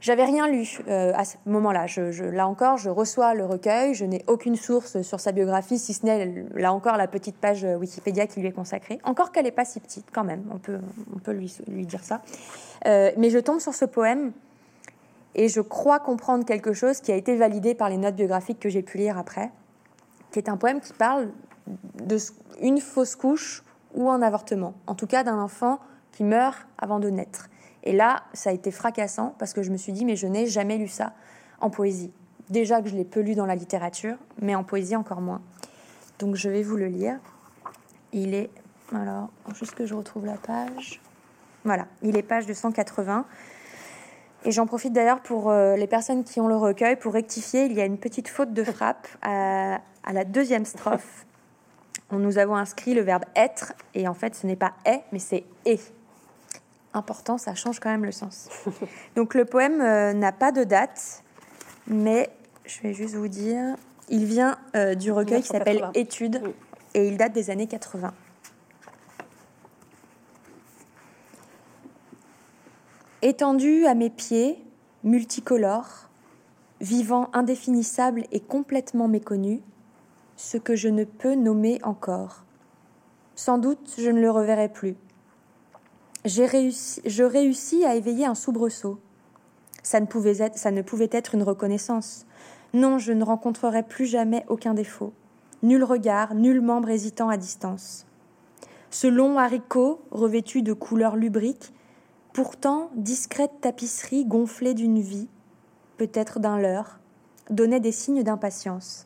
J'avais 0.00 0.24
rien 0.24 0.48
lu 0.48 0.78
euh, 0.88 1.12
à 1.14 1.24
ce 1.24 1.36
moment-là. 1.46 1.86
Là 2.32 2.46
encore, 2.46 2.76
je 2.76 2.90
reçois 2.90 3.34
le 3.34 3.44
recueil. 3.44 3.94
Je 3.94 4.04
n'ai 4.04 4.24
aucune 4.26 4.56
source 4.56 5.02
sur 5.02 5.20
sa 5.20 5.32
biographie, 5.32 5.78
si 5.78 5.94
ce 5.94 6.04
n'est 6.04 6.46
là 6.54 6.72
encore 6.72 6.96
la 6.96 7.08
petite 7.08 7.36
page 7.36 7.64
Wikipédia 7.64 8.26
qui 8.26 8.40
lui 8.40 8.48
est 8.48 8.52
consacrée. 8.52 8.98
Encore 9.04 9.32
qu'elle 9.32 9.44
n'est 9.44 9.52
pas 9.52 9.64
si 9.64 9.80
petite, 9.80 10.06
quand 10.12 10.24
même. 10.24 10.44
On 10.52 10.58
peut, 10.58 10.78
on 11.14 11.18
peut 11.18 11.32
lui, 11.32 11.54
lui 11.68 11.86
dire 11.86 12.04
ça. 12.04 12.20
Euh, 12.86 13.10
mais 13.16 13.30
je 13.30 13.38
tombe 13.38 13.60
sur 13.60 13.74
ce 13.74 13.84
poème 13.84 14.32
et 15.34 15.48
je 15.48 15.60
crois 15.60 15.98
comprendre 15.98 16.44
quelque 16.44 16.72
chose 16.72 17.00
qui 17.00 17.12
a 17.12 17.16
été 17.16 17.36
validé 17.36 17.74
par 17.74 17.90
les 17.90 17.96
notes 17.96 18.16
biographiques 18.16 18.60
que 18.60 18.68
j'ai 18.68 18.82
pu 18.82 18.98
lire 18.98 19.18
après, 19.18 19.50
qui 20.30 20.38
est 20.38 20.48
un 20.48 20.56
poème 20.56 20.80
qui 20.80 20.92
parle 20.92 21.28
de 22.02 22.16
une 22.60 22.80
fausse 22.80 23.16
couche 23.16 23.64
ou 23.94 24.10
un 24.10 24.22
avortement. 24.22 24.74
En 24.86 24.94
tout 24.94 25.06
cas, 25.06 25.24
d'un 25.24 25.38
enfant 25.38 25.78
qui 26.12 26.24
meurt 26.24 26.66
avant 26.78 27.00
de 27.00 27.10
naître. 27.10 27.48
Et 27.86 27.92
là, 27.92 28.24
ça 28.32 28.50
a 28.50 28.52
été 28.52 28.72
fracassant 28.72 29.34
parce 29.38 29.52
que 29.52 29.62
je 29.62 29.70
me 29.70 29.76
suis 29.76 29.92
dit, 29.92 30.04
mais 30.04 30.16
je 30.16 30.26
n'ai 30.26 30.46
jamais 30.46 30.76
lu 30.76 30.88
ça 30.88 31.12
en 31.60 31.70
poésie. 31.70 32.12
Déjà 32.50 32.82
que 32.82 32.88
je 32.88 32.96
l'ai 32.96 33.04
peu 33.04 33.20
lu 33.20 33.36
dans 33.36 33.46
la 33.46 33.54
littérature, 33.54 34.16
mais 34.42 34.56
en 34.56 34.64
poésie 34.64 34.96
encore 34.96 35.20
moins. 35.20 35.40
Donc 36.18 36.34
je 36.34 36.48
vais 36.48 36.64
vous 36.64 36.76
le 36.76 36.86
lire. 36.86 37.16
Il 38.12 38.34
est, 38.34 38.50
alors, 38.92 39.30
juste 39.54 39.76
que 39.76 39.86
je 39.86 39.94
retrouve 39.94 40.26
la 40.26 40.36
page. 40.36 41.00
Voilà, 41.64 41.86
il 42.02 42.16
est 42.16 42.22
page 42.22 42.46
280. 42.46 43.24
Et 44.44 44.50
j'en 44.50 44.66
profite 44.66 44.92
d'ailleurs 44.92 45.20
pour 45.20 45.50
euh, 45.50 45.76
les 45.76 45.86
personnes 45.86 46.24
qui 46.24 46.40
ont 46.40 46.48
le 46.48 46.56
recueil 46.56 46.96
pour 46.96 47.12
rectifier. 47.12 47.66
Il 47.66 47.72
y 47.72 47.80
a 47.80 47.84
une 47.84 47.98
petite 47.98 48.28
faute 48.28 48.52
de 48.52 48.64
frappe 48.64 49.06
à, 49.22 49.80
à 50.02 50.12
la 50.12 50.24
deuxième 50.24 50.64
strophe. 50.64 51.24
Nous 52.10 52.38
avons 52.38 52.56
inscrit 52.56 52.94
le 52.94 53.02
verbe 53.02 53.24
être, 53.34 53.74
et 53.94 54.06
en 54.06 54.14
fait 54.14 54.34
ce 54.34 54.46
n'est 54.46 54.56
pas 54.56 54.74
est, 54.84 55.02
mais 55.10 55.18
c'est 55.18 55.44
est 55.64 55.92
important, 56.96 57.38
ça 57.38 57.54
change 57.54 57.80
quand 57.80 57.90
même 57.90 58.04
le 58.04 58.12
sens. 58.12 58.48
Donc 59.16 59.34
le 59.34 59.44
poème 59.44 59.80
euh, 59.80 60.12
n'a 60.12 60.32
pas 60.32 60.52
de 60.52 60.64
date, 60.64 61.22
mais 61.86 62.30
je 62.64 62.80
vais 62.80 62.94
juste 62.94 63.14
vous 63.14 63.28
dire, 63.28 63.76
il 64.08 64.24
vient 64.24 64.58
euh, 64.74 64.94
du 64.94 65.12
recueil 65.12 65.42
qui 65.42 65.48
s'appelle 65.48 65.88
Études 65.94 66.42
et 66.94 67.06
il 67.06 67.16
date 67.16 67.32
des 67.32 67.50
années 67.50 67.66
80. 67.66 68.12
Étendu 73.22 73.86
à 73.86 73.94
mes 73.94 74.10
pieds, 74.10 74.64
multicolore, 75.02 76.08
vivant 76.80 77.30
indéfinissable 77.32 78.24
et 78.30 78.40
complètement 78.40 79.08
méconnu, 79.08 79.62
ce 80.36 80.58
que 80.58 80.76
je 80.76 80.88
ne 80.88 81.04
peux 81.04 81.34
nommer 81.34 81.80
encore. 81.82 82.44
Sans 83.34 83.58
doute 83.58 83.94
je 83.98 84.10
ne 84.10 84.20
le 84.20 84.30
reverrai 84.30 84.68
plus 84.68 84.96
réussi, 86.44 87.00
je 87.04 87.22
réussis 87.22 87.84
à 87.84 87.94
éveiller 87.94 88.26
un 88.26 88.34
soubresaut. 88.34 88.98
Ça 89.82 90.00
ne, 90.00 90.06
pouvait 90.06 90.38
être, 90.38 90.58
ça 90.58 90.72
ne 90.72 90.82
pouvait 90.82 91.10
être 91.12 91.34
une 91.34 91.44
reconnaissance. 91.44 92.26
Non, 92.74 92.98
je 92.98 93.12
ne 93.12 93.24
rencontrerai 93.24 93.84
plus 93.84 94.06
jamais 94.06 94.44
aucun 94.48 94.74
défaut. 94.74 95.12
Nul 95.62 95.84
regard, 95.84 96.34
nul 96.34 96.60
membre 96.60 96.90
hésitant 96.90 97.28
à 97.28 97.36
distance. 97.36 98.06
Ce 98.90 99.06
long 99.06 99.38
haricot, 99.38 100.00
revêtu 100.10 100.62
de 100.62 100.72
couleurs 100.72 101.16
lubriques, 101.16 101.72
pourtant 102.32 102.90
discrète 102.96 103.60
tapisserie 103.60 104.24
gonflée 104.24 104.74
d'une 104.74 105.00
vie, 105.00 105.28
peut-être 105.96 106.40
d'un 106.40 106.58
leurre, 106.58 106.98
donnait 107.50 107.80
des 107.80 107.92
signes 107.92 108.22
d'impatience. 108.22 109.04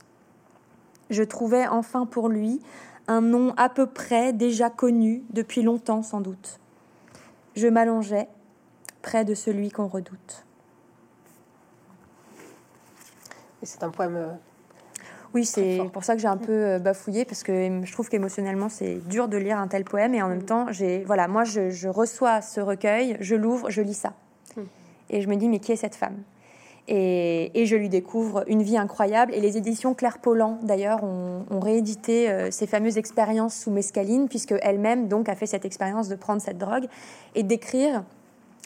Je 1.10 1.22
trouvais 1.22 1.66
enfin 1.66 2.06
pour 2.06 2.28
lui 2.28 2.60
un 3.08 3.20
nom 3.20 3.52
à 3.56 3.68
peu 3.68 3.86
près 3.86 4.32
déjà 4.32 4.70
connu 4.70 5.22
depuis 5.30 5.62
longtemps 5.62 6.02
sans 6.02 6.20
doute 6.20 6.60
je 7.60 7.68
m'allongeais 7.68 8.28
près 9.02 9.24
de 9.24 9.34
celui 9.34 9.70
qu'on 9.70 9.86
redoute. 9.86 10.44
C'est 13.62 13.82
un 13.82 13.90
poème. 13.90 14.16
Euh, 14.16 14.32
oui, 15.34 15.44
c'est 15.44 15.80
pour 15.92 16.02
ça 16.02 16.14
que 16.16 16.20
j'ai 16.20 16.28
un 16.28 16.38
peu 16.38 16.52
euh, 16.52 16.78
bafouillé 16.78 17.24
parce 17.24 17.42
que 17.42 17.82
je 17.84 17.92
trouve 17.92 18.08
qu'émotionnellement 18.08 18.68
c'est 18.68 18.96
dur 19.06 19.28
de 19.28 19.36
lire 19.36 19.58
un 19.58 19.68
tel 19.68 19.84
poème 19.84 20.14
et 20.14 20.22
en 20.22 20.28
même 20.28 20.38
mm. 20.38 20.46
temps 20.46 20.72
j'ai 20.72 21.04
voilà 21.04 21.28
moi 21.28 21.44
je, 21.44 21.86
reçois 21.88 22.40
ce 22.40 22.60
recueil, 22.60 23.16
je 23.20 23.36
l'ouvre, 23.36 23.70
je 23.70 23.82
lis 23.82 23.94
ça 23.94 24.14
mm. 24.56 24.62
et 25.10 25.20
je 25.20 25.28
me 25.28 25.36
dis 25.36 25.48
mais 25.48 25.60
qui 25.60 25.72
est 25.72 25.76
cette 25.76 25.94
femme? 25.94 26.16
Et, 26.92 27.66
je 27.66 27.76
lui 27.76 27.88
découvre 27.88 28.42
une 28.48 28.62
vie 28.62 28.76
incroyable. 28.76 29.32
Et 29.34 29.40
les 29.40 29.56
éditions 29.56 29.94
Claire 29.94 30.18
Pollan, 30.18 30.58
d'ailleurs, 30.62 31.04
ont, 31.04 31.60
réédité 31.60 32.28
euh, 32.30 32.50
ces 32.50 32.66
fameuses 32.66 32.98
expériences 32.98 33.54
sous 33.54 33.70
mescaline, 33.70 34.28
puisque 34.28 34.54
elle-même 34.62 35.08
donc 35.08 35.28
a 35.28 35.34
fait 35.34 35.46
cette 35.46 35.64
expérience 35.64 36.08
de 36.08 36.16
prendre 36.16 36.40
cette 36.40 36.58
drogue 36.58 36.86
et 37.34 37.42
d'écrire 37.42 38.02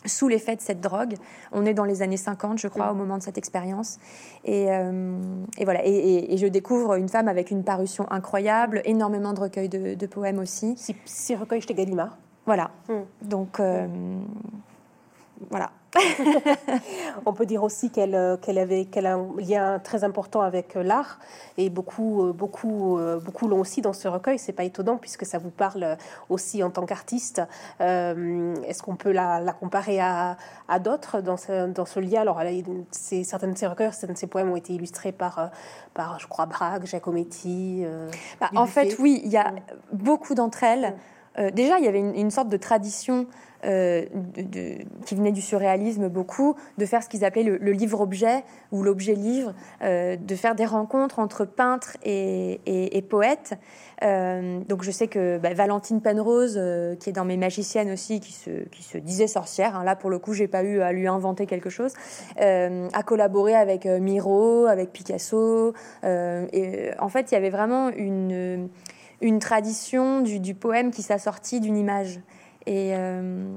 sous 0.06 0.28
l'effet 0.28 0.56
de 0.56 0.60
cette 0.60 0.80
drogue. 0.80 1.14
On 1.52 1.66
est 1.66 1.74
dans 1.74 1.84
les 1.84 2.02
années 2.02 2.16
50, 2.16 2.58
je 2.58 2.68
crois, 2.68 2.92
au 2.92 2.94
moment 2.94 3.18
de 3.18 3.22
cette 3.22 3.38
expérience. 3.38 3.98
Et, 4.44 4.70
euh, 4.70 5.18
voilà. 5.62 5.80
Et, 5.84 6.37
je 6.37 6.46
découvre 6.46 6.94
une 6.94 7.08
femme 7.08 7.28
avec 7.28 7.50
une 7.50 7.64
parution 7.64 8.10
incroyable, 8.10 8.80
énormément 8.84 9.32
de 9.32 9.40
recueils 9.40 9.68
de, 9.68 10.06
poèmes 10.06 10.38
aussi. 10.38 10.74
Six, 11.04 11.34
recueils 11.34 11.62
chez 11.62 11.74
Gallimard. 11.74 12.16
Voilà. 12.46 12.70
Hmm. 12.88 13.02
Donc, 13.22 13.60
euh, 13.60 13.87
voilà. 15.50 15.70
On 17.26 17.33
peut 17.33 17.46
dire 17.46 17.62
aussi 17.62 17.90
qu'elle 17.90 18.14
euh, 18.14 18.37
qu'elle 18.37 18.59
avait 18.59 18.85
qu'elle 18.87 19.07
a 19.07 19.14
un 19.14 19.28
lien 19.38 19.78
très 19.78 20.04
important 20.04 20.40
avec 20.40 20.76
euh, 20.76 20.83
l'art 20.83 21.18
et 21.57 21.70
beaucoup 21.70 22.24
euh, 22.24 22.33
beaucoup 22.33 22.98
beaucoup 23.24 23.48
l'ont 23.48 23.61
aussi 23.61 23.80
dans 23.80 23.92
ce 23.92 24.09
recueil. 24.09 24.38
C'est 24.38 24.52
pas 24.52 24.64
étonnant 24.64 24.96
puisque 24.96 25.24
ça 25.24 25.38
vous 25.38 25.50
parle 25.50 25.96
aussi 26.28 26.62
en 26.62 26.70
tant 26.70 26.87
qu'artiste. 26.87 27.42
Est-ce 27.80 28.83
qu'on 28.83 28.96
peut 28.96 29.12
la, 29.12 29.40
comparer 29.59 30.00
à, 30.00 30.37
d'autres 30.80 31.20
dans 31.20 31.37
ce, 31.37 31.66
dans 31.68 31.85
ce 31.85 32.00
lien? 32.00 32.22
Alors, 32.22 32.40
c'est 32.90 33.24
certains 33.24 33.48
de 33.48 33.57
ses 33.57 33.66
recueils, 33.66 33.92
certains 33.92 34.14
de 34.14 34.18
ses 34.18 34.26
poèmes 34.26 34.50
ont 34.50 34.57
été 34.57 34.72
illustrés 34.72 35.12
par 35.12 35.50
par 35.92 36.18
je 36.18 36.26
crois 36.26 36.46
Braque, 36.46 36.87
Giacometti. 36.87 37.85
Bah, 38.40 38.50
en 38.57 38.66
fait, 38.66 38.96
oui, 38.98 39.20
il 39.24 39.30
y 39.30 39.37
a 39.37 39.52
beaucoup 39.92 40.35
d'entre 40.35 40.64
elles. 40.64 40.94
déjà, 41.52 41.78
il 41.78 41.85
y 41.85 41.88
avait 41.88 42.00
une 42.00 42.30
sorte 42.30 42.48
de 42.48 42.57
tradition 42.57 43.26
euh, 43.64 44.05
qui 45.07 45.14
venait 45.14 45.33
du 45.33 45.40
surréalisme 45.40 46.09
beaucoup, 46.09 46.55
de 46.79 46.87
faire 46.87 47.03
ce 47.03 47.09
qu'ils 47.09 47.24
appelaient 47.24 47.42
le, 47.42 47.72
livre-objet 47.72 48.44
ou 48.73 48.83
l'objet-livre, 48.83 49.54
euh, 49.83 50.17
de 50.17 50.35
faire 50.35 50.54
des 50.54 50.67
rencontres 50.67 51.19
entre 51.19 51.44
peintres 51.44 51.96
et, 52.04 53.04
poètes. 53.08 53.54
Euh, 54.02 54.60
donc 54.69 54.83
je 54.83 54.90
sais 54.90 55.08
que 55.08 55.38
bah, 55.38 55.54
Valentine 55.54 56.00
Penrose, 56.00 56.60
qui 57.00 57.10
est 57.10 57.12
dans 57.12 57.25
mes 57.25 57.37
magiciennes 57.37 57.90
aussi, 57.90 58.21
qui 58.21 58.33
se, 58.33 58.98
disait 58.98 59.27
sorcière, 59.27 59.77
hein, 59.77 59.85
là 59.85 59.96
pour 59.96 60.10
le 60.10 60.19
coup 60.19 60.35
j'ai 60.35 60.48
pas 60.48 60.62
eu 60.62 60.81
à 60.81 60.92
lui 60.92 61.06
inventer 61.06 61.46
quelque 61.46 61.71
chose, 61.71 61.92
a 62.37 63.02
collaboré 63.04 63.54
avec 63.54 63.87
Miro, 63.87 64.67
avec 64.67 64.92
Picasso. 64.92 65.73
et 66.02 66.90
en 66.98 67.08
fait 67.08 67.31
il 67.31 67.35
y 67.35 67.38
avait 67.38 67.50
vraiment 67.50 67.90
une, 67.90 68.69
une 69.21 69.38
tradition 69.38 70.21
du, 70.21 70.40
du 70.40 70.54
poème 70.54 70.90
qui 70.90 71.02
s'assortit 71.02 71.60
d'une 71.60 71.77
image. 71.77 72.21
Et, 72.67 72.94
euh, 72.94 73.56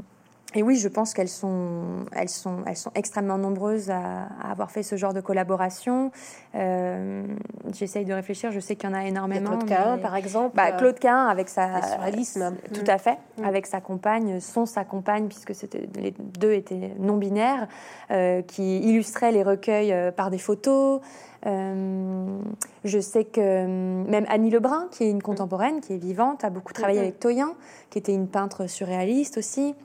et 0.55 0.63
oui, 0.63 0.77
je 0.77 0.87
pense 0.87 1.13
qu'elles 1.13 1.27
sont, 1.27 2.05
elles 2.13 2.29
sont, 2.29 2.59
elles 2.65 2.77
sont 2.77 2.91
extrêmement 2.95 3.37
nombreuses 3.37 3.89
à, 3.89 4.27
avoir 4.49 4.71
fait 4.71 4.81
ce 4.81 4.95
genre 4.95 5.13
de 5.13 5.19
collaboration. 5.19 6.11
Euh, 6.55 7.25
J'essaye 7.73 8.05
de 8.05 8.13
réfléchir, 8.13 8.51
je 8.51 8.61
sais 8.61 8.77
qu'il 8.77 8.89
y 8.89 8.93
en 8.93 8.95
a 8.95 9.03
énormément. 9.05 9.49
Claude 9.49 9.65
Cahin, 9.65 9.97
par 9.97 10.15
exemple. 10.15 10.55
Bah, 10.55 10.71
Claude 10.71 10.99
Cahin, 10.99 11.27
avec 11.27 11.49
sa. 11.49 11.81
Surréalisme. 11.81 12.55
Tout 12.73 12.89
à 12.89 12.97
fait, 12.97 13.17
mm. 13.37 13.43
avec 13.43 13.67
sa 13.67 13.81
compagne, 13.81 14.39
son, 14.39 14.65
sa 14.65 14.85
compagne, 14.85 15.27
puisque 15.27 15.53
les 15.95 16.13
deux 16.17 16.53
étaient 16.53 16.93
non-binaires, 16.97 17.67
euh, 18.11 18.41
qui 18.41 18.77
illustraient 18.79 19.33
les 19.33 19.43
recueils 19.43 19.91
euh, 19.91 20.11
par 20.11 20.31
des 20.31 20.37
photos. 20.37 21.01
Euh, 21.45 22.39
je 22.85 22.99
sais 22.99 23.25
que 23.25 23.65
même 24.09 24.25
Annie 24.29 24.49
Lebrun, 24.49 24.87
qui 24.91 25.03
est 25.03 25.11
une 25.11 25.21
contemporaine, 25.21 25.81
qui 25.81 25.93
est 25.93 25.97
vivante, 25.97 26.45
a 26.45 26.49
beaucoup 26.49 26.73
travaillé 26.73 26.99
mm-hmm. 26.99 27.03
avec 27.03 27.19
Toyin, 27.19 27.53
qui 27.89 27.99
était 27.99 28.13
une 28.13 28.27
peintre 28.29 28.67
surréaliste 28.67 29.37
aussi. 29.37 29.75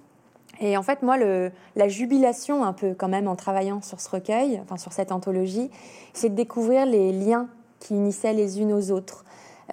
Et 0.63 0.77
en 0.77 0.83
fait, 0.83 1.03
moi, 1.03 1.17
la 1.19 1.89
jubilation, 1.89 2.65
un 2.65 2.73
peu 2.73 2.95
quand 2.97 3.09
même, 3.09 3.27
en 3.27 3.35
travaillant 3.35 3.83
sur 3.83 4.01
ce 4.01 4.09
recueil, 4.09 4.61
enfin 4.63 4.77
sur 4.77 4.93
cette 4.93 5.11
anthologie, 5.11 5.71
c'est 6.15 6.29
de 6.29 6.35
découvrir 6.37 6.87
les 6.87 7.13
liens 7.13 7.49
qui 7.81 7.95
unissaient 7.95 8.33
les 8.33 8.61
unes 8.61 8.73
aux 8.73 8.93
autres, 8.93 9.25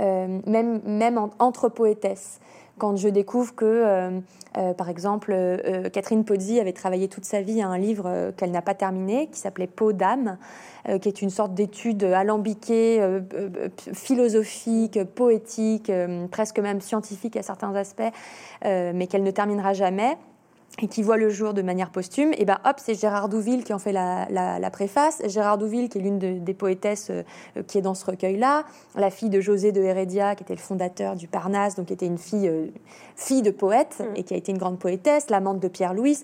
euh, 0.01 0.39
même, 0.47 0.81
même 0.85 1.19
entre 1.37 1.69
poétesses. 1.69 2.39
Quand 2.79 2.95
je 2.95 3.07
découvre 3.07 3.53
que, 3.53 3.65
euh, 3.65 4.19
euh, 4.57 4.73
par 4.73 4.89
exemple, 4.89 5.35
Catherine 5.93 6.25
Pozzi 6.25 6.59
avait 6.59 6.73
travaillé 6.73 7.07
toute 7.07 7.25
sa 7.25 7.41
vie 7.41 7.61
à 7.61 7.67
un 7.67 7.77
livre 7.77 8.31
qu'elle 8.35 8.51
n'a 8.51 8.63
pas 8.63 8.73
terminé, 8.73 9.27
qui 9.27 9.39
s'appelait 9.39 9.67
Peau 9.67 9.93
d'âme, 9.93 10.37
qui 11.01 11.07
est 11.07 11.21
une 11.21 11.29
sorte 11.29 11.53
d'étude 11.53 12.03
alambiquée, 12.03 13.05
philosophique, 13.93 15.03
poétique, 15.13 15.91
presque 16.31 16.57
même 16.57 16.81
scientifique 16.81 17.35
à 17.35 17.43
certains 17.43 17.75
aspects, 17.75 18.11
mais 18.63 19.07
qu'elle 19.07 19.23
ne 19.23 19.31
terminera 19.31 19.73
jamais 19.73 20.17
et 20.81 20.87
qui 20.87 21.01
voit 21.01 21.17
le 21.17 21.29
jour 21.29 21.53
de 21.53 21.61
manière 21.61 21.89
posthume, 21.89 22.31
et 22.37 22.45
ben 22.45 22.57
hop, 22.65 22.75
c'est 22.77 22.93
Gérard 22.93 23.29
Douville 23.29 23.63
qui 23.63 23.73
en 23.73 23.79
fait 23.79 23.91
la, 23.91 24.27
la, 24.29 24.69
préface. 24.69 25.21
Gérard 25.27 25.57
Douville, 25.57 25.89
qui 25.89 25.97
est 25.97 26.01
l'une 26.01 26.19
des 26.19 26.53
poétesses 26.53 27.09
euh, 27.09 27.23
qui 27.67 27.77
est 27.77 27.81
dans 27.81 27.95
ce 27.95 28.05
recueil-là, 28.05 28.63
la 28.95 29.09
fille 29.09 29.29
de 29.29 29.41
José 29.41 29.71
de 29.71 29.81
Heredia, 29.81 30.35
qui 30.35 30.43
était 30.43 30.53
le 30.53 30.59
fondateur 30.59 31.15
du 31.15 31.27
Parnasse, 31.27 31.75
donc 31.75 31.87
qui 31.87 31.93
était 31.93 32.05
une 32.05 32.17
fille, 32.17 32.47
euh, 32.47 32.67
fille 33.15 33.41
de 33.41 33.51
poète 33.51 33.97
mm. 33.99 34.15
et 34.15 34.23
qui 34.23 34.33
a 34.33 34.37
été 34.37 34.51
une 34.51 34.57
grande 34.57 34.79
poétesse, 34.79 35.29
l'amante 35.29 35.59
de 35.59 35.67
Pierre 35.67 35.93
Louis. 35.93 36.19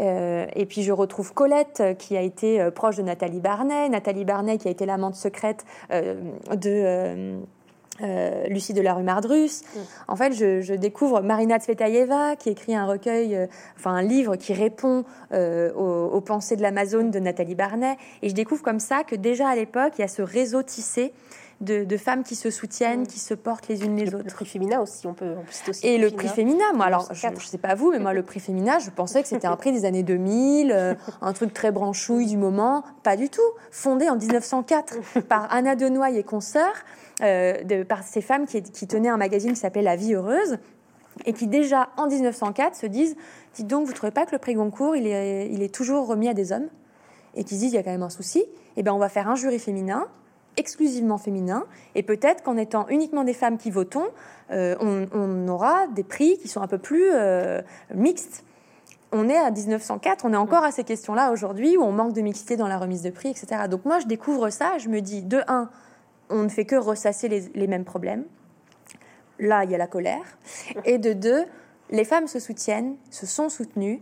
Euh, 0.00 0.46
et 0.56 0.66
puis 0.66 0.82
je 0.82 0.92
retrouve 0.92 1.32
Colette, 1.32 1.82
qui 1.98 2.16
a 2.16 2.22
été 2.22 2.70
proche 2.74 2.96
de 2.96 3.02
Nathalie 3.02 3.40
Barnet, 3.40 3.88
Nathalie 3.90 4.24
Barnet 4.24 4.56
qui 4.58 4.66
a 4.68 4.70
été 4.70 4.86
l'amante 4.86 5.14
secrète 5.14 5.64
de 5.90 7.38
euh, 8.02 8.46
Lucie 8.48 8.72
de 8.72 8.80
la 8.80 8.94
rue 8.94 9.02
Mardrus. 9.02 9.62
Mm. 9.62 9.78
En 10.08 10.16
fait, 10.16 10.32
je, 10.32 10.74
découvre 10.74 11.20
Marina 11.20 11.58
Tsvetaeva 11.58 12.36
qui 12.36 12.50
écrit 12.50 12.74
un 12.74 12.86
recueil, 12.86 13.36
euh, 13.36 13.46
enfin 13.76 13.92
un 13.92 14.02
livre 14.02 14.36
qui 14.36 14.52
répond 14.52 15.04
euh, 15.32 15.72
aux, 15.72 16.20
pensées 16.20 16.56
de 16.56 16.62
l'Amazone 16.62 17.10
de 17.10 17.18
Nathalie 17.18 17.54
Barnet. 17.54 17.96
Et 18.22 18.28
je 18.28 18.34
découvre 18.34 18.62
comme 18.62 18.80
ça 18.80 19.04
que 19.04 19.14
déjà 19.14 19.48
à 19.48 19.56
l'époque, 19.56 19.94
il 19.98 20.02
y 20.02 20.04
a 20.04 20.08
ce 20.08 20.22
réseau 20.22 20.62
tissé 20.62 21.12
de, 21.60 21.96
femmes 21.96 22.22
qui 22.22 22.36
se 22.36 22.50
soutiennent, 22.50 23.02
mm. 23.02 23.06
qui 23.06 23.18
se 23.18 23.34
portent 23.34 23.68
les 23.68 23.84
unes 23.84 23.96
les 23.96 24.14
autres. 24.14 24.24
Le 24.24 24.32
prix 24.32 24.46
féminin 24.46 24.80
aussi, 24.80 25.06
on 25.06 25.14
peut, 25.14 25.34
aussi. 25.68 25.86
Et 25.86 25.98
le 25.98 26.10
prix 26.10 26.28
féminin, 26.28 26.64
moi, 26.74 26.86
alors, 26.86 27.08
je 27.12 27.26
ne 27.26 27.34
sais 27.36 27.58
pas 27.58 27.74
vous, 27.74 27.90
mais 27.90 27.98
moi, 27.98 28.14
le 28.14 28.22
prix 28.22 28.40
féminin, 28.40 28.78
je 28.78 28.90
pensais 28.90 29.22
que 29.22 29.28
c'était 29.28 29.46
un 29.46 29.56
prix 29.56 29.72
des 29.72 29.84
années 29.84 30.02
2000, 30.02 30.96
un 31.20 31.32
truc 31.32 31.52
très 31.52 31.70
branchouille 31.70 32.26
du 32.26 32.36
moment. 32.36 32.84
Pas 33.02 33.16
du 33.16 33.28
tout. 33.28 33.40
Fondé 33.70 34.08
en 34.08 34.16
1904 34.16 35.20
par 35.28 35.52
Anna 35.52 35.76
Denoy 35.76 36.16
et 36.16 36.22
consoeurs. 36.22 36.84
Euh, 37.22 37.62
de, 37.64 37.82
par 37.82 38.02
ces 38.02 38.22
femmes 38.22 38.46
qui, 38.46 38.62
tenaient 38.62 39.10
un 39.10 39.18
magazine 39.18 39.52
qui 39.52 39.60
s'appelait 39.60 39.82
La 39.82 39.94
Vie 39.94 40.14
Heureuse 40.14 40.56
et 41.26 41.34
qui 41.34 41.48
déjà 41.48 41.90
en 41.98 42.06
1904 42.06 42.74
se 42.74 42.86
disent 42.86 43.14
dites 43.52 43.66
donc 43.66 43.86
vous 43.86 43.92
trouvez 43.92 44.12
pas 44.12 44.24
que 44.24 44.32
le 44.32 44.38
prix 44.38 44.54
Goncourt 44.54 44.96
il 44.96 45.06
est, 45.06 45.50
il 45.52 45.62
est 45.62 45.74
toujours 45.74 46.06
remis 46.06 46.30
à 46.30 46.34
des 46.34 46.50
hommes 46.50 46.68
et 47.34 47.44
qui 47.44 47.56
se 47.56 47.60
disent 47.60 47.72
il 47.72 47.76
y 47.76 47.78
a 47.78 47.82
quand 47.82 47.90
même 47.90 48.02
un 48.02 48.08
souci? 48.08 48.38
Et 48.38 48.48
eh 48.78 48.82
ben 48.82 48.94
on 48.94 48.98
va 48.98 49.10
faire 49.10 49.28
un 49.28 49.34
jury 49.34 49.58
féminin 49.58 50.08
exclusivement 50.56 51.18
féminin 51.18 51.64
et 51.94 52.02
peut-être 52.02 52.42
qu'en 52.42 52.56
étant 52.56 52.86
uniquement 52.88 53.24
des 53.24 53.32
femmes 53.32 53.56
qui 53.56 53.70
votons 53.70 54.08
euh, 54.50 54.74
on, 54.80 55.48
aura 55.48 55.86
des 55.88 56.02
prix 56.02 56.38
qui 56.38 56.48
sont 56.48 56.60
un 56.60 56.66
peu 56.66 56.78
plus 56.78 57.08
euh, 57.12 57.62
mixtes 57.94 58.44
on 59.12 59.28
est 59.28 59.36
à 59.36 59.50
1904, 59.50 60.24
on 60.24 60.32
est 60.32 60.36
encore 60.36 60.64
à 60.64 60.70
ces 60.70 60.84
questions-là 60.84 61.32
aujourd'hui 61.32 61.76
où 61.76 61.82
on 61.82 61.92
manque 61.92 62.12
de 62.12 62.20
mixité 62.20 62.56
dans 62.56 62.68
la 62.68 62.78
remise 62.78 63.02
de 63.02 63.10
prix, 63.10 63.28
etc. 63.30 63.62
Donc 63.68 63.84
moi, 63.84 63.98
je 63.98 64.06
découvre 64.06 64.50
ça, 64.50 64.78
je 64.78 64.88
me 64.88 65.00
dis, 65.00 65.22
de 65.22 65.40
un, 65.48 65.68
on 66.28 66.42
ne 66.42 66.48
fait 66.48 66.64
que 66.64 66.76
ressasser 66.76 67.28
les, 67.28 67.66
mêmes 67.66 67.84
problèmes. 67.84 68.24
Là, 69.38 69.64
il 69.64 69.70
y 69.70 69.74
a 69.74 69.78
la 69.78 69.86
colère. 69.86 70.38
Et 70.84 70.98
de 70.98 71.12
deux, 71.12 71.44
les 71.90 72.04
femmes 72.04 72.28
se 72.28 72.38
soutiennent, 72.38 72.96
se 73.10 73.26
sont 73.26 73.48
soutenues. 73.48 74.00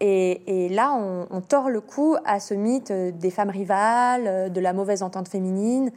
Et, 0.00 0.68
là, 0.70 0.92
on, 0.94 1.40
tord 1.40 1.70
le 1.70 1.80
cou 1.80 2.16
à 2.24 2.40
ce 2.40 2.54
mythe 2.54 2.92
des 2.92 3.30
femmes 3.30 3.50
rivales, 3.50 4.52
de 4.52 4.60
la 4.60 4.72
mauvaise 4.72 5.02
entente 5.02 5.28
féminine. 5.28 5.90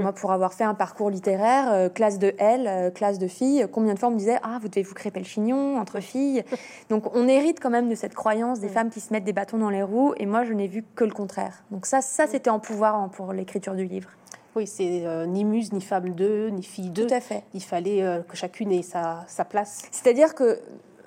Moi, 0.00 0.12
pour 0.12 0.32
avoir 0.32 0.54
fait 0.54 0.64
un 0.64 0.74
parcours 0.74 1.10
littéraire, 1.10 1.70
euh, 1.70 1.88
classe 1.90 2.18
de 2.18 2.34
L, 2.38 2.66
euh, 2.66 2.90
classe 2.90 3.18
de 3.18 3.26
filles, 3.26 3.66
combien 3.70 3.92
de 3.92 3.98
fois 3.98 4.08
on 4.08 4.12
me 4.12 4.18
disait 4.18 4.38
Ah, 4.42 4.58
vous 4.60 4.68
devez 4.68 4.82
vous 4.82 4.94
crêper 4.94 5.20
le 5.20 5.26
chignon 5.26 5.78
entre 5.78 6.00
filles 6.00 6.44
Donc, 6.88 7.14
on 7.14 7.28
hérite 7.28 7.60
quand 7.60 7.68
même 7.68 7.90
de 7.90 7.94
cette 7.94 8.14
croyance 8.14 8.58
des 8.60 8.68
femmes 8.68 8.88
qui 8.88 9.00
se 9.00 9.12
mettent 9.12 9.24
des 9.24 9.34
bâtons 9.34 9.58
dans 9.58 9.68
les 9.68 9.82
roues. 9.82 10.14
Et 10.16 10.24
moi, 10.24 10.44
je 10.44 10.54
n'ai 10.54 10.66
vu 10.66 10.82
que 10.94 11.04
le 11.04 11.12
contraire. 11.12 11.62
Donc, 11.70 11.84
ça, 11.84 12.00
ça 12.00 12.26
c'était 12.26 12.50
en 12.50 12.58
pouvoir 12.58 13.10
pour 13.10 13.34
l'écriture 13.34 13.74
du 13.74 13.84
livre. 13.84 14.08
Oui, 14.54 14.66
c'est 14.66 15.06
euh, 15.06 15.26
ni 15.26 15.44
muse, 15.44 15.72
ni 15.72 15.80
femme 15.80 16.10
d'eux, 16.10 16.48
ni 16.48 16.62
fille 16.62 16.90
d'eux. 16.90 17.06
Tout 17.06 17.14
à 17.14 17.20
fait. 17.20 17.42
Il 17.54 17.62
fallait 17.62 18.02
euh, 18.02 18.20
que 18.20 18.36
chacune 18.36 18.70
ait 18.72 18.82
sa, 18.82 19.24
sa 19.26 19.44
place. 19.44 19.82
C'est-à-dire 19.90 20.34
que 20.34 20.58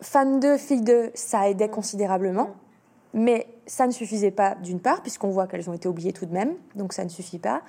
femme 0.06 0.40
d'eux, 0.40 0.58
fille 0.58 0.82
d'eux, 0.82 1.12
ça 1.14 1.50
aidait 1.50 1.70
considérablement. 1.70 2.50
Mais 3.14 3.48
ça 3.66 3.88
ne 3.88 3.92
suffisait 3.92 4.32
pas, 4.32 4.56
d'une 4.56 4.80
part, 4.80 5.02
puisqu'on 5.02 5.30
voit 5.30 5.48
qu'elles 5.48 5.70
ont 5.70 5.74
été 5.74 5.88
oubliées 5.88 6.12
tout 6.12 6.26
de 6.26 6.34
même, 6.34 6.54
donc 6.76 6.92
ça 6.92 7.04
ne 7.04 7.10
suffit 7.10 7.40
pas. 7.40 7.62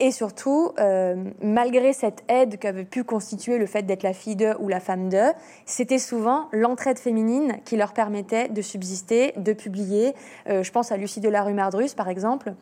Et 0.00 0.10
surtout, 0.10 0.72
euh, 0.80 1.30
malgré 1.42 1.92
cette 1.92 2.24
aide 2.28 2.58
qu'avait 2.58 2.84
pu 2.84 3.04
constituer 3.04 3.58
le 3.58 3.66
fait 3.66 3.82
d'être 3.82 4.02
la 4.02 4.14
fille 4.14 4.34
d'eux 4.34 4.54
ou 4.58 4.68
la 4.68 4.80
femme 4.80 5.10
d'eux, 5.10 5.32
c'était 5.66 5.98
souvent 5.98 6.48
l'entraide 6.52 6.98
féminine 6.98 7.58
qui 7.64 7.76
leur 7.76 7.92
permettait 7.92 8.48
de 8.48 8.62
subsister, 8.62 9.34
de 9.36 9.52
publier. 9.52 10.14
je 10.46 10.70
pense 10.70 10.90
à 10.90 10.96
Lucie 10.96 11.20
de 11.20 11.28
la 11.28 11.42
rue 11.42 11.52
Mardrus, 11.52 11.94
par 11.94 12.08
exemple, 12.08 12.54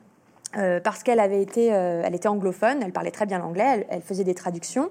euh, 0.56 0.80
parce 0.80 1.04
qu'elle 1.04 1.20
avait 1.20 1.42
été, 1.42 1.72
euh, 1.72 2.02
elle 2.04 2.14
était 2.14 2.26
anglophone, 2.26 2.82
elle 2.82 2.92
parlait 2.92 3.12
très 3.12 3.26
bien 3.26 3.38
l'anglais, 3.38 3.86
elle, 3.88 4.02
faisait 4.02 4.24
des 4.24 4.34
traductions. 4.34 4.90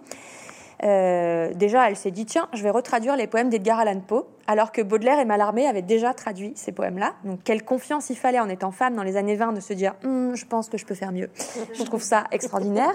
Euh, 0.84 1.54
déjà, 1.54 1.90
elle 1.90 1.96
s'est 1.96 2.12
dit 2.12 2.26
tiens, 2.26 2.48
je 2.54 2.64
vais 2.64 2.70
retraduire 2.70 3.16
les 3.16 3.28
poèmes 3.28 3.50
d'Edgar 3.50 3.80
Allan 3.80 4.00
Poe, 4.00 4.26
alors 4.48 4.72
que 4.72 4.82
Baudelaire 4.82 5.20
et 5.20 5.26
Mallarmé 5.26 5.68
avaient 5.68 5.82
déjà 5.82 6.14
traduit 6.14 6.54
ces 6.56 6.72
poèmes-là. 6.72 7.14
Donc, 7.26 7.40
quelle 7.44 7.64
confiance 7.64 8.10
il 8.10 8.16
fallait 8.16 8.40
en 8.40 8.48
étant 8.48 8.72
femme 8.72 8.96
dans 8.96 9.04
les 9.04 9.18
années 9.18 9.36
20 9.36 9.54
de 9.54 9.60
se 9.60 9.74
dire 9.74 9.94
hum, 10.04 10.36
je 10.36 10.46
pense 10.46 10.70
que 10.70 10.78
je 10.78 10.86
peux 10.86 10.96
faire 10.96 11.12
mieux. 11.12 11.30
je 11.74 11.84
trouve 11.84 12.02
ça 12.02 12.24
extraordinaire. 12.32 12.94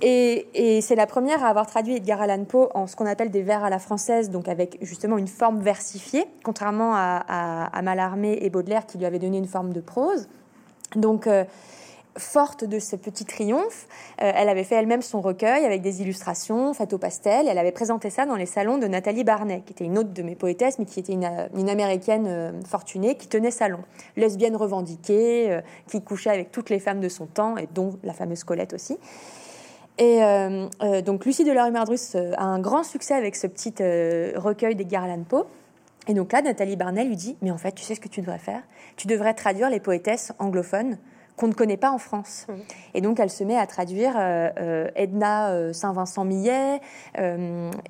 Et, 0.00 0.46
c'est 0.80 0.94
la 0.94 1.06
première 1.06 1.44
à 1.44 1.48
avoir 1.48 1.66
traduit 1.66 1.96
Edgar 1.96 2.20
Allan 2.20 2.44
Poe 2.44 2.68
en 2.74 2.86
ce 2.86 2.94
qu'on 2.94 3.06
appelle 3.06 3.30
des 3.30 3.42
vers 3.42 3.64
à 3.64 3.70
la 3.70 3.78
française, 3.78 4.30
donc 4.30 4.48
avec 4.48 4.78
justement 4.80 5.18
une 5.18 5.28
forme 5.28 5.60
versifiée, 5.60 6.26
contrairement 6.44 6.92
à, 6.94 7.68
à, 7.72 7.82
Mallarmé 7.82 8.38
et 8.40 8.50
Baudelaire 8.50 8.86
qui 8.86 8.98
lui 8.98 9.06
avaient 9.06 9.18
donné 9.18 9.38
une 9.38 9.48
forme 9.48 9.72
de 9.72 9.80
prose. 9.80 10.28
Donc, 10.94 11.28
forte 12.18 12.64
de 12.64 12.78
ce 12.78 12.96
petit 12.96 13.24
triomphe, 13.24 13.86
euh, 14.22 14.32
elle 14.34 14.48
avait 14.48 14.64
fait 14.64 14.74
elle-même 14.74 15.02
son 15.02 15.20
recueil 15.20 15.64
avec 15.64 15.82
des 15.82 16.02
illustrations 16.02 16.74
faites 16.74 16.92
au 16.92 16.98
pastel. 16.98 17.46
elle 17.48 17.58
avait 17.58 17.72
présenté 17.72 18.10
ça 18.10 18.26
dans 18.26 18.36
les 18.36 18.46
salons 18.46 18.78
de 18.78 18.86
Nathalie 18.86 19.24
Barnet, 19.24 19.62
qui 19.64 19.72
était 19.72 19.84
une 19.84 19.98
autre 19.98 20.12
de 20.12 20.22
mes 20.22 20.34
poétesses, 20.34 20.78
mais 20.78 20.84
qui 20.84 21.00
était 21.00 21.12
une, 21.12 21.24
euh, 21.24 21.66
américaine 21.68 22.26
euh, 22.28 22.52
fortunée 22.66 23.16
qui 23.16 23.28
tenait 23.28 23.50
salon. 23.50 23.80
Lesbienne 24.16 24.56
revendiquée, 24.56 25.60
qui 25.88 26.02
couchait 26.02 26.30
avec 26.30 26.50
toutes 26.50 26.70
les 26.70 26.78
femmes 26.78 27.00
de 27.00 27.08
son 27.08 27.26
temps, 27.26 27.56
et 27.56 27.68
dont 27.74 27.98
la 28.02 28.12
fameuse 28.12 28.44
Colette 28.44 28.72
aussi. 28.72 28.98
Et 29.98 30.20
donc 31.04 31.24
Lucie 31.24 31.44
de 31.44 31.52
la 31.52 31.70
Mardrus 31.70 32.14
a 32.14 32.42
un 32.42 32.60
grand 32.60 32.84
succès 32.84 33.14
avec 33.14 33.36
ce 33.36 33.46
petit 33.46 33.74
recueil 34.36 34.74
des 34.74 34.86
Allan 34.96 35.24
Poe. 35.28 35.46
Et 36.08 36.14
donc 36.14 36.32
là, 36.32 36.40
Nathalie 36.40 36.76
Barnet 36.76 37.04
lui 37.04 37.16
dit, 37.16 37.36
mais 37.42 37.50
en 37.50 37.58
fait, 37.58 37.72
tu 37.72 37.84
sais 37.84 37.94
ce 37.94 38.00
que 38.00 38.08
tu 38.08 38.22
devrais 38.22 38.38
faire? 38.38 38.62
Tu 38.96 39.06
devrais 39.06 39.34
traduire 39.34 39.68
les 39.68 39.78
poétesses 39.78 40.32
anglophones 40.38 40.98
qu'on 41.38 41.48
ne 41.48 41.54
connaît 41.54 41.78
pas 41.78 41.90
en 41.90 41.98
France. 41.98 42.46
Mmh. 42.48 42.52
Et 42.94 43.00
donc, 43.00 43.20
elle 43.20 43.30
se 43.30 43.44
met 43.44 43.56
à 43.56 43.66
traduire 43.66 44.14
euh, 44.18 44.50
euh, 44.58 44.90
Edna 44.96 45.50
euh, 45.50 45.72
Saint-Vincent-Millet, 45.72 46.80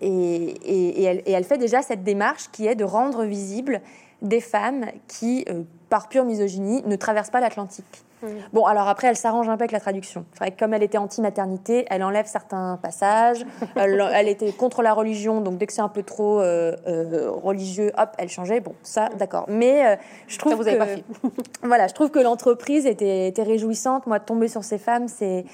et, 0.00 1.04
elle, 1.26 1.44
fait 1.44 1.58
déjà 1.58 1.82
cette 1.82 2.04
démarche 2.04 2.50
qui 2.52 2.66
est 2.66 2.76
de 2.76 2.84
rendre 2.84 3.24
visible 3.24 3.80
des 4.22 4.40
femmes 4.40 4.86
qui, 5.06 5.44
par 5.88 6.08
pure 6.08 6.24
misogynie, 6.24 6.82
ne 6.86 6.96
traversent 6.96 7.30
pas 7.30 7.40
l'Atlantique. 7.40 8.04
Bon, 8.52 8.64
alors 8.64 8.88
après, 8.88 9.08
elle 9.08 9.16
s'arrange 9.16 9.48
un 9.48 9.56
peu 9.56 9.62
avec 9.62 9.72
la 9.72 9.80
traduction. 9.80 10.24
comme 10.58 10.74
elle 10.74 10.82
était 10.82 10.98
anti-maternité, 10.98 11.86
elle 11.88 12.02
enlève 12.02 12.26
certains 12.26 12.78
passages. 12.82 13.44
elle, 13.76 14.28
était 14.28 14.52
contre 14.52 14.82
la 14.82 14.92
religion, 14.92 15.40
donc 15.40 15.58
dès 15.58 15.66
que 15.66 15.72
c'est 15.72 15.82
un 15.82 15.88
peu 15.88 16.02
trop 16.02 16.40
euh, 16.40 16.74
euh, 16.86 17.30
religieux, 17.30 17.92
hop, 17.96 18.10
elle 18.18 18.28
changeait. 18.28 18.60
Bon, 18.60 18.74
ça, 18.82 19.08
d'accord. 19.16 19.44
Mais 19.48 19.86
euh, 19.86 19.96
je 20.26 20.38
trouve 20.38 20.54
vous 20.54 20.64
que, 20.64 20.68
avez 20.68 20.78
pas 20.78 20.86
fait. 20.86 21.04
voilà, 21.62 21.86
je 21.86 21.94
trouve 21.94 22.10
que 22.10 22.18
l'entreprise 22.18 22.86
était, 22.86 23.28
était, 23.28 23.42
réjouissante. 23.42 24.06
Moi, 24.06 24.18
de 24.18 24.24
tomber 24.24 24.48
sur 24.48 24.64
ces 24.64 24.78
femmes, 24.78 25.08
c'est 25.08 25.44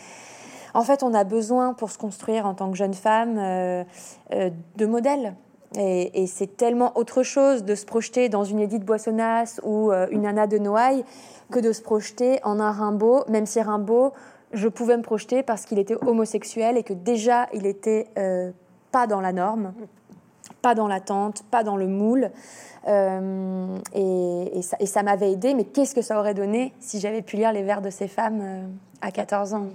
en 0.73 0.83
fait, 0.83 1.03
on 1.03 1.15
a 1.15 1.23
besoin 1.23 1.75
pour 1.75 1.91
se 1.91 1.99
construire 1.99 2.47
en 2.47 2.55
tant 2.55 2.71
que 2.71 2.77
jeune 2.77 2.95
femme 2.95 3.37
de 4.33 4.87
modèles 4.87 5.35
Et, 5.77 6.27
c'est 6.27 6.57
tellement 6.57 6.97
autre 6.97 7.23
chose 7.23 7.65
de 7.65 7.75
se 7.75 7.85
projeter 7.85 8.29
dans 8.29 8.45
une 8.45 8.61
Édith 8.61 8.85
Boissonnas 8.85 9.61
ou 9.63 9.91
une 10.11 10.27
Anna 10.27 10.47
de 10.47 10.59
Noailles 10.59 11.05
que 11.51 11.59
de 11.59 11.73
se 11.73 11.83
projeter 11.83 12.39
en 12.45 12.61
un 12.61 12.71
Rimbaud, 12.71 13.25
même 13.29 13.47
si 13.47 13.61
Rimbaud, 13.61 14.13
je 14.53 14.69
pouvais 14.69 14.97
me 14.97 15.03
projeter 15.03 15.43
parce 15.43 15.67
qu'il 15.67 15.79
était 15.79 15.97
homosexuel 16.07 16.77
et 16.77 16.85
que 16.85 16.93
déjà 16.93 17.49
il 17.53 17.67
était 17.67 18.09
pas 18.93 19.09
dans 19.09 19.21
la 19.21 19.33
norme, 19.33 19.73
pas 20.63 20.75
dans 20.75 20.89
l'attente, 20.89 21.43
pas 21.51 21.65
dans 21.65 21.77
le 21.77 21.89
moule. 21.89 22.31
Euh, 22.87 23.77
et, 23.95 24.63
ça, 24.63 25.03
m'avait 25.03 25.33
aidé, 25.33 25.55
mais 25.55 25.65
qu'est-ce 25.65 25.95
que 25.95 26.03
ça 26.03 26.19
aurait 26.19 26.35
donné 26.35 26.73
si 26.81 27.01
j'avais 27.01 27.23
pu 27.23 27.37
lire 27.37 27.53
les 27.53 27.63
vers 27.63 27.83
de 27.83 27.91
ces 27.91 28.09
femmes 28.09 28.41
euh, 28.43 28.67
à 29.01 29.11
14 29.11 29.55
ans? 29.55 29.67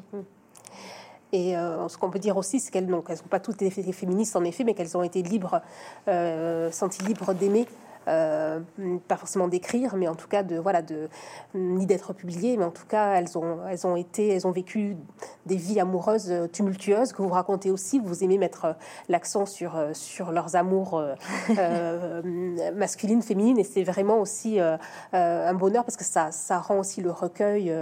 Et 1.32 1.56
euh, 1.56 1.88
ce 1.88 1.98
qu'on 1.98 2.10
peut 2.10 2.20
dire 2.20 2.38
aussi, 2.38 2.60
c'est 2.60 2.72
qu'elles 2.72 2.88
n'ont 2.88 3.04
pas 3.30 3.40
toutes 3.40 3.62
été 3.62 3.92
féministes 3.92 4.36
en 4.36 4.44
effet, 4.44 4.64
mais 4.64 4.74
qu'elles 4.74 4.98
ont 4.98 5.04
été 5.04 5.22
libres, 5.22 5.62
senties 6.72 7.04
libres 7.04 7.34
d'aimer 7.34 7.68
euh, 8.08 8.60
pas 9.08 9.18
forcément 9.18 9.47
d'écrire, 9.47 9.95
mais 9.95 10.08
en 10.08 10.16
tout 10.16 10.28
cas 10.28 10.41
de 10.41 10.58
voilà 10.58 10.82
de 10.82 11.10
ni 11.54 11.86
d'être 11.86 12.14
publiées, 12.14 12.58
mais 12.58 12.66
en 12.66 12.72
tout 12.72 12.86
cas 12.88 13.14
elles 13.14 13.38
ont 13.38 13.60
elles 13.70 13.86
ont 13.86 13.95
été 13.95 14.30
elles 14.30 14.47
ont 14.47 14.52
vécu 14.52 14.97
des 15.45 15.58
vies 15.58 15.80
amoureuses 15.80 16.34
tumultueuses 16.54 17.14
que 17.14 17.22
vous 17.22 17.30
racontez 17.30 17.72
aussi. 17.72 18.00
Vous 18.00 18.24
aimez 18.24 18.38
mettre 18.38 18.76
l'accent 19.10 19.45
sur 19.45 19.78
sur 19.93 20.32
leurs 20.32 20.56
amours 20.56 21.00
euh, 21.58 22.72
masculines, 22.74 23.22
féminines, 23.22 23.60
et 23.60 23.64
c'est 23.64 23.84
vraiment 23.84 24.20
aussi 24.20 24.60
euh, 24.60 24.78
un 25.14 25.54
bonheur 25.54 25.84
parce 25.84 25.97
que 25.97 26.06
ça 26.06 26.32
ça 26.32 26.60
rend 26.60 26.80
aussi 26.80 27.02
le 27.02 27.12
recueil 27.12 27.74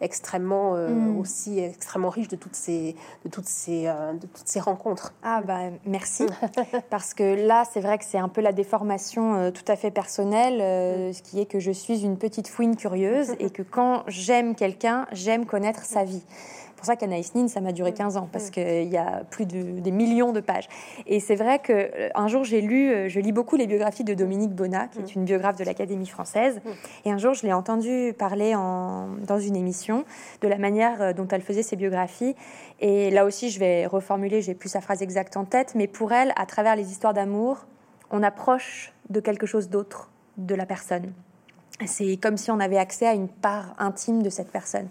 extrêmement 0.00 0.74
mm. 0.74 1.18
aussi 1.18 1.60
extrêmement 1.60 2.10
riche 2.10 2.28
de 2.28 2.36
toutes 2.36 2.56
ces 2.56 2.96
de 3.24 3.30
toutes 3.30 3.46
ces 3.46 3.84
de 3.84 4.26
toutes 4.26 4.48
ces 4.48 4.60
rencontres. 4.60 5.12
Ah 5.22 5.42
bah 5.46 5.70
merci 5.84 6.26
parce 6.90 7.14
que 7.14 7.46
là 7.46 7.64
c'est 7.70 7.80
vrai 7.80 7.98
que 7.98 8.04
c'est 8.04 8.18
un 8.18 8.28
peu 8.28 8.40
la 8.40 8.52
déformation 8.52 9.52
tout 9.52 9.65
à 9.68 9.76
fait 9.76 9.90
personnel, 9.90 10.60
euh, 10.60 11.12
ce 11.12 11.22
qui 11.22 11.40
est 11.40 11.46
que 11.46 11.58
je 11.58 11.70
suis 11.70 12.04
une 12.04 12.16
petite 12.16 12.48
fouine 12.48 12.76
curieuse 12.76 13.34
et 13.38 13.50
que 13.50 13.62
quand 13.62 14.04
j'aime 14.06 14.54
quelqu'un, 14.54 15.06
j'aime 15.12 15.46
connaître 15.46 15.84
sa 15.84 16.04
vie. 16.04 16.22
C'est 16.28 16.76
pour 16.76 16.86
ça 16.86 16.96
qu'Anaïs 16.96 17.34
Nin, 17.34 17.48
ça 17.48 17.62
m'a 17.62 17.72
duré 17.72 17.94
15 17.94 18.18
ans, 18.18 18.28
parce 18.30 18.50
qu'il 18.50 18.88
y 18.88 18.98
a 18.98 19.24
plus 19.30 19.46
de 19.46 19.80
des 19.80 19.90
millions 19.90 20.32
de 20.32 20.40
pages. 20.40 20.68
Et 21.06 21.20
c'est 21.20 21.34
vrai 21.34 21.58
qu'un 21.58 21.72
euh, 21.74 22.28
jour, 22.28 22.44
j'ai 22.44 22.60
lu, 22.60 22.92
euh, 22.92 23.08
je 23.08 23.18
lis 23.18 23.32
beaucoup 23.32 23.56
les 23.56 23.66
biographies 23.66 24.04
de 24.04 24.12
Dominique 24.12 24.50
Bonnat, 24.50 24.88
qui 24.88 24.98
est 24.98 25.14
une 25.14 25.24
biographe 25.24 25.56
de 25.56 25.64
l'Académie 25.64 26.06
française. 26.06 26.60
Et 27.06 27.10
un 27.10 27.16
jour, 27.16 27.32
je 27.32 27.46
l'ai 27.46 27.52
entendu 27.54 28.12
parler 28.18 28.54
en, 28.54 29.08
dans 29.26 29.38
une 29.38 29.56
émission 29.56 30.04
de 30.42 30.48
la 30.48 30.58
manière 30.58 31.14
dont 31.14 31.26
elle 31.28 31.40
faisait 31.40 31.62
ses 31.62 31.76
biographies. 31.76 32.36
Et 32.80 33.10
là 33.10 33.24
aussi, 33.24 33.48
je 33.48 33.58
vais 33.58 33.86
reformuler, 33.86 34.42
j'ai 34.42 34.54
plus 34.54 34.68
sa 34.68 34.82
phrase 34.82 35.00
exacte 35.00 35.38
en 35.38 35.46
tête, 35.46 35.74
mais 35.74 35.86
pour 35.86 36.12
elle, 36.12 36.34
à 36.36 36.44
travers 36.44 36.76
les 36.76 36.90
histoires 36.90 37.14
d'amour, 37.14 37.64
on 38.10 38.22
approche 38.22 38.92
de 39.10 39.20
quelque 39.20 39.46
chose 39.46 39.68
d'autre 39.68 40.10
de 40.36 40.54
la 40.54 40.66
personne. 40.66 41.12
C'est 41.84 42.16
comme 42.16 42.36
si 42.36 42.50
on 42.50 42.60
avait 42.60 42.78
accès 42.78 43.06
à 43.06 43.12
une 43.12 43.28
part 43.28 43.74
intime 43.78 44.22
de 44.22 44.30
cette 44.30 44.50
personne. 44.50 44.88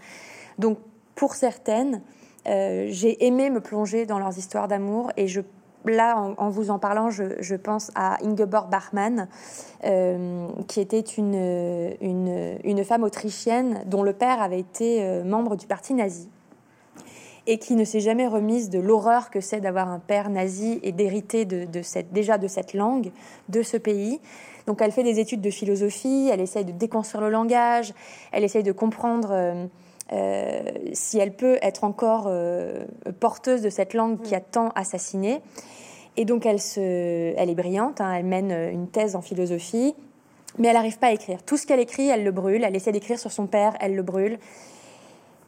Donc, 0.60 0.78
pour 1.16 1.34
certaines, 1.36 2.02
euh, 2.48 2.88
j'ai 2.90 3.26
aimé 3.26 3.50
me 3.50 3.60
plonger 3.60 4.06
dans 4.06 4.20
leurs 4.20 4.38
histoires 4.38 4.68
d'amour 4.68 5.12
et 5.18 5.28
je 5.28 5.42
là, 5.86 6.18
en, 6.38 6.50
vous 6.50 6.72
en 6.72 6.80
parlant, 6.80 7.10
je, 7.10 7.56
pense 7.56 7.92
à 7.96 8.18
Ingeborg 8.24 8.70
Bachmann, 8.70 9.28
euh, 9.84 10.48
qui 10.68 10.80
était 10.80 11.00
une, 11.00 11.96
une, 12.02 12.84
femme 12.84 13.04
autrichienne 13.04 13.84
dont 13.86 14.04
le 14.04 14.14
père 14.14 14.42
avait 14.42 14.60
été 14.60 15.04
euh, 15.04 15.24
membre 15.24 15.56
du 15.56 15.68
parti 15.68 15.94
nazi 15.94 16.30
et 17.48 17.58
qui 17.58 17.76
ne 17.76 17.84
s'est 17.84 18.00
jamais 18.00 18.28
remise 18.28 18.70
de 18.70 18.80
l'horreur 18.80 19.30
que 19.30 19.40
c'est 19.40 19.60
d'avoir 19.60 19.90
un 19.90 20.00
père 20.00 20.30
nazi 20.30 20.80
et 20.84 20.92
d'hériter 20.92 21.46
de, 21.46 21.82
cette, 21.82 22.12
déjà 22.12 22.38
de 22.38 22.48
cette 22.48 22.74
langue, 22.74 23.12
de 23.50 23.62
ce 23.62 23.78
pays. 23.78 24.20
Donc 24.66 24.82
elle 24.82 24.92
fait 24.92 25.04
des 25.04 25.20
études 25.20 25.42
de 25.42 25.52
philosophie, 25.52 26.30
elle 26.32 26.42
essaye 26.42 26.66
de 26.66 26.72
déconstruire 26.72 27.22
le 27.22 27.30
langage, 27.30 27.94
elle 28.32 28.44
essaye 28.44 28.64
de 28.64 28.72
comprendre 28.72 29.30
euh, 29.32 29.66
euh, 30.12 30.64
si 30.94 31.20
elle 31.20 31.36
peut 31.36 31.58
être 31.62 31.84
encore 31.84 32.26
euh, 32.28 32.86
porteuse 33.20 33.62
de 33.62 33.70
cette 33.70 33.94
langue 33.94 34.22
qui 34.22 34.34
a 34.34 34.40
tant 34.40 34.70
assassiné. 34.70 35.42
Et 36.18 36.26
donc 36.26 36.46
elle, 36.46 36.62
se, 36.62 36.80
elle 37.38 37.50
est 37.50 37.56
brillante, 37.56 38.02
hein, 38.02 38.14
elle 38.14 38.26
mène 38.26 38.52
une 38.52 38.88
thèse 38.88 39.16
en 39.16 39.22
philosophie, 39.22 39.94
mais 40.58 40.70
elle 40.70 40.76
n'arrive 40.76 40.98
pas 40.98 41.08
à 41.08 41.12
écrire. 41.12 41.44
Tout 41.44 41.58
ce 41.58 41.68
qu'elle 41.68 41.82
écrit, 41.82 42.08
elle 42.08 42.24
le 42.24 42.32
brûle, 42.32 42.64
elle 42.64 42.76
essaie 42.76 42.94
d'écrire 42.94 43.20
sur 43.20 43.32
son 43.32 43.46
père, 43.46 43.76
elle 43.82 43.96
le 43.96 44.04
brûle. 44.04 44.40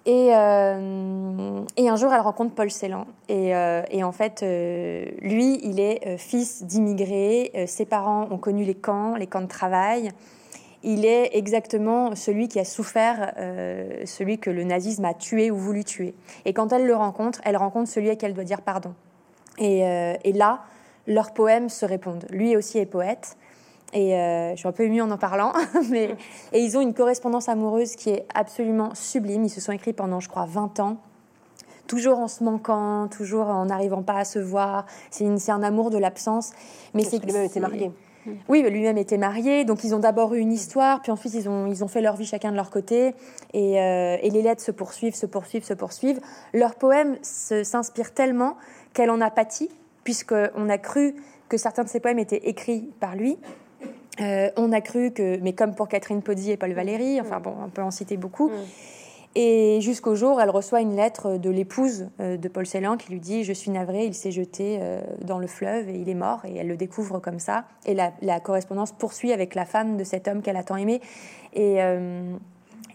Euh, 0.08 1.62
et, 1.76 1.90
un 1.90 1.96
jour, 1.96 2.14
elle 2.14 2.22
rencontre 2.22 2.56
Paul 2.56 2.72
Celan. 2.72 3.06
Et, 3.28 3.54
euh, 3.56 3.82
en 4.02 4.12
fait, 4.12 4.42
euh, 4.42 5.06
lui, 5.22 5.60
il 5.64 5.80
est 5.80 6.18
fils 6.18 6.64
d'immigrés. 6.64 7.52
ses 7.68 7.86
parents 7.86 8.28
ont 8.32 8.38
connu 8.38 8.64
les 8.64 8.76
camps, 8.76 9.16
les 9.16 9.28
camps 9.28 9.42
de 9.42 9.48
travail. 9.48 10.12
Il 10.84 11.06
est 11.06 11.36
exactement 11.36 12.16
celui 12.16 12.48
qui 12.48 12.60
a 12.60 12.66
souffert, 12.66 13.34
celui 14.06 14.38
que 14.38 14.50
le 14.50 14.64
nazisme 14.64 15.04
a 15.06 15.14
tué 15.14 15.52
ou 15.52 15.58
voulu 15.58 15.84
tuer. 15.84 16.14
Et 16.46 16.54
quand 16.54 16.72
elle 16.72 16.86
le 16.86 16.96
rencontre, 16.96 17.42
elle 17.44 17.58
rencontre 17.58 17.90
celui 17.90 18.10
à 18.10 18.16
qui 18.16 18.26
elle 18.26 18.36
doit 18.36 18.44
dire 18.44 18.62
pardon. 18.62 18.94
Et, 19.58 19.80
et 19.80 20.34
là, 20.34 20.62
leurs 21.08 21.34
poèmes 21.34 21.68
se 21.68 21.86
répondent. 21.86 22.26
Lui 22.30 22.56
aussi 22.56 22.78
est 22.78 22.86
poète. 22.86 23.38
Et 23.94 24.16
euh, 24.16 24.52
je 24.52 24.58
suis 24.58 24.68
un 24.68 24.72
peu 24.72 24.84
émue 24.84 25.02
en 25.02 25.10
en 25.12 25.18
parlant. 25.18 25.54
mais, 25.90 26.16
et 26.54 26.60
ils 26.60 26.78
ont 26.78 26.82
une 26.82 26.94
correspondance 26.94 27.50
amoureuse 27.50 27.96
qui 27.96 28.10
est 28.10 28.26
absolument 28.34 28.94
sublime. 28.96 29.44
Ils 29.46 29.50
se 29.50 29.62
sont 29.62 29.72
écrits 29.72 29.94
pendant, 29.94 30.20
je 30.20 30.30
crois, 30.30 30.46
20 30.46 30.80
ans. 30.80 30.98
Toujours 31.88 32.20
en 32.20 32.28
se 32.28 32.44
manquant, 32.44 33.08
toujours 33.08 33.48
en 33.48 33.66
n'arrivant 33.66 34.04
pas 34.04 34.18
à 34.18 34.26
se 34.26 34.40
voir. 34.40 34.86
C'est 35.10 35.26
un 35.50 35.64
amour 35.64 35.90
de 35.90 35.98
l'absence. 35.98 36.52
Mais 36.94 37.04
c'est 37.04 37.24
lui-même 37.24 37.46
était 37.46 37.62
marié. 37.62 37.92
Oui, 38.50 38.62
lui-même 38.62 38.98
était 38.98 39.18
marié. 39.18 39.64
Donc 39.64 39.86
ils 39.86 39.96
ont 39.96 40.00
d'abord 40.00 40.34
eu 40.34 40.40
une 40.40 40.52
histoire, 40.52 41.02
puis 41.02 41.14
ensuite 41.14 41.34
ils 41.34 41.48
ont, 41.48 41.68
ils 41.68 41.86
ont 41.86 41.88
fait 41.88 42.02
leur 42.02 42.18
vie 42.18 42.26
chacun 42.26 42.52
de 42.52 42.58
leur 42.58 42.70
côté. 42.70 43.16
Et, 43.54 43.80
euh, 43.80 44.18
et 44.22 44.30
les 44.30 44.42
lettres 44.42 44.62
se 44.62 44.72
poursuivent, 44.72 45.16
se 45.16 45.26
poursuivent, 45.26 45.64
se 45.64 45.74
poursuivent. 45.74 46.20
Leur 46.54 46.76
poème 46.76 47.18
s'inspire 47.22 48.14
tellement 48.14 48.58
qu'elle 48.94 49.12
en 49.12 49.22
a 49.22 49.30
pâti, 49.30 49.70
puisqu'on 50.04 50.68
a 50.68 50.78
cru 50.78 51.16
que 51.48 51.58
certains 51.58 51.84
de 51.84 51.90
ses 51.90 52.02
poèmes 52.02 52.20
étaient 52.20 52.50
écrits 52.50 52.90
par 53.00 53.16
lui. 53.16 53.38
Euh, 54.20 54.50
on 54.58 54.72
a 54.72 54.82
cru 54.82 55.12
que, 55.12 55.38
mais 55.42 55.54
comme 55.54 55.76
pour 55.76 55.88
Catherine 55.88 56.22
Pozzi 56.22 56.52
et 56.52 56.58
Paul 56.58 56.74
Valéry, 56.74 57.22
enfin 57.22 57.40
bon, 57.40 57.54
on 57.64 57.70
peut 57.70 57.82
en 57.82 57.92
citer 57.92 58.18
beaucoup. 58.18 58.50
Mm. 58.50 58.66
Et 59.36 59.80
jusqu'au 59.82 60.16
jour, 60.16 60.42
elle 60.42 60.50
reçoit 60.50 60.82
une 60.82 60.96
lettre 60.96 61.38
de 61.38 61.52
l'épouse 61.52 62.10
euh, 62.20 62.38
de 62.38 62.48
Paul 62.48 62.66
Celan 62.66 62.98
qui 62.98 63.12
lui 63.12 63.20
dit 63.20 63.44
Je 63.44 63.54
suis 63.54 63.70
navrée, 63.70 64.06
il 64.06 64.16
s'est 64.16 64.32
jeté 64.32 64.80
euh, 64.82 65.02
dans 65.22 65.38
le 65.38 65.46
fleuve 65.46 65.90
et 65.90 65.96
il 65.96 66.10
est 66.10 66.16
mort. 66.16 66.44
Et 66.46 66.56
elle 66.56 66.68
le 66.68 66.78
découvre 66.78 67.20
comme 67.20 67.40
ça. 67.40 67.66
Et 67.86 67.94
la, 67.94 68.40
correspondance 68.40 68.92
poursuit 68.92 69.32
avec 69.34 69.54
la 69.54 69.66
femme 69.66 69.98
de 69.98 70.04
cet 70.04 70.28
homme 70.28 70.42
qu'elle 70.42 70.58
a 70.58 70.64
tant 70.64 70.78
aimé. 70.78 71.02
Et, 71.54 71.78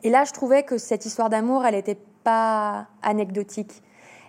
et 0.05 0.11
là, 0.11 0.25
je 0.25 0.33
trouvais 0.33 0.63
que 0.63 0.79
cette 0.79 1.05
histoire 1.05 1.31
d'amour, 1.31 1.65
elle 1.65 1.75
n'était 1.75 1.99
pas 2.25 2.87
anecdotique. 3.03 3.83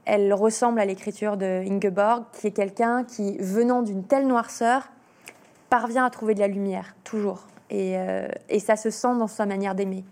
Elle 0.06 0.34
ressemble 0.34 0.80
à 0.80 0.86
l'écriture 0.86 1.38
de 1.38 1.64
Ingeborg, 1.70 2.26
qui 2.34 2.48
est 2.48 2.52
quelqu'un 2.52 3.04
qui, 3.06 3.38
venant 3.38 3.82
d'une 3.82 4.04
telle 4.04 4.28
noirceur, 4.28 4.90
parvient 5.74 6.06
à 6.06 6.12
trouver 6.12 6.36
de 6.36 6.40
la 6.40 6.48
lumière, 6.48 6.96
toujours. 7.04 7.48
Et, 7.72 7.98
euh, 7.98 8.28
ça 8.60 8.76
se 8.76 8.92
sent 8.92 9.18
dans 9.18 9.26
sa 9.26 9.48
manière 9.48 9.74
d'aimer. 9.74 10.04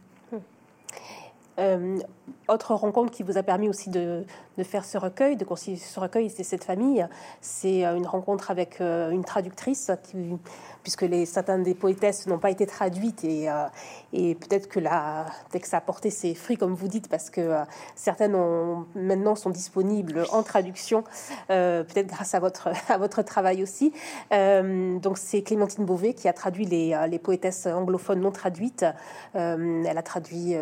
Euh, 1.59 1.99
autre 2.48 2.74
rencontre 2.76 3.12
qui 3.12 3.24
vous 3.24 3.38
a 3.38 3.44
permis 3.44 3.70
aussi 3.70 3.90
de, 3.90 4.24
de 4.58 4.64
faire 4.64 4.86
ce 4.86 4.98
recueil, 4.98 5.36
de 5.36 5.46
constituer 5.46 5.78
ce 5.78 6.00
recueil, 6.00 6.30
c'est 6.30 6.44
cette 6.44 6.64
famille. 6.64 7.08
C'est 7.42 7.86
euh, 7.86 7.96
une 7.96 8.08
rencontre 8.08 8.52
avec 8.52 8.80
une 8.80 9.24
traductrice 9.24 9.92
qui, 10.04 10.38
puisque 10.84 11.04
les, 11.04 11.26
certaines 11.26 11.64
des 11.64 11.74
poétesses 11.74 12.28
n'ont 12.28 12.40
pas 12.40 12.50
été 12.50 12.66
traduites 12.66 13.24
et, 13.24 13.50
euh, 13.50 13.66
et 14.14 14.36
peut-être 14.36 14.68
que 14.68 14.80
la 14.80 15.26
texte 15.52 15.74
a 15.74 15.82
porté 15.82 16.10
ses 16.10 16.34
fruits, 16.34 16.58
comme 16.58 16.74
vous 16.74 16.88
dites, 16.88 17.08
parce 17.08 17.30
que 17.30 17.42
euh, 17.42 17.64
certaines 17.96 18.36
ont, 18.36 18.86
maintenant 18.96 19.36
sont 19.36 19.50
disponibles 19.50 20.26
en 20.32 20.44
traduction, 20.44 21.04
euh, 21.50 21.84
peut-être 21.84 22.08
grâce 22.08 22.34
à 22.34 22.40
votre, 22.40 22.70
à 22.90 22.98
votre 22.98 23.22
travail 23.22 23.64
aussi. 23.64 23.94
donc 24.32 25.18
c'est 25.18 25.42
Clémentine 25.42 25.86
Beauvais 25.86 26.14
qui 26.14 26.28
a 26.28 26.34
traduit 26.34 26.66
les, 26.66 26.98
les 27.10 27.20
poétesses 27.20 27.68
anglophones 27.68 28.22
non 28.22 28.32
traduites. 28.32 28.86
elle 29.34 29.98
a 29.98 30.04
traduit 30.04 30.56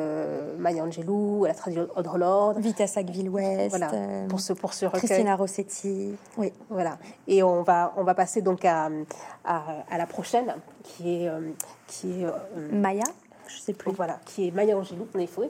Maya 0.58 0.84
Angelou, 0.84 1.46
elle 1.46 1.52
a 1.52 1.56
Audre 1.68 2.18
Lorde. 2.18 2.60
Vita 2.60 2.88
Sackville-West. 2.88 3.70
Voilà, 3.70 3.92
pour 4.28 4.40
ce, 4.40 4.54
pour 4.54 4.74
ce 4.74 4.86
recueil. 4.86 5.02
Christina 5.02 5.36
Rossetti. 5.36 6.16
Oui. 6.38 6.54
Voilà. 6.70 6.98
Et 7.28 7.44
on 7.44 7.64
va, 7.64 7.94
on 7.98 8.04
va 8.04 8.14
passer 8.14 8.42
donc 8.42 8.66
à, 8.66 8.90
à, 9.46 9.64
à 9.90 9.98
la 9.98 10.06
prochaine, 10.06 10.56
qui 10.84 11.24
est, 11.24 11.28
euh, 11.28 11.52
qui 11.88 12.22
est 12.22 12.26
euh, 12.26 12.32
Maya, 12.72 13.04
je 13.48 13.60
sais 13.60 13.74
plus. 13.74 13.92
Voilà, 13.92 14.20
qui 14.26 14.48
est 14.48 14.52
Maya 14.52 14.78
Angelou, 14.78 15.08
en 15.16 15.20
effet. 15.20 15.50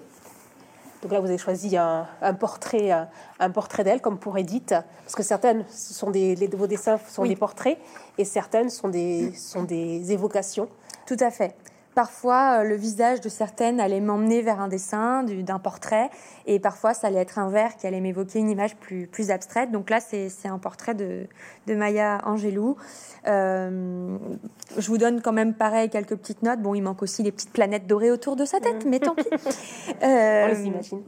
Donc 1.01 1.13
là, 1.13 1.21
vous 1.21 1.27
avez 1.27 1.37
choisi 1.37 1.77
un, 1.77 2.05
portrait, 2.37 2.91
un, 3.39 3.49
portrait 3.51 3.85
d'elle, 3.85 4.01
comme 4.01 4.17
pour 4.17 4.37
Edith, 4.37 4.75
parce 5.03 5.15
que 5.15 5.23
certaines 5.23 5.63
ce 5.69 5.93
sont 5.93 6.09
des, 6.09 6.35
les, 6.35 6.47
vos 6.47 6.67
dessins 6.67 6.99
sont 7.07 7.23
des 7.23 7.37
portraits 7.37 7.77
et 8.17 8.25
certaines 8.25 8.69
sont 8.69 8.89
des, 8.89 9.33
sont 9.33 9.63
des 9.63 10.11
évocations. 10.11 10.67
Tout 11.05 11.15
à 11.21 11.31
fait. 11.31 11.55
Parfois, 11.95 12.59
euh, 12.59 12.63
le 12.63 12.75
visage 12.75 13.19
de 13.19 13.29
certaines 13.29 13.79
allait 13.79 13.99
m'emmener 13.99 14.41
vers 14.41 14.61
un 14.61 14.67
dessin, 14.67 15.23
d'un 15.23 15.59
portrait, 15.59 16.09
et 16.45 16.59
parfois, 16.59 16.93
ça 16.93 17.07
allait 17.07 17.19
être 17.19 17.39
un 17.39 17.49
verre 17.49 17.75
qui 17.77 17.87
allait 17.87 17.99
m'évoquer 17.99 18.39
une 18.39 18.49
image 18.49 18.75
plus, 18.77 19.07
plus 19.07 19.31
abstraite. 19.31 19.71
Donc 19.71 19.89
là, 19.89 19.99
c'est 19.99 20.29
un 20.45 20.59
portrait 20.59 20.93
de, 20.93 21.25
de 21.67 21.75
Maya 21.75 22.19
Angelou. 22.25 22.77
Euh, 23.27 24.17
je 24.77 24.87
vous 24.87 24.97
donne 24.97 25.21
quand 25.21 25.33
même, 25.33 25.53
pareil, 25.53 25.89
quelques 25.89 26.15
petites 26.15 26.43
notes. 26.43 26.61
Bon, 26.61 26.75
il 26.75 26.81
manque 26.81 27.01
aussi 27.01 27.23
les 27.23 27.31
petites 27.31 27.51
planètes 27.51 27.87
dorées 27.87 28.11
autour 28.11 28.35
de 28.35 28.45
sa 28.45 28.59
tête, 28.59 28.85
mais 28.85 28.99
tant 28.99 29.15
pis. 29.15 29.25
Euh, 30.03 30.45
On 30.45 30.47
les 30.47 30.65
imagine. 30.65 31.01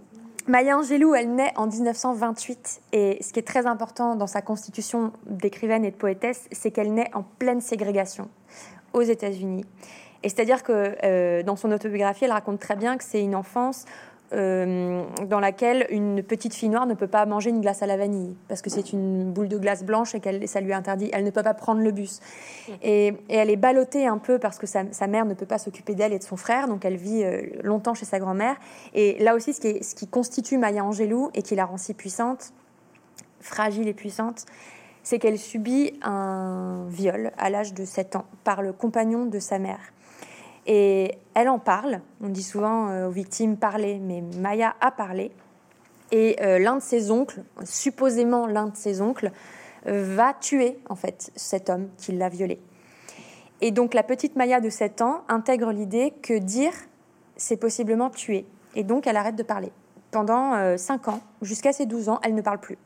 Maya 0.48 0.78
Angelou, 0.78 1.14
elle 1.14 1.36
naît 1.36 1.54
en 1.56 1.68
1928 1.68 2.82
et 2.94 3.20
ce 3.22 3.32
qui 3.32 3.40
est 3.40 3.48
très 3.48 3.68
important 3.68 4.16
dans 4.16 4.28
sa 4.28 4.42
constitution 4.42 5.14
d'écrivaine 5.28 5.86
et 5.86 5.92
de 5.92 5.96
poétesse, 5.96 6.48
c'est 6.52 6.72
qu'elle 6.72 6.94
naît 6.94 7.12
en 7.14 7.24
pleine 7.24 7.62
ségrégation 7.62 8.28
aux 8.94 9.04
États-Unis. 9.04 9.66
Et 10.24 10.30
c'est-à-dire 10.30 10.64
que 10.64 10.96
euh, 11.04 11.44
dans 11.44 11.56
son 11.56 11.72
autobiographie, 11.72 12.26
elle 12.26 12.32
raconte 12.32 12.60
très 12.60 12.76
bien 12.76 12.98
que 12.98 13.04
c'est 13.04 13.22
une 13.22 13.36
enfance 13.36 13.86
euh, 14.34 15.04
dans 15.28 15.42
laquelle 15.42 15.86
une 15.90 16.24
petite 16.24 16.54
fille 16.54 16.70
noire 16.70 16.86
ne 16.86 16.94
peut 16.94 17.08
pas 17.08 17.26
manger 17.26 17.50
une 17.50 17.60
glace 17.60 17.82
à 17.82 17.86
la 17.86 17.98
vanille 17.98 18.38
parce 18.48 18.62
que 18.62 18.70
c'est 18.70 18.94
une 18.94 19.30
boule 19.30 19.50
de 19.50 19.58
glace 19.58 19.84
blanche 19.84 20.16
et 20.16 20.22
qu'elle 20.22 20.48
ça 20.48 20.62
lui 20.62 20.72
interdit. 20.72 21.10
Elle 21.12 21.26
ne 21.26 21.32
peut 21.32 21.44
pas 21.44 21.54
prendre 21.54 21.82
le 21.82 21.92
bus. 21.92 22.22
Et, 22.82 23.14
elle 23.28 23.50
est 23.50 23.58
ballottée 23.58 24.08
un 24.08 24.20
peu 24.20 24.40
parce 24.40 24.58
que 24.58 24.68
sa, 24.68 25.08
mère 25.08 25.26
ne 25.26 25.34
peut 25.34 25.46
pas 25.46 25.58
s'occuper 25.58 25.96
d'elle 25.96 26.14
et 26.14 26.20
de 26.20 26.24
son 26.24 26.38
frère, 26.38 26.70
donc 26.70 26.86
elle 26.86 26.96
vit 26.96 27.24
euh, 27.24 27.42
longtemps 27.62 27.94
chez 27.94 28.06
sa 28.06 28.20
grand-mère. 28.20 28.56
Et 28.94 29.22
là 29.22 29.36
aussi, 29.36 29.52
ce 29.52 29.60
qui, 29.60 29.84
ce 29.84 29.96
qui 29.96 30.08
constitue 30.08 30.58
Maya 30.58 30.86
Angelou 30.86 31.30
et 31.34 31.42
qui 31.42 31.56
la 31.56 31.66
rend 31.66 31.78
si 31.78 31.94
puissante, 31.94 32.54
fragile 33.42 33.90
et 33.90 33.94
puissante, 33.94 34.46
c'est 35.04 35.20
qu'elle 35.20 35.40
subit 35.40 36.00
un 36.04 36.86
viol 36.88 37.32
à 37.38 37.50
l'âge 37.50 37.74
de 37.74 37.84
7 37.84 38.16
ans 38.16 38.26
par 38.46 38.62
le 38.62 38.72
compagnon 38.72 39.26
de 39.26 39.40
sa 39.40 39.60
mère. 39.60 39.92
Et 40.68 41.18
elle 41.34 41.50
en 41.50 41.60
parle. 41.60 42.02
On 42.22 42.30
dit 42.30 42.44
souvent 42.44 42.90
euh, 42.90 43.08
aux 43.08 43.12
victimes 43.12 43.58
parler, 43.58 44.00
mais 44.00 44.22
Maya 44.38 44.76
a 44.82 44.92
parlé. 44.92 45.32
Et 46.12 46.38
euh, 46.42 46.60
l'un 46.60 46.76
de 46.76 46.82
ses 46.82 47.10
oncles, 47.10 47.44
supposément 47.64 48.46
l'un 48.46 48.68
de 48.68 48.76
ses 48.76 49.02
oncles, 49.02 49.32
euh, 49.88 50.16
va 50.16 50.34
tuer 50.34 50.78
en 50.90 50.96
fait 50.96 51.32
cet 51.36 51.70
homme 51.70 51.90
qui 51.98 52.12
l'a 52.12 52.30
violée. 52.30 52.60
Et 53.62 53.72
donc 53.72 53.94
la 53.94 54.04
petite 54.04 54.36
Maya 54.36 54.60
de 54.60 54.70
7 54.70 55.02
ans 55.02 55.24
intègre 55.30 55.72
l'idée 55.72 56.14
que 56.22 56.38
dire, 56.38 56.74
c'est 57.38 57.58
possiblement 57.58 58.10
tuer. 58.10 58.46
Et 58.76 58.84
donc 58.84 59.08
elle 59.08 59.18
arrête 59.18 59.36
de 59.36 59.44
parler. 59.44 59.72
Pendant 60.12 60.78
5 60.78 61.08
ans, 61.08 61.22
jusqu'à 61.42 61.72
ses 61.72 61.86
12 61.86 62.10
ans, 62.10 62.20
elle 62.24 62.36
ne 62.36 62.42
parle 62.42 62.60
plus. 62.60 62.78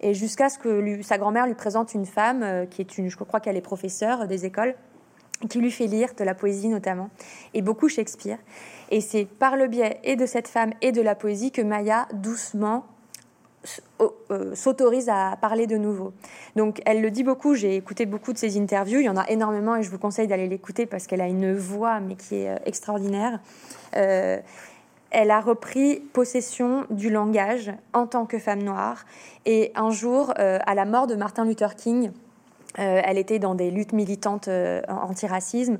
Et 0.00 0.14
jusqu'à 0.14 0.48
ce 0.48 0.58
que 0.58 1.02
sa 1.02 1.18
grand-mère 1.18 1.46
lui 1.46 1.54
présente 1.54 1.92
une 1.92 2.06
femme 2.06 2.66
qui 2.70 2.80
est 2.80 2.96
une, 2.96 3.10
je 3.10 3.16
crois 3.16 3.40
qu'elle 3.40 3.56
est 3.56 3.60
professeure 3.60 4.26
des 4.28 4.46
écoles, 4.46 4.76
qui 5.48 5.58
lui 5.58 5.70
fait 5.70 5.86
lire 5.86 6.10
de 6.16 6.24
la 6.24 6.34
poésie 6.34 6.68
notamment, 6.68 7.10
et 7.54 7.62
beaucoup 7.62 7.88
Shakespeare. 7.88 8.38
Et 8.90 9.00
c'est 9.00 9.24
par 9.24 9.56
le 9.56 9.68
biais 9.68 10.00
et 10.04 10.16
de 10.16 10.26
cette 10.26 10.48
femme 10.48 10.72
et 10.82 10.92
de 10.92 11.00
la 11.00 11.14
poésie 11.14 11.50
que 11.50 11.62
Maya 11.62 12.08
doucement 12.12 12.84
euh, 14.30 14.54
s'autorise 14.54 15.10
à 15.10 15.36
parler 15.38 15.66
de 15.66 15.76
nouveau. 15.76 16.12
Donc 16.56 16.80
elle 16.86 17.02
le 17.02 17.10
dit 17.10 17.22
beaucoup, 17.22 17.54
j'ai 17.54 17.76
écouté 17.76 18.06
beaucoup 18.06 18.32
de 18.32 18.38
ses 18.38 18.58
interviews, 18.58 19.00
il 19.00 19.04
y 19.04 19.08
en 19.08 19.18
a 19.18 19.28
énormément 19.28 19.76
et 19.76 19.82
je 19.82 19.90
vous 19.90 19.98
conseille 19.98 20.26
d'aller 20.26 20.48
l'écouter 20.48 20.86
parce 20.86 21.06
qu'elle 21.06 21.20
a 21.20 21.28
une 21.28 21.54
voix 21.54 22.00
mais 22.00 22.14
qui 22.14 22.36
est 22.36 22.48
euh, 22.48 22.56
extraordinaire. 22.64 23.38
Euh, 23.96 24.38
elle 25.10 25.30
a 25.30 25.40
repris 25.40 26.00
possession 26.00 26.86
du 26.88 27.10
langage 27.10 27.72
en 27.92 28.06
tant 28.06 28.24
que 28.24 28.38
femme 28.38 28.62
noire 28.62 29.04
et 29.44 29.72
un 29.74 29.90
jour, 29.90 30.32
à 30.36 30.74
la 30.76 30.84
mort 30.84 31.08
de 31.08 31.16
Martin 31.16 31.44
Luther 31.44 31.74
King, 31.74 32.12
elle 32.76 33.18
était 33.18 33.38
dans 33.38 33.54
des 33.54 33.70
luttes 33.70 33.92
militantes 33.92 34.48
euh, 34.48 34.82
anti-racisme. 34.88 35.78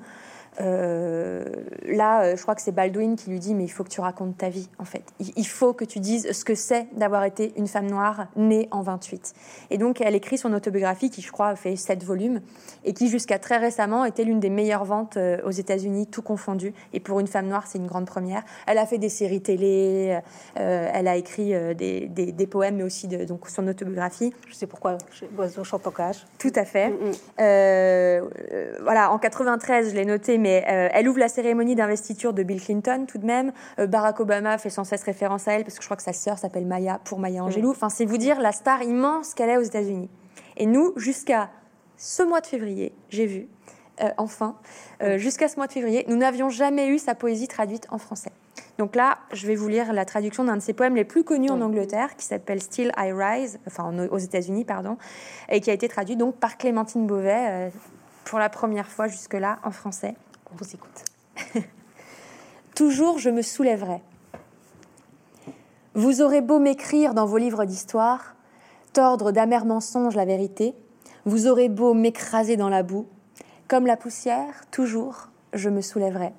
Euh, 0.61 1.45
là, 1.87 2.23
euh, 2.23 2.37
je 2.37 2.43
crois 2.43 2.55
que 2.55 2.63
c'est 2.63 2.73
Baldwin 2.73 3.17
qui 3.17 3.31
lui 3.31 3.39
dit 3.39 3.55
mais 3.55 3.65
il 3.65 3.69
faut 3.69 3.85
que 3.85 3.89
tu 3.89 4.01
racontes 4.01 4.37
ta 4.37 4.49
vie 4.49 4.69
en 4.79 4.85
fait. 4.85 5.03
Il, 5.19 5.47
faut 5.47 5.73
que 5.73 5.85
tu 5.85 6.01
dises 6.01 6.31
ce 6.33 6.45
que 6.45 6.55
c'est 6.55 6.87
d'avoir 6.95 7.25
été 7.25 7.53
une 7.57 7.67
femme 7.67 7.91
noire 7.91 8.27
née 8.37 8.69
en 8.71 8.83
28. 8.83 9.35
Et 9.71 9.79
donc 9.79 10.01
elle 10.01 10.15
écrit 10.15 10.39
son 10.39 10.53
autobiographie 10.53 11.11
qui 11.11 11.23
je 11.23 11.33
crois 11.33 11.57
fait 11.57 11.77
sept 11.77 12.05
volumes 12.05 12.41
et 12.85 12.93
qui 12.93 13.09
jusqu'à 13.09 13.39
très 13.39 13.57
récemment 13.57 14.05
était 14.05 14.25
l'une 14.25 14.41
des 14.41 14.51
meilleures 14.51 14.85
ventes 14.85 15.17
euh, 15.17 15.39
aux 15.45 15.51
États-Unis, 15.51 16.07
tout 16.07 16.23
confondu. 16.23 16.75
Et 16.93 17.01
pour 17.01 17.21
une 17.21 17.27
femme 17.27 17.47
noire, 17.47 17.67
c'est 17.67 17.79
une 17.79 17.87
grande 17.87 18.07
première. 18.07 18.43
Elle 18.67 18.79
a 18.79 18.87
fait 18.87 18.99
des 18.99 19.09
séries 19.09 19.41
télé, 19.41 20.19
elle 20.55 21.09
a 21.09 21.17
écrit 21.17 21.53
des, 21.75 22.09
des, 22.09 22.47
poèmes 22.47 22.77
mais 22.77 22.83
aussi 22.83 23.09
de, 23.09 23.25
donc 23.25 23.49
son 23.49 23.67
autobiographie. 23.67 24.33
Je 24.49 24.55
sais 24.55 24.67
pourquoi. 24.67 24.99
Oiseau 25.39 25.65
chantocage. 25.65 26.27
Tout 26.39 26.53
à 26.55 26.65
fait. 26.65 26.91
Mm, 26.91 27.11
mm. 27.39 28.83
voilà, 28.83 29.11
en 29.13 29.19
93, 29.19 29.91
je 29.91 29.95
l'ai 29.95 30.05
noté 30.05 30.39
mais 30.39 30.50
euh, 30.59 30.89
elle 30.93 31.09
ouvre 31.09 31.19
la 31.19 31.29
cérémonie 31.29 31.75
d'investiture 31.75 32.33
de 32.33 32.43
Bill 32.43 32.61
Clinton 32.61 33.05
tout 33.07 33.19
de 33.19 33.27
même. 33.27 33.53
Euh, 33.79 33.87
Barack 33.87 34.21
Obama 34.21 34.59
fait 34.59 34.71
sans 34.71 34.85
cesse 34.85 35.03
référence 35.03 35.49
à 35.49 35.53
elle 35.53 35.65
parce 35.65 35.77
que 35.77 35.83
je 35.83 35.87
crois 35.87 35.97
que 35.97 36.03
sa 36.03 36.13
sœur 36.13 36.39
s'appelle 36.39 36.67
Maya 36.67 37.01
pour 37.05 37.19
Maya 37.19 37.45
Angelou. 37.45 37.69
Mm. 37.69 37.73
Enfin, 37.73 37.89
c'est 37.89 38.05
vous 38.05 38.19
dire 38.19 38.41
la 38.41 38.53
star 38.53 38.83
immense 38.83 39.35
qu'elle 39.35 39.51
est 39.51 39.57
aux 39.57 39.63
États-Unis. 39.63 40.11
Et 40.57 40.67
nous, 40.67 40.93
jusqu'à 40.97 41.51
ce 41.97 42.23
mois 42.23 42.41
de 42.41 42.47
février, 42.47 42.95
j'ai 43.09 43.27
vu, 43.27 43.49
euh, 44.03 44.09
enfin, 44.17 44.57
jusqu'à 45.17 45.49
ce 45.49 45.57
mois 45.57 45.67
de 45.67 45.73
février, 45.73 46.05
nous 46.09 46.17
n'avions 46.17 46.49
jamais 46.49 46.89
eu 46.89 46.99
sa 46.99 47.15
poésie 47.15 47.49
traduite 47.49 47.87
en 47.91 47.99
français. 47.99 48.33
Donc 48.79 48.97
là, 48.97 49.19
je 49.33 49.47
vais 49.47 49.55
vous 49.55 49.69
lire 49.69 49.93
la 49.93 50.05
traduction 50.05 50.45
d'un 50.45 50.57
de 50.57 50.63
ses 50.63 50.73
poèmes 50.73 50.97
les 50.97 51.05
plus 51.05 51.25
connus 51.25 51.51
en 51.51 51.59
mm. 51.59 51.63
Angleterre, 51.63 52.17
qui 52.17 52.25
s'appelle 52.25 52.63
Still 52.63 52.93
I 52.97 53.13
Rise, 53.13 53.59
enfin 53.67 53.93
aux 54.11 54.19
États-Unis, 54.19 54.65
pardon, 54.65 54.97
et 55.49 55.61
qui 55.61 55.71
a 55.71 55.75
été 55.75 55.89
traduit 55.89 56.17
donc 56.17 56.37
par 56.37 56.57
Clémentine 56.57 57.07
Beauvais 57.07 57.71
pour 58.25 58.39
la 58.39 58.49
première 58.49 58.87
fois 58.87 59.09
jusque-là 59.09 59.59
en 59.65 59.71
français. 59.71 60.15
Toujours 62.75 63.19
je 63.19 63.31
me 63.31 63.43
soulèverai. 63.43 64.03
Vous 65.95 66.23
aurez 66.23 66.41
beau 66.41 66.59
m'écrire 66.59 67.15
dans 67.15 67.27
vos 67.27 67.39
livres 67.39 67.65
d'histoire, 67.65 68.35
tordre 68.93 69.33
d'amers 69.33 69.65
mensonges 69.65 70.15
la 70.15 70.25
vérité, 70.25 70.75
vous 71.25 71.47
aurez 71.47 71.69
beau 71.69 71.95
m'écraser 71.95 72.57
dans 72.57 72.69
la 72.69 72.83
boue, 72.83 73.07
comme 73.69 73.87
la 73.87 73.97
poussière, 73.97 74.65
toujours 74.71 75.29
je 75.53 75.69
me 75.69 75.81
soulèverai. 75.81 76.33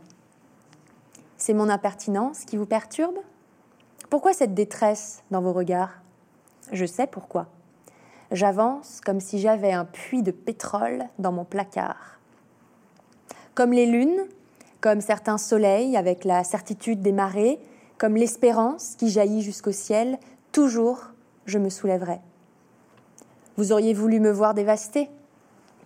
C'est 1.38 1.54
mon 1.54 1.70
impertinence 1.70 2.46
qui 2.46 2.58
vous 2.58 2.66
perturbe? 2.66 3.18
Pourquoi 4.10 4.34
cette 4.34 4.54
détresse 4.54 5.24
dans 5.32 5.42
vos 5.42 5.54
regards? 5.54 6.02
Je 6.72 6.86
sais 6.86 7.08
pourquoi. 7.08 7.48
J'avance 8.32 9.02
comme 9.02 9.20
si 9.20 9.40
j'avais 9.40 9.74
un 9.74 9.86
puits 9.86 10.24
de 10.24 10.32
pétrole 10.32 11.06
dans 11.20 11.32
mon 11.32 11.44
placard 11.44 12.21
comme 13.56 13.74
les 13.74 13.86
lunes, 13.86 14.26
comme 14.80 15.02
certains 15.02 15.38
soleils 15.38 15.98
avec 15.98 16.26
la 16.26 16.44
certitude 16.44 17.02
des 17.02 17.12
marées, 17.12 17.60
comme 17.98 18.16
l'espérance 18.16 18.96
qui 18.98 19.10
jaillit 19.10 19.42
jusqu'au 19.42 19.72
ciel, 19.72 20.18
toujours 20.52 21.12
je 21.46 21.60
me 21.60 21.70
soulèverai. 21.70 22.20
Vous 23.58 23.72
auriez 23.72 23.94
voulu 23.94 24.20
me 24.20 24.32
voir 24.32 24.54
dévastée, 24.54 25.10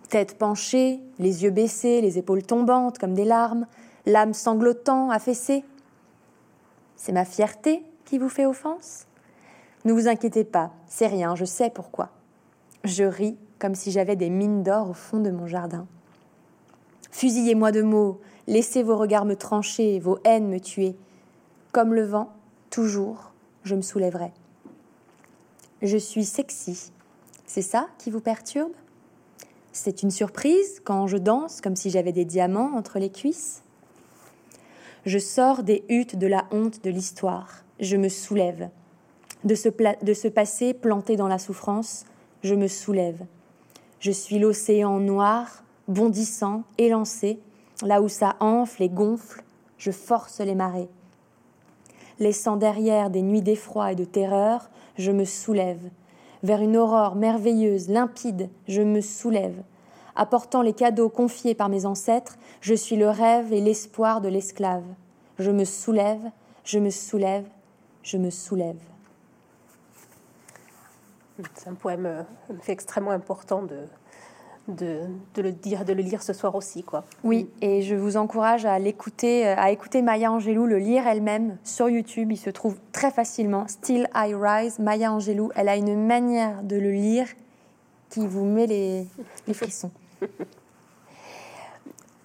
tête 0.08 0.38
penchée, 0.38 1.00
les 1.18 1.44
yeux 1.44 1.50
baissés, 1.50 2.00
les 2.00 2.18
épaules 2.18 2.42
tombantes 2.42 2.98
comme 2.98 3.14
des 3.14 3.24
larmes, 3.24 3.66
l'âme 4.06 4.34
sanglotant, 4.34 5.10
affaissée. 5.10 5.64
C'est 6.96 7.12
ma 7.12 7.24
fierté 7.24 7.82
qui 8.04 8.18
vous 8.18 8.28
fait 8.28 8.46
offense? 8.46 9.06
Ne 9.84 9.92
vous 9.92 10.08
inquiétez 10.08 10.44
pas, 10.44 10.72
c'est 10.86 11.06
rien, 11.06 11.34
je 11.34 11.44
sais 11.44 11.70
pourquoi. 11.70 12.10
Je 12.84 13.04
ris 13.04 13.36
comme 13.58 13.74
si 13.74 13.90
j'avais 13.90 14.16
des 14.16 14.30
mines 14.30 14.62
d'or 14.62 14.90
au 14.90 14.94
fond 14.94 15.18
de 15.18 15.30
mon 15.30 15.46
jardin. 15.46 15.86
Fusillez-moi 17.10 17.72
de 17.72 17.82
mots, 17.82 18.20
laissez 18.46 18.82
vos 18.82 18.96
regards 18.96 19.24
me 19.24 19.36
trancher, 19.36 19.98
vos 19.98 20.18
haines 20.24 20.48
me 20.48 20.60
tuer. 20.60 20.96
Comme 21.72 21.94
le 21.94 22.04
vent, 22.04 22.32
toujours, 22.70 23.32
je 23.64 23.74
me 23.74 23.82
soulèverai. 23.82 24.32
Je 25.82 25.96
suis 25.96 26.24
sexy. 26.24 26.92
C'est 27.46 27.62
ça 27.62 27.88
qui 27.98 28.10
vous 28.10 28.20
perturbe? 28.20 28.72
C'est 29.72 30.02
une 30.02 30.10
surprise 30.10 30.80
quand 30.84 31.06
je 31.06 31.18
danse 31.18 31.60
comme 31.60 31.76
si 31.76 31.90
j'avais 31.90 32.12
des 32.12 32.24
diamants 32.24 32.72
entre 32.74 32.98
les 32.98 33.10
cuisses? 33.10 33.62
Je 35.04 35.18
sors 35.18 35.62
des 35.62 35.84
huttes 35.88 36.16
de 36.16 36.26
la 36.26 36.46
honte 36.50 36.82
de 36.82 36.90
l'histoire. 36.90 37.62
Je 37.78 37.96
me 37.96 38.08
soulève. 38.08 38.70
De 39.44 39.54
ce, 39.54 39.68
de 40.02 40.14
ce 40.14 40.28
passé 40.28 40.74
planté 40.74 41.16
dans 41.16 41.28
la 41.28 41.38
souffrance, 41.38 42.06
je 42.42 42.54
me 42.54 42.68
soulève. 42.68 43.24
Je 44.00 44.10
suis 44.10 44.38
l'océan 44.38 44.98
noir 44.98 45.62
bondissant, 45.88 46.62
élancé, 46.78 47.40
là 47.82 48.02
où 48.02 48.08
ça 48.08 48.36
enfle 48.40 48.82
et 48.82 48.88
gonfle, 48.88 49.42
je 49.78 49.90
force 49.90 50.40
les 50.40 50.54
marées. 50.54 50.88
Laissant 52.18 52.56
derrière 52.56 53.10
des 53.10 53.22
nuits 53.22 53.42
d'effroi 53.42 53.92
et 53.92 53.94
de 53.94 54.04
terreur, 54.04 54.70
je 54.96 55.12
me 55.12 55.24
soulève. 55.24 55.90
Vers 56.42 56.62
une 56.62 56.76
aurore 56.76 57.14
merveilleuse, 57.14 57.88
limpide, 57.88 58.48
je 58.68 58.82
me 58.82 59.00
soulève. 59.00 59.62
Apportant 60.14 60.62
les 60.62 60.72
cadeaux 60.72 61.10
confiés 61.10 61.54
par 61.54 61.68
mes 61.68 61.84
ancêtres, 61.84 62.38
je 62.62 62.74
suis 62.74 62.96
le 62.96 63.10
rêve 63.10 63.52
et 63.52 63.60
l'espoir 63.60 64.22
de 64.22 64.28
l'esclave. 64.28 64.84
Je 65.38 65.50
me 65.50 65.64
soulève, 65.64 66.30
je 66.64 66.78
me 66.78 66.88
soulève, 66.88 67.46
je 68.02 68.16
me 68.16 68.30
soulève. 68.30 68.80
C'est 71.54 71.68
un 71.68 71.74
poème 71.74 72.06
euh, 72.06 72.22
extrêmement 72.66 73.10
important 73.10 73.62
de, 73.62 73.76
de, 74.68 75.00
le 75.36 75.52
dire, 75.52 75.84
de 75.84 75.92
le 75.92 76.02
lire 76.02 76.22
ce 76.22 76.32
soir 76.32 76.54
aussi, 76.54 76.82
quoi. 76.82 77.04
Oui, 77.24 77.48
et 77.60 77.82
je 77.82 77.94
vous 77.94 78.16
encourage 78.16 78.64
à 78.66 78.78
l'écouter, 78.78 79.46
à 79.46 79.70
écouter 79.70 80.02
Maya 80.02 80.32
Angelou 80.32 80.66
le 80.66 80.78
lire 80.78 81.06
elle-même 81.06 81.56
sur 81.64 81.88
YouTube. 81.88 82.32
Il 82.32 82.36
se 82.36 82.50
trouve 82.50 82.76
très 82.92 83.10
facilement. 83.10 83.66
Still 83.68 84.08
I 84.14 84.34
Rise, 84.34 84.78
Maya 84.78 85.12
Angelou. 85.12 85.50
Elle 85.54 85.68
a 85.68 85.76
une 85.76 86.06
manière 86.06 86.62
de 86.62 86.76
le 86.76 86.90
lire 86.90 87.26
qui 88.10 88.26
vous 88.26 88.44
met 88.44 88.66
les, 88.66 89.06
les 89.46 89.54
frissons. 89.54 89.90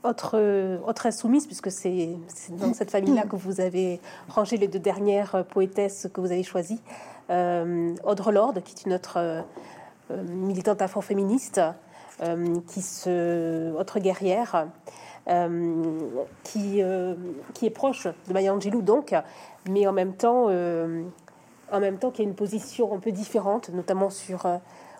Autre, 0.03 0.79
autre 0.87 1.05
insoumise, 1.05 1.45
puisque 1.45 1.69
c'est 1.69 2.15
dans 2.49 2.73
cette 2.73 2.89
famille-là 2.89 3.21
que 3.21 3.35
vous 3.35 3.61
avez 3.61 3.99
rangé 4.29 4.57
les 4.57 4.67
deux 4.67 4.79
dernières 4.79 5.45
poétesses 5.45 6.07
que 6.11 6.19
vous 6.19 6.31
avez 6.31 6.41
choisies, 6.41 6.81
euh, 7.31 7.95
Audre 8.03 8.31
Lorde, 8.31 8.61
qui 8.63 8.73
est 8.73 8.85
une 8.85 8.93
autre 8.93 9.17
euh, 9.17 9.41
militante 10.23 10.81
afro-féministe, 10.81 11.59
euh, 11.59 11.71
qui 12.67 12.81
se, 12.81 13.73
autre 13.73 13.99
guerrière, 13.99 14.67
qui, 16.43 16.81
qui 17.53 17.65
est 17.65 17.69
proche 17.69 18.07
de 18.27 18.33
Maya 18.33 18.53
Angelou, 18.53 18.81
donc, 18.81 19.15
mais 19.69 19.87
en 19.87 19.93
même 19.93 20.13
temps, 20.13 20.45
en 20.45 21.79
même 21.79 21.97
temps, 21.97 22.11
qui 22.11 22.21
a 22.21 22.25
une 22.25 22.35
position 22.35 22.93
un 22.93 22.99
peu 22.99 23.11
différente, 23.11 23.69
notamment 23.69 24.09
sur, 24.09 24.45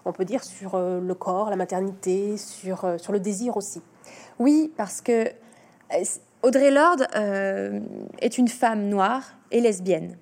on 0.06 0.12
peut 0.12 0.26
dire, 0.26 0.44
sur 0.44 0.78
le 0.78 1.14
corps, 1.14 1.50
la 1.50 1.56
maternité, 1.56 2.38
sur, 2.38 2.96
sur 2.98 3.14
le 3.14 3.20
désir 3.20 3.58
aussi. 3.58 3.82
Oui, 4.40 4.74
parce 4.76 5.02
que 5.02 5.28
euh, 5.94 6.04
Audrey 6.42 6.72
Lorde 6.72 7.08
euh, 7.16 7.80
est 8.20 8.38
une 8.38 8.48
femme 8.48 8.90
noire 8.90 9.36
et 9.52 9.62
lesbienne. 9.62 10.18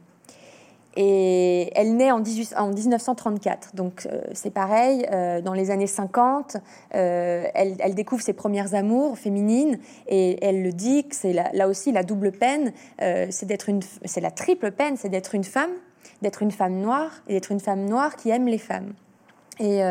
Et 0.95 1.71
elle 1.75 1.95
naît 1.95 2.11
en, 2.11 2.19
1934, 2.19 3.75
donc 3.75 4.07
euh, 4.11 4.21
c'est 4.33 4.49
pareil, 4.49 5.05
dans 5.43 5.53
les 5.53 5.71
années 5.71 5.87
50, 5.87 6.57
elle, 6.91 7.95
découvre 7.95 8.21
ses 8.21 8.33
premières 8.33 8.73
amours 8.73 9.17
féminines 9.17 9.79
et 10.07 10.43
elle 10.43 10.63
le 10.63 10.71
dit 10.71 11.07
que 11.07 11.15
c'est 11.15 11.33
là 11.33 11.67
aussi 11.67 11.91
la 11.91 12.03
double 12.03 12.31
peine, 12.31 12.73
c'est 12.99 13.47
c'est 14.05 14.21
la 14.21 14.31
triple 14.31 14.71
peine, 14.71 14.97
c'est 14.97 15.09
d'être 15.09 15.35
une 15.35 15.43
femme, 15.43 15.71
d'être 16.21 16.41
une 16.41 16.51
femme 16.51 16.79
noire 16.79 17.11
et 17.27 17.33
d'être 17.33 17.51
une 17.51 17.59
femme 17.59 17.85
noire 17.85 18.15
qui 18.15 18.29
aime 18.29 18.47
les 18.47 18.57
femmes. 18.57 18.93
Et, 19.59 19.81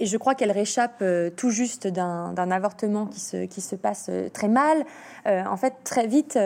et 0.00 0.06
je 0.06 0.16
crois 0.16 0.34
qu'elle 0.34 0.50
réchappe 0.50 1.02
euh, 1.02 1.28
tout 1.28 1.50
juste 1.50 1.86
d'un 1.86 2.50
avortement 2.50 3.06
qui 3.06 3.20
se, 3.20 3.76
passe 3.76 4.06
euh, 4.08 4.30
très 4.30 4.48
mal. 4.48 4.84
Euh, 5.26 5.44
en 5.44 5.58
fait, 5.58 5.74
très 5.84 6.06
vite. 6.06 6.38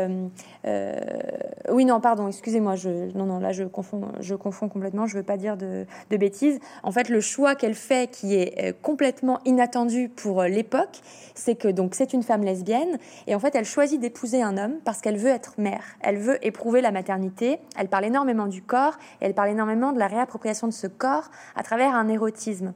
oui, 1.71 1.85
non, 1.85 2.01
pardon, 2.01 2.27
excusez-moi. 2.27 2.75
Non, 3.15 3.27
non, 3.27 3.39
là, 3.39 3.53
je 3.53 3.63
confonds, 3.63 4.69
complètement. 4.69 5.07
Je 5.07 5.15
ne 5.15 5.21
veux 5.21 5.25
pas 5.25 5.37
dire 5.37 5.57
de, 5.57 5.87
de, 6.11 6.17
bêtises. 6.17 6.59
En 6.83 6.91
fait, 6.91 7.09
le 7.09 7.21
choix 7.21 7.55
qu'elle 7.55 7.75
fait, 7.75 8.11
qui 8.11 8.35
est 8.35 8.75
complètement 8.83 9.39
inattendu 9.45 10.09
pour 10.09 10.43
l'époque, 10.43 11.01
c'est 11.35 11.55
que 11.55 11.69
donc 11.69 11.95
c'est 11.95 12.13
une 12.13 12.25
femme 12.25 12.43
lesbienne 12.43 12.99
et 13.29 13.35
en 13.35 13.39
fait, 13.39 13.55
elle 13.55 13.65
choisit 13.65 14.01
d'épouser 14.01 14.43
un 14.43 14.57
homme 14.59 14.75
parce 14.85 15.01
qu'elle 15.01 15.17
veut 15.17 15.31
être 15.31 15.55
mère. 15.59 15.85
Elle 16.01 16.19
veut 16.19 16.45
éprouver 16.45 16.81
la 16.81 16.91
maternité. 16.91 17.61
Elle 17.79 17.89
parle 17.89 18.07
énormément 18.07 18.49
du 18.49 18.63
corps 18.63 18.95
et 19.21 19.27
elle 19.27 19.35
parle 19.35 19.51
énormément 19.51 19.93
de 19.93 19.99
la 20.01 20.09
réappropriation 20.09 20.67
de 20.67 20.73
ce 20.73 20.89
corps 20.89 21.31
à 21.55 21.63
travers 21.63 21.95
un 21.95 22.09
érotisme 22.09 22.75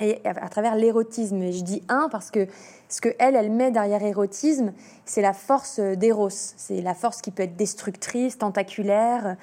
et 0.00 0.20
à 0.24 0.48
travers 0.48 0.76
l'érotisme. 0.76 1.42
Et 1.42 1.52
je 1.52 1.62
dis 1.62 1.82
un 1.88 2.08
parce 2.10 2.30
que 2.30 2.46
ce 2.88 3.00
que 3.00 3.08
elle, 3.18 3.36
elle 3.36 3.50
met 3.50 3.70
derrière 3.70 4.02
érotisme, 4.02 4.72
c'est 5.04 5.22
la 5.22 5.32
force 5.32 5.80
d'éros, 5.80 6.30
c'est 6.30 6.80
la 6.80 6.94
force 6.94 7.20
qui 7.20 7.30
peut 7.30 7.42
être 7.42 7.56
destructrice, 7.56 8.38
tentaculaire. 8.38 9.36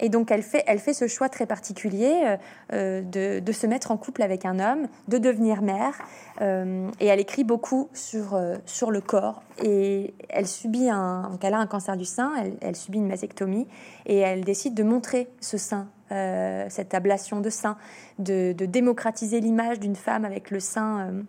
Et 0.00 0.08
donc 0.08 0.30
elle 0.30 0.42
fait, 0.42 0.64
elle 0.66 0.80
fait 0.80 0.94
ce 0.94 1.06
choix 1.06 1.28
très 1.28 1.46
particulier 1.46 2.36
euh, 2.72 3.02
de, 3.02 3.38
de, 3.38 3.52
se 3.52 3.66
mettre 3.66 3.90
en 3.90 3.96
couple 3.96 4.22
avec 4.22 4.44
un 4.44 4.58
homme, 4.58 4.88
de 5.08 5.18
devenir 5.18 5.62
mère. 5.62 5.94
Euh, 6.40 6.88
et 6.98 7.06
elle 7.06 7.20
écrit 7.20 7.44
beaucoup 7.44 7.88
sur, 7.92 8.34
euh, 8.34 8.56
sur 8.66 8.90
le 8.90 9.00
corps. 9.00 9.42
Et 9.62 10.14
elle 10.28 10.46
subit 10.46 10.88
un, 10.90 11.28
donc 11.30 11.44
elle 11.44 11.54
a 11.54 11.58
un 11.58 11.66
cancer 11.66 11.96
du 11.96 12.06
sein, 12.06 12.32
elle, 12.40 12.54
elle 12.60 12.76
subit 12.76 12.98
une 12.98 13.08
mastectomie, 13.08 13.68
et 14.06 14.18
elle 14.18 14.42
décide 14.42 14.74
de 14.74 14.82
montrer 14.82 15.28
ce 15.40 15.58
sein 15.58 15.88
euh, 16.12 16.66
cette 16.70 16.92
ablation 16.92 17.40
de 17.40 17.50
sein, 17.50 17.76
de, 18.18 18.52
démocratiser 18.52 19.38
l'image 19.38 19.78
d'une 19.78 19.94
femme 19.94 20.24
avec 20.24 20.50
le 20.50 20.58
sein 20.58 21.06
euh, 21.06 21.22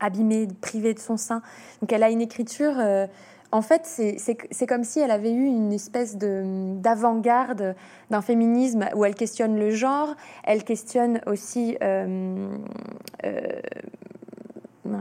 abîmé, 0.00 0.48
privé 0.60 0.92
de 0.92 0.98
son 0.98 1.16
sein. 1.16 1.40
Donc 1.80 1.92
elle 1.92 2.02
a 2.02 2.10
une 2.10 2.20
écriture... 2.20 2.74
Euh, 2.78 3.06
en 3.50 3.62
fait, 3.62 3.86
c'est 3.86 4.66
comme 4.66 4.84
si 4.84 5.00
elle 5.00 5.10
avait 5.10 5.32
eu 5.32 5.44
une 5.44 5.72
espèce 5.72 6.16
d'avant-garde 6.16 7.74
d'un 8.10 8.22
féminisme 8.22 8.88
où 8.94 9.04
elle 9.04 9.14
questionne 9.14 9.58
le 9.58 9.70
genre, 9.70 10.14
elle 10.44 10.64
questionne 10.64 11.20
aussi 11.26 11.76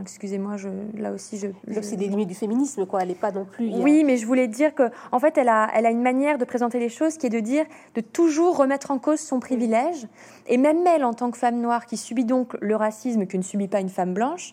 excusez-moi, 0.01 0.57
je, 0.57 0.69
là 0.97 1.11
aussi, 1.11 1.37
je. 1.37 1.47
C'est 1.81 1.95
des 1.95 2.07
limites 2.07 2.27
du 2.27 2.35
féminisme, 2.35 2.85
quoi. 2.85 3.01
Elle 3.01 3.09
n'est 3.09 3.15
pas 3.15 3.31
non 3.31 3.45
plus. 3.45 3.71
Oui, 3.75 4.03
mais 4.03 4.17
je 4.17 4.25
voulais 4.25 4.47
dire 4.47 4.73
que, 4.73 4.89
en 5.11 5.19
fait, 5.19 5.37
elle 5.37 5.49
a, 5.49 5.69
elle 5.73 5.85
a 5.85 5.91
une 5.91 6.01
manière 6.01 6.37
de 6.37 6.45
présenter 6.45 6.79
les 6.79 6.89
choses 6.89 7.17
qui 7.17 7.27
est 7.27 7.31
de 7.31 7.39
dire, 7.39 7.65
de 7.95 8.01
toujours 8.01 8.57
remettre 8.57 8.91
en 8.91 8.99
cause 8.99 9.19
son 9.19 9.39
privilège. 9.39 10.07
Et 10.47 10.57
même 10.57 10.85
elle, 10.87 11.03
en 11.03 11.13
tant 11.13 11.31
que 11.31 11.37
femme 11.37 11.59
noire, 11.59 11.85
qui 11.85 11.97
subit 11.97 12.25
donc 12.25 12.55
le 12.61 12.75
racisme 12.75 13.27
que 13.27 13.37
ne 13.37 13.43
subit 13.43 13.67
pas 13.67 13.79
une 13.79 13.89
femme 13.89 14.13
blanche, 14.13 14.51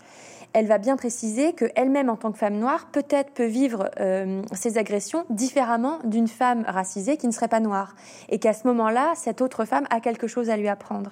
elle 0.55 0.66
va 0.66 0.78
bien 0.78 0.96
préciser 0.96 1.52
qu'elle-même, 1.52 2.09
en 2.09 2.16
tant 2.16 2.30
que 2.30 2.38
femme 2.38 2.55
noire, 2.55 2.86
peut-être 2.92 3.32
peut 3.32 3.44
vivre 3.44 3.90
euh, 4.00 4.40
ces 4.52 4.78
agressions 4.78 5.24
différemment 5.28 5.98
d'une 6.05 6.28
femme 6.28 6.64
racisée 6.66 7.16
qui 7.16 7.26
ne 7.26 7.32
serait 7.32 7.48
pas 7.48 7.59
noire. 7.59 7.96
Et 8.28 8.38
qu'à 8.38 8.52
ce 8.52 8.66
moment-là, 8.68 9.12
cette 9.16 9.42
autre 9.42 9.64
femme 9.64 9.84
a 9.90 9.98
quelque 9.98 10.28
chose 10.28 10.50
à 10.50 10.57
lui 10.57 10.68
apprendre. 10.68 11.11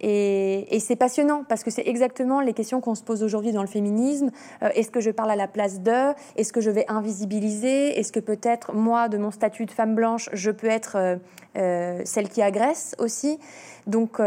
Et, 0.00 0.66
c'est 0.84 0.96
passionnant 0.96 1.44
parce 1.48 1.64
que 1.64 1.70
c'est 1.70 1.86
exactement 1.86 2.42
les 2.42 2.52
questions 2.52 2.82
qu'on 2.82 2.94
se 2.94 3.02
pose 3.02 3.22
aujourd'hui 3.22 3.52
dans 3.52 3.62
le 3.62 3.68
féminisme. 3.68 4.30
Euh, 4.62 4.68
est-ce 4.74 4.90
que 4.90 5.00
je 5.00 5.10
parle 5.10 5.30
à 5.30 5.36
la 5.36 5.48
place 5.48 5.80
d'eux 5.80 6.12
Est-ce 6.36 6.52
que 6.52 6.60
je 6.60 6.70
vais 6.70 6.84
invisibiliser? 6.88 7.98
Est-ce 7.98 8.12
que 8.12 8.20
peut-être, 8.20 8.74
moi, 8.74 9.08
de 9.08 9.16
mon 9.16 9.30
statut 9.30 9.64
de 9.64 9.70
femme 9.70 9.94
blanche, 9.94 10.28
je 10.34 10.50
peux 10.50 10.66
être 10.66 11.18
euh, 11.56 12.02
celle 12.04 12.28
qui 12.28 12.42
agresse 12.42 12.94
aussi? 12.98 13.38
Donc, 13.86 14.20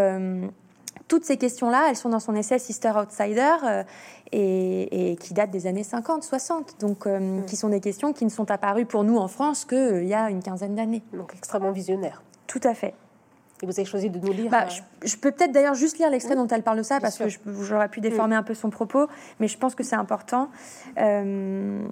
toutes 1.08 1.26
ces 1.26 1.38
questions-là, 1.38 1.88
elles 1.90 1.96
sont 1.96 2.10
dans 2.10 2.20
son 2.20 2.36
essai 2.36 2.60
Sister 2.60 2.92
Outsider 2.96 3.84
et, 4.32 5.18
qui 5.20 5.34
datent 5.34 5.52
des 5.52 5.68
années 5.68 5.84
50, 5.84 6.24
60, 6.24 6.76
donc 6.80 7.06
euh, 7.06 7.20
mm. 7.20 7.46
qui 7.46 7.56
sont 7.56 7.70
des 7.70 7.80
questions 7.80 8.14
qui 8.14 8.26
ne 8.26 8.30
sont 8.30 8.50
apparues 8.52 8.86
pour 8.86 9.04
nous 9.04 9.18
en 9.18 9.28
France 9.28 9.66
qu'il 9.66 9.78
euh, 9.78 10.04
y 10.04 10.14
a 10.14 10.30
une 10.30 10.42
quinzaine 10.42 10.76
d'années. 10.76 11.04
Donc 11.14 11.34
extrêmement 11.36 11.72
visionnaire. 11.72 12.22
Tout 12.48 12.62
à 12.64 12.74
fait. 12.74 12.94
Et 13.62 13.66
vous 13.66 13.72
avez 13.72 13.86
choisi 13.86 14.10
de 14.10 14.20
nous 14.20 14.34
lire 14.34 14.52
bah, 14.52 14.66
euh, 14.66 14.82
je, 15.04 15.18
peux 15.18 15.32
peut-être 15.32 15.52
d'ailleurs 15.52 15.74
juste 15.74 15.98
lire 15.98 16.12
l'extrait 16.12 16.36
dont 16.36 16.48
elle 16.48 16.62
parle 16.62 16.78
de 16.78 16.84
ça, 16.84 17.00
parce 17.00 17.18
que 17.18 17.26
j'aurais 17.62 17.90
pu 17.90 18.02
déformer 18.02 18.36
mm. 18.36 18.40
un 18.40 18.44
peu 18.44 18.54
son 18.54 18.70
propos, 18.70 19.08
mais 19.40 19.48
je 19.48 19.58
pense 19.58 19.76
que 19.76 19.84
c'est 19.84 19.96
important. 19.96 20.50
elle 20.96 21.92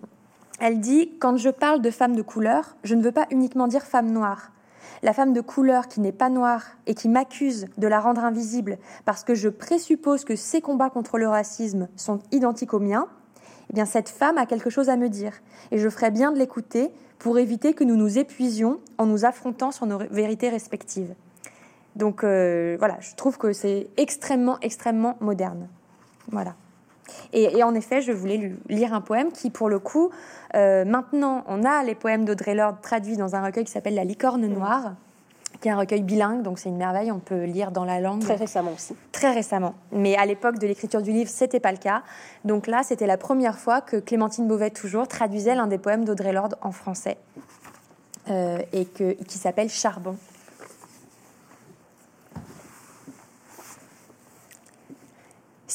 dit 0.76 1.12
Quand 1.20 1.38
je 1.38 1.50
parle 1.50 1.82
de 1.82 1.90
femme 1.92 2.16
de 2.16 2.22
couleur, 2.22 2.76
je 2.84 2.96
ne 2.96 3.02
veux 3.02 3.12
pas 3.12 3.26
uniquement 3.32 3.68
dire 3.68 3.84
femme 3.84 4.12
noire 4.12 4.52
la 5.06 5.14
femme 5.14 5.34
de 5.34 5.42
couleur 5.42 5.88
qui 5.88 6.02
n'est 6.02 6.12
pas 6.12 6.32
noire 6.32 6.64
et 6.88 6.96
qui 6.96 7.10
m'accuse 7.10 7.68
de 7.78 7.88
la 7.88 8.00
rendre 8.00 8.26
invisible 8.26 8.80
parce 9.06 9.24
que 9.24 9.36
je 9.36 9.50
présuppose 9.50 10.26
que 10.26 10.36
ses 10.36 10.62
combats 10.62 10.90
contre 10.90 11.20
le 11.20 11.28
racisme 11.28 11.88
sont 11.96 12.22
identiques 12.32 12.74
aux 12.74 12.80
miens, 12.80 13.08
eh 13.70 13.74
bien 13.74 13.86
cette 13.86 14.10
femme 14.10 14.40
a 14.40 14.48
quelque 14.48 14.72
chose 14.72 14.90
à 14.90 14.98
me 14.98 15.08
dire 15.08 15.34
et 15.70 15.78
je 15.78 15.90
ferais 15.90 16.10
bien 16.10 16.32
de 16.32 16.40
l'écouter 16.40 16.90
pour 17.20 17.38
éviter 17.38 17.76
que 17.76 17.84
nous 17.84 17.98
nous 17.98 18.18
épuisions 18.18 18.80
en 18.98 19.06
nous 19.06 19.26
affrontant 19.26 19.72
sur 19.72 19.86
nos 19.86 20.00
vérités 20.10 20.50
respectives. 20.50 21.14
Donc 21.96 22.24
euh, 22.24 22.76
voilà, 22.80 22.98
je 23.00 23.14
trouve 23.14 23.38
que 23.38 23.54
c'est 23.54 23.88
extrêmement, 23.98 24.58
extrêmement 24.62 25.18
moderne. 25.22 25.68
Voilà. 26.32 26.56
Et, 27.34 27.64
en 27.64 27.76
effet, 27.76 28.02
je 28.02 28.12
voulais 28.12 28.38
lui 28.38 28.56
lire 28.70 28.94
un 28.94 29.02
poème 29.02 29.32
qui, 29.32 29.50
pour 29.50 29.70
le 29.70 29.80
coup, 29.80 30.10
euh, 30.56 30.86
maintenant, 30.86 31.44
on 31.48 31.64
a 31.64 31.84
les 31.84 31.96
poèmes 31.96 32.26
d'Audrey 32.26 32.56
Lorde 32.56 32.82
traduits 32.82 33.18
dans 33.18 33.36
un 33.36 33.44
recueil 33.44 33.66
qui 33.66 33.72
s'appelle 33.72 33.96
La 33.96 34.04
licorne 34.04 34.46
noire, 34.48 34.94
qui 35.62 35.68
est 35.68 35.72
un 35.72 35.78
recueil 35.78 36.02
bilingue, 36.02 36.42
donc 36.42 36.60
c'est 36.60 36.70
une 36.70 36.78
merveille, 36.78 37.12
on 37.12 37.20
peut 37.20 37.44
lire 37.44 37.72
dans 37.72 37.86
la 37.86 38.00
langue. 38.00 38.22
Très 38.22 38.36
récemment 38.36 38.72
aussi. 38.74 38.96
Très 39.12 39.34
récemment. 39.34 39.76
Mais 39.92 40.16
à 40.16 40.26
l'époque 40.26 40.60
de 40.60 40.68
l'écriture 40.68 41.02
du 41.02 41.12
livre, 41.12 41.30
c'était 41.30 41.60
pas 41.60 41.72
le 41.72 41.78
cas. 41.78 42.04
Donc 42.44 42.68
là, 42.68 42.82
c'était 42.84 43.08
la 43.08 43.18
première 43.18 43.58
fois 43.58 43.82
que 43.82 43.98
Clémentine 43.98 44.48
Beauvais, 44.48 44.70
toujours, 44.70 45.08
traduisait 45.08 45.56
l'un 45.56 45.68
des 45.68 45.78
poèmes 45.78 46.06
d'Audrey 46.06 46.34
Lorde 46.34 46.56
en 46.62 46.72
français, 46.72 47.18
euh, 48.30 48.60
et 48.74 48.86
que, 48.86 49.14
qui 49.24 49.38
s'appelle 49.38 49.70
Charbon. 49.70 50.16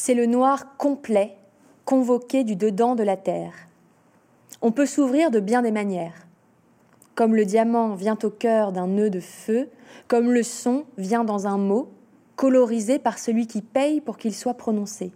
C'est 0.03 0.15
le 0.15 0.25
noir 0.25 0.79
complet, 0.79 1.37
convoqué 1.85 2.43
du 2.43 2.57
dedans 2.57 2.95
de 2.95 3.03
la 3.03 3.19
terre. 3.19 3.53
On 4.63 4.73
peut 4.73 4.87
s'ouvrir 4.87 5.31
de 5.31 5.41
bien 5.41 5.61
des 5.61 5.73
manières. 5.73 6.27
Comme 7.15 7.37
le 7.37 7.45
diamant 7.45 7.97
vient 7.97 8.17
au 8.23 8.31
cœur 8.31 8.73
d'un 8.73 8.87
nœud 8.87 9.11
de 9.11 9.21
feu, 9.21 9.69
comme 10.09 10.33
le 10.33 10.43
son 10.43 10.87
vient 10.97 11.23
dans 11.23 11.47
un 11.47 11.59
mot, 11.59 11.91
colorisé 12.35 12.99
par 12.99 13.19
celui 13.19 13.47
qui 13.47 13.61
paye 13.61 14.01
pour 14.01 14.17
qu'il 14.17 14.35
soit 14.35 14.55
prononcé. 14.55 15.13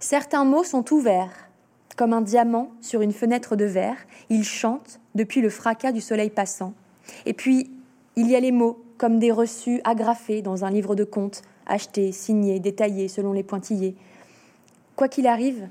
Certains 0.00 0.46
mots 0.46 0.64
sont 0.64 0.90
ouverts, 0.94 1.50
comme 1.98 2.14
un 2.14 2.22
diamant 2.22 2.70
sur 2.80 3.02
une 3.02 3.12
fenêtre 3.12 3.56
de 3.56 3.66
verre, 3.66 3.98
ils 4.30 4.42
chantent 4.42 5.00
depuis 5.14 5.42
le 5.42 5.50
fracas 5.50 5.92
du 5.92 6.00
soleil 6.00 6.30
passant. 6.30 6.72
Et 7.26 7.34
puis, 7.34 7.70
il 8.16 8.30
y 8.30 8.36
a 8.36 8.40
les 8.40 8.52
mots, 8.52 8.82
comme 8.96 9.18
des 9.18 9.32
reçus 9.32 9.82
agrafés 9.84 10.40
dans 10.40 10.64
un 10.64 10.70
livre 10.70 10.94
de 10.94 11.04
contes, 11.04 11.42
achetés, 11.68 12.12
signés, 12.12 12.60
détaillés 12.60 13.08
selon 13.08 13.32
les 13.32 13.42
pointillés. 13.42 13.94
Quoi 14.96 15.08
qu'il 15.08 15.26
arrive, 15.26 15.68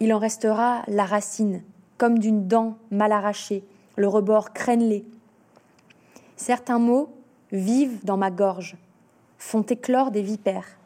il 0.00 0.12
en 0.12 0.18
restera 0.18 0.82
la 0.88 1.04
racine, 1.04 1.62
comme 1.98 2.18
d'une 2.18 2.48
dent 2.48 2.76
mal 2.90 3.12
arrachée, 3.12 3.64
le 3.96 4.08
rebord 4.08 4.52
crénelé. 4.52 5.04
Certains 6.36 6.78
mots 6.78 7.10
vivent 7.52 8.04
dans 8.04 8.16
ma 8.16 8.30
gorge, 8.30 8.76
font 9.38 9.62
éclore 9.62 10.10
des 10.10 10.22
vipères. 10.22 10.78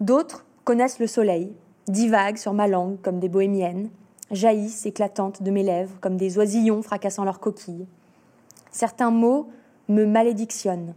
D'autres 0.00 0.44
connaissent 0.64 1.00
le 1.00 1.06
soleil, 1.06 1.52
divaguent 1.88 2.36
sur 2.36 2.54
ma 2.54 2.68
langue 2.68 3.00
comme 3.02 3.18
des 3.18 3.28
bohémiennes, 3.28 3.90
jaillissent 4.30 4.86
éclatantes 4.86 5.42
de 5.42 5.50
mes 5.50 5.62
lèvres 5.62 5.96
comme 6.00 6.16
des 6.16 6.38
oisillons 6.38 6.82
fracassant 6.82 7.24
leurs 7.24 7.40
coquilles. 7.40 7.86
Certains 8.70 9.10
mots 9.10 9.48
me 9.88 10.04
malédictionnent. 10.04 10.94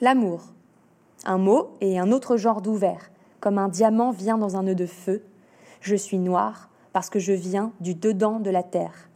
L'amour, 0.00 0.40
un 1.24 1.38
mot 1.38 1.76
et 1.80 1.98
un 1.98 2.12
autre 2.12 2.36
genre 2.36 2.62
d'ouvert, 2.62 3.10
comme 3.40 3.58
un 3.58 3.68
diamant 3.68 4.10
vient 4.10 4.38
dans 4.38 4.56
un 4.56 4.64
nœud 4.64 4.74
de 4.74 4.86
feu. 4.86 5.24
Je 5.80 5.96
suis 5.96 6.18
noir 6.18 6.68
parce 6.92 7.10
que 7.10 7.18
je 7.18 7.32
viens 7.32 7.72
du 7.80 7.94
dedans 7.94 8.40
de 8.40 8.50
la 8.50 8.62
terre. 8.62 9.08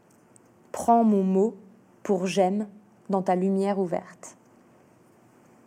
Prends 0.73 1.05
mon 1.05 1.23
mot 1.23 1.57
pour 2.03 2.27
j'aime 2.27 2.69
dans 3.09 3.23
ta 3.23 3.35
lumière 3.35 3.79
ouverte. 3.79 4.37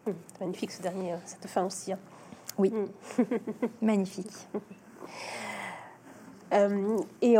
Hum, 0.07 0.15
magnifique 0.39 0.71
ce 0.71 0.81
dernier, 0.81 1.15
cette 1.25 1.47
fin 1.47 1.65
aussi. 1.65 1.93
Hein. 1.93 1.99
Oui, 2.57 2.73
hum. 2.73 3.25
magnifique. 3.81 4.47
Euh, 6.51 6.97
et, 7.21 7.35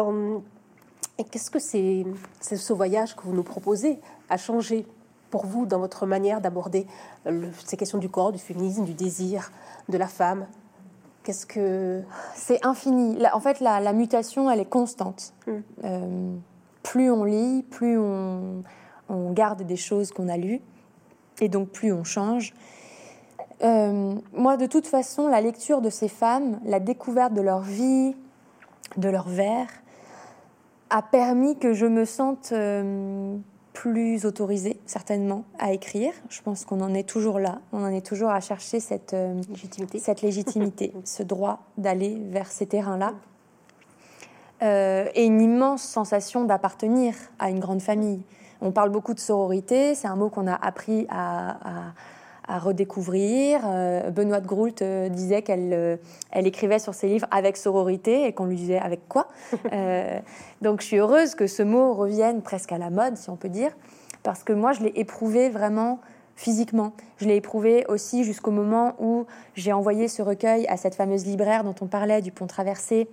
qu'est-ce 1.32 1.50
que 1.50 1.58
c'est, 1.58 2.06
ce 2.42 2.74
voyage 2.74 3.16
que 3.16 3.24
vous 3.24 3.34
nous 3.34 3.42
proposez 3.42 4.00
a 4.30 4.38
changé? 4.38 4.86
Pour 5.30 5.46
vous 5.46 5.66
dans 5.66 5.80
votre 5.80 6.06
manière 6.06 6.42
d'aborder 6.42 6.88
ces 7.66 7.78
questions 7.78 7.98
du 7.98 8.10
corps, 8.10 8.32
du 8.32 8.40
féminisme, 8.40 8.84
du 8.84 8.94
désir, 8.94 9.52
de 9.90 9.98
la 9.98 10.08
femme 10.08 10.46
Qu'est-ce 11.24 11.46
que 11.46 12.02
c'est 12.34 12.66
infini. 12.66 13.18
en 13.34 13.40
fait, 13.40 13.60
la, 13.60 13.94
mutation, 13.94 14.50
elle 14.50 14.62
est 14.62 14.70
constante. 14.70 15.34
Hum. 15.48 15.62
Euh, 15.84 16.36
plus 16.82 17.12
on 17.12 17.24
lit, 17.26 17.64
plus 17.70 18.00
on, 18.00 18.64
on 19.10 19.32
garde 19.32 19.64
des 19.64 19.76
choses 19.76 20.12
qu'on 20.12 20.30
a 20.30 20.38
lues, 20.38 20.62
et 21.42 21.50
donc 21.50 21.70
plus 21.70 21.92
on 21.92 22.04
change. 22.04 22.54
Euh, 23.62 24.16
moi, 24.34 24.56
de 24.56 24.66
toute 24.66 24.88
façon, 24.88 25.28
la 25.28 25.42
lecture 25.42 25.82
de 25.82 25.90
ces 25.90 26.08
femmes, 26.08 26.60
la 26.64 26.80
découverte 26.80 27.34
de 27.34 27.42
leur 27.42 27.62
vie, 27.62 28.16
de 28.98 29.10
leur 29.10 29.28
vers, 29.28 29.68
a 30.90 31.02
permis 31.02 31.58
que 31.58 31.74
je 31.74 31.86
me 31.86 32.06
sente 32.06 32.52
euh, 32.54 33.38
plus 33.80 34.26
autorisée, 34.26 34.78
certainement, 34.86 35.46
à 35.58 35.72
écrire. 35.72 36.12
Je 36.28 36.42
pense 36.42 36.66
qu'on 36.66 36.82
en 36.82 36.94
est 36.94 37.08
toujours 37.08 37.40
là. 37.40 37.60
On 37.72 37.82
en 37.82 37.88
est 37.88 38.06
toujours 38.06 38.30
à 38.30 38.42
chercher 38.42 38.82
cette 38.82 39.14
euh, 39.14 39.42
légitimité, 39.48 40.00
cette 40.00 40.22
légitimité 40.22 40.92
ce 41.06 41.24
droit 41.24 41.60
d'aller 41.78 42.18
vers 42.30 42.52
ces 42.52 42.66
terrains-là. 42.66 43.14
et 44.62 45.24
une 45.26 45.40
immense 45.40 45.82
sensation 45.82 46.44
d'appartenir 46.44 47.16
à 47.40 47.50
une 47.50 47.62
grande 47.62 47.82
famille. 47.82 48.22
On 48.60 48.72
parle 48.72 48.90
beaucoup 48.90 49.14
de 49.14 49.20
sororité, 49.22 49.96
c'est 49.96 50.10
un 50.10 50.18
mot 50.18 50.28
qu'on 50.28 50.48
a 50.48 50.56
appris 50.56 51.08
à, 51.10 51.94
redécouvrir. 52.58 53.62
Euh, 53.66 54.10
Benoît 54.10 54.40
de 54.40 54.48
Groult 54.48 54.82
euh, 54.82 55.10
disait 55.10 55.42
qu'elle 55.42 55.74
euh, 55.74 55.98
elle 56.32 56.48
écrivait 56.48 56.80
sur 56.80 56.94
ses 56.94 57.08
livres 57.08 57.28
avec 57.32 57.58
sororité 57.58 58.26
et 58.26 58.34
qu'on 58.34 58.46
lui 58.46 58.56
disait 58.56 58.80
avec 58.80 59.08
quoi. 59.08 59.28
donc 60.62 60.82
je 60.82 60.86
suis 60.86 60.98
heureuse 60.98 61.36
que 61.36 61.48
ce 61.48 61.62
mot 61.62 61.94
revienne 61.94 62.42
presque 62.42 62.72
à 62.72 62.78
la 62.78 62.90
mode, 62.90 63.18
si 63.18 63.30
on 63.30 63.36
peut 63.36 63.50
dire, 63.50 63.72
parce 64.24 64.44
que 64.44 64.54
moi 64.54 64.74
je 64.74 64.82
l'ai 64.82 64.94
éprouvé 64.96 65.50
vraiment 65.50 66.00
physiquement. 66.36 66.94
Je 67.18 67.28
l'ai 67.28 67.36
éprouvé 67.36 67.86
aussi 67.90 68.24
jusqu'au 68.24 68.52
moment 68.52 68.96
où 69.00 69.26
j'ai 69.56 69.74
envoyé 69.74 70.08
ce 70.08 70.22
recueil 70.22 70.66
à 70.68 70.78
cette 70.78 70.96
fameuse 70.96 71.26
libraire 71.26 71.64
dont 71.64 71.76
on 71.82 71.88
parlait 71.88 72.22
du 72.22 72.32
pont 72.32 72.48
traversé 72.48 73.10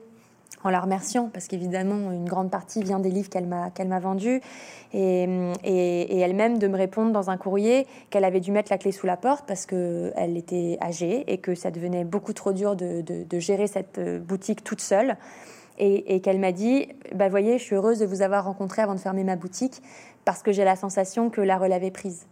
en 0.65 0.71
la 0.71 0.81
remerciant, 0.81 1.31
parce 1.33 1.47
qu'évidemment, 1.47 2.11
une 2.11 2.29
grande 2.29 2.51
partie 2.51 2.83
vient 2.83 2.99
des 2.99 3.11
livres 3.11 3.29
qu'elle 3.29 3.47
m'a 3.47 3.71
qu'elle 3.71 3.89
m'a 3.89 4.01
vendus, 4.01 4.41
et, 4.93 5.29
et, 5.65 6.19
elle-même 6.19 6.59
de 6.59 6.67
me 6.67 6.77
répondre 6.77 7.13
dans 7.13 7.31
un 7.31 7.37
courrier 7.37 7.87
qu'elle 8.11 8.25
avait 8.25 8.41
dû 8.41 8.53
mettre 8.53 8.73
la 8.73 8.79
clé 8.79 8.93
sous 8.93 9.07
la 9.07 9.17
porte 9.17 9.45
parce 9.47 9.67
qu'elle 9.67 10.37
était 10.37 10.79
âgée 10.81 11.25
et 11.33 11.39
que 11.39 11.55
ça 11.55 11.71
devenait 11.71 12.05
beaucoup 12.05 12.33
trop 12.33 12.53
dur 12.53 12.77
de, 12.77 13.03
de, 13.03 13.39
gérer 13.39 13.67
cette 13.67 13.99
euh, 13.99 14.19
boutique 14.19 14.65
toute 14.65 14.81
seule. 14.81 15.17
Et, 15.79 16.23
qu'elle 16.23 16.41
m'a 16.41 16.53
dit, 16.53 16.89
bah 17.15 17.29
voyez, 17.29 17.59
je 17.59 17.63
suis 17.63 17.75
heureuse 17.75 17.99
de 17.99 18.07
vous 18.07 18.23
avoir 18.23 18.47
rencontré 18.47 18.81
avant 18.81 18.95
de 18.95 18.99
fermer 18.99 19.25
ma 19.25 19.37
boutique, 19.37 19.83
parce 20.25 20.43
que 20.43 20.51
j'ai 20.51 20.65
la 20.65 20.75
sensation 20.75 21.29
que 21.29 21.43
la 21.43 21.59
relève 21.59 21.85
est 21.85 21.91
prise. 21.91 22.25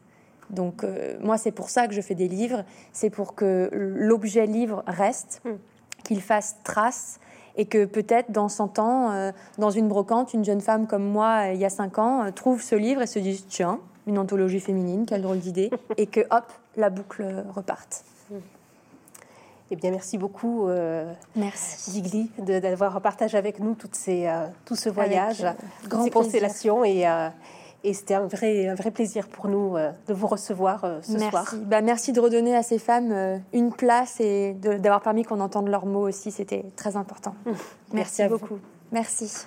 Donc 0.49 0.83
euh, 0.83 1.19
moi, 1.21 1.37
c'est 1.37 1.53
pour 1.53 1.69
ça 1.69 1.87
que 1.87 1.93
je 1.93 2.01
fais 2.01 2.15
des 2.15 2.27
livres, 2.27 2.65
c'est 2.95 3.11
pour 3.11 3.35
que 3.35 3.69
l'objet 3.73 4.47
livre 4.47 4.83
reste, 4.87 5.43
mm. 5.45 5.51
qu'il 6.05 6.23
fasse 6.23 6.57
trace, 6.65 7.21
et 7.57 7.67
que 7.67 7.85
peut-être 7.85 8.31
dans 8.31 8.49
100 8.49 8.79
ans, 8.79 9.11
euh, 9.11 9.33
dans 9.59 9.71
une 9.71 9.89
brocante, 9.89 10.35
une 10.35 10.45
jeune 10.45 10.61
femme 10.61 10.87
comme 10.87 11.05
moi, 11.05 11.49
euh, 11.49 11.53
il 11.55 11.61
y 11.61 11.65
a 11.65 11.71
5 11.71 11.99
ans, 11.99 12.25
euh, 12.25 12.31
trouve 12.31 12.63
ce 12.63 12.75
livre 12.75 13.03
et 13.03 13.07
se 13.07 13.19
dit 13.19 13.45
tiens, 13.49 13.81
une 14.07 14.19
anthologie 14.19 14.61
féminine, 14.61 15.07
quelle 15.07 15.23
drôle 15.23 15.39
d'idée, 15.39 15.71
et 15.97 16.07
que 16.07 16.21
hop, 16.31 16.45
la 16.77 16.91
boucle 16.91 17.45
reparte. 17.55 18.05
Eh 19.71 19.77
bien, 19.77 19.91
merci 19.91 20.19
beaucoup, 20.19 20.69
merci. 21.35 22.31
D'avoir 22.39 23.01
partagé 23.01 23.39
avec 23.39 23.59
nous 23.59 23.75
toutes 23.75 23.95
ces, 23.95 24.31
tout 24.67 24.77
ce 24.77 24.91
voyage, 24.91 25.45
toutes 25.83 26.03
ces 26.03 26.11
constellations 26.11 26.85
et, 26.85 27.07
et 27.85 27.93
c'était 27.93 28.15
un 28.15 28.27
vrai, 28.27 28.69
un 28.69 28.75
vrai 28.75 28.91
plaisir 28.91 29.29
pour 29.29 29.49
nous 29.49 29.77
euh, 29.77 29.93
de 30.09 30.15
vous 30.15 30.27
recevoir 30.27 30.85
euh, 30.85 31.01
ce 31.03 31.19
soir. 31.19 31.55
Bah, 31.67 31.83
merci 31.83 32.13
de 32.13 32.21
redonner 32.21 32.57
à 32.57 32.63
ces 32.63 32.79
femmes 32.79 33.13
euh, 33.13 33.39
une 33.53 33.73
place 33.73 34.21
et 34.21 34.55
d'avoir 34.55 35.03
permis 35.03 35.23
qu'on 35.23 35.41
entende 35.41 35.69
leurs 35.69 35.87
mots 35.87 36.09
aussi. 36.09 36.31
C'était 36.31 36.65
très 36.77 36.97
important. 36.97 37.35
Merci, 37.45 37.63
merci 37.93 38.25
beaucoup. 38.25 38.59
Merci. 38.91 39.47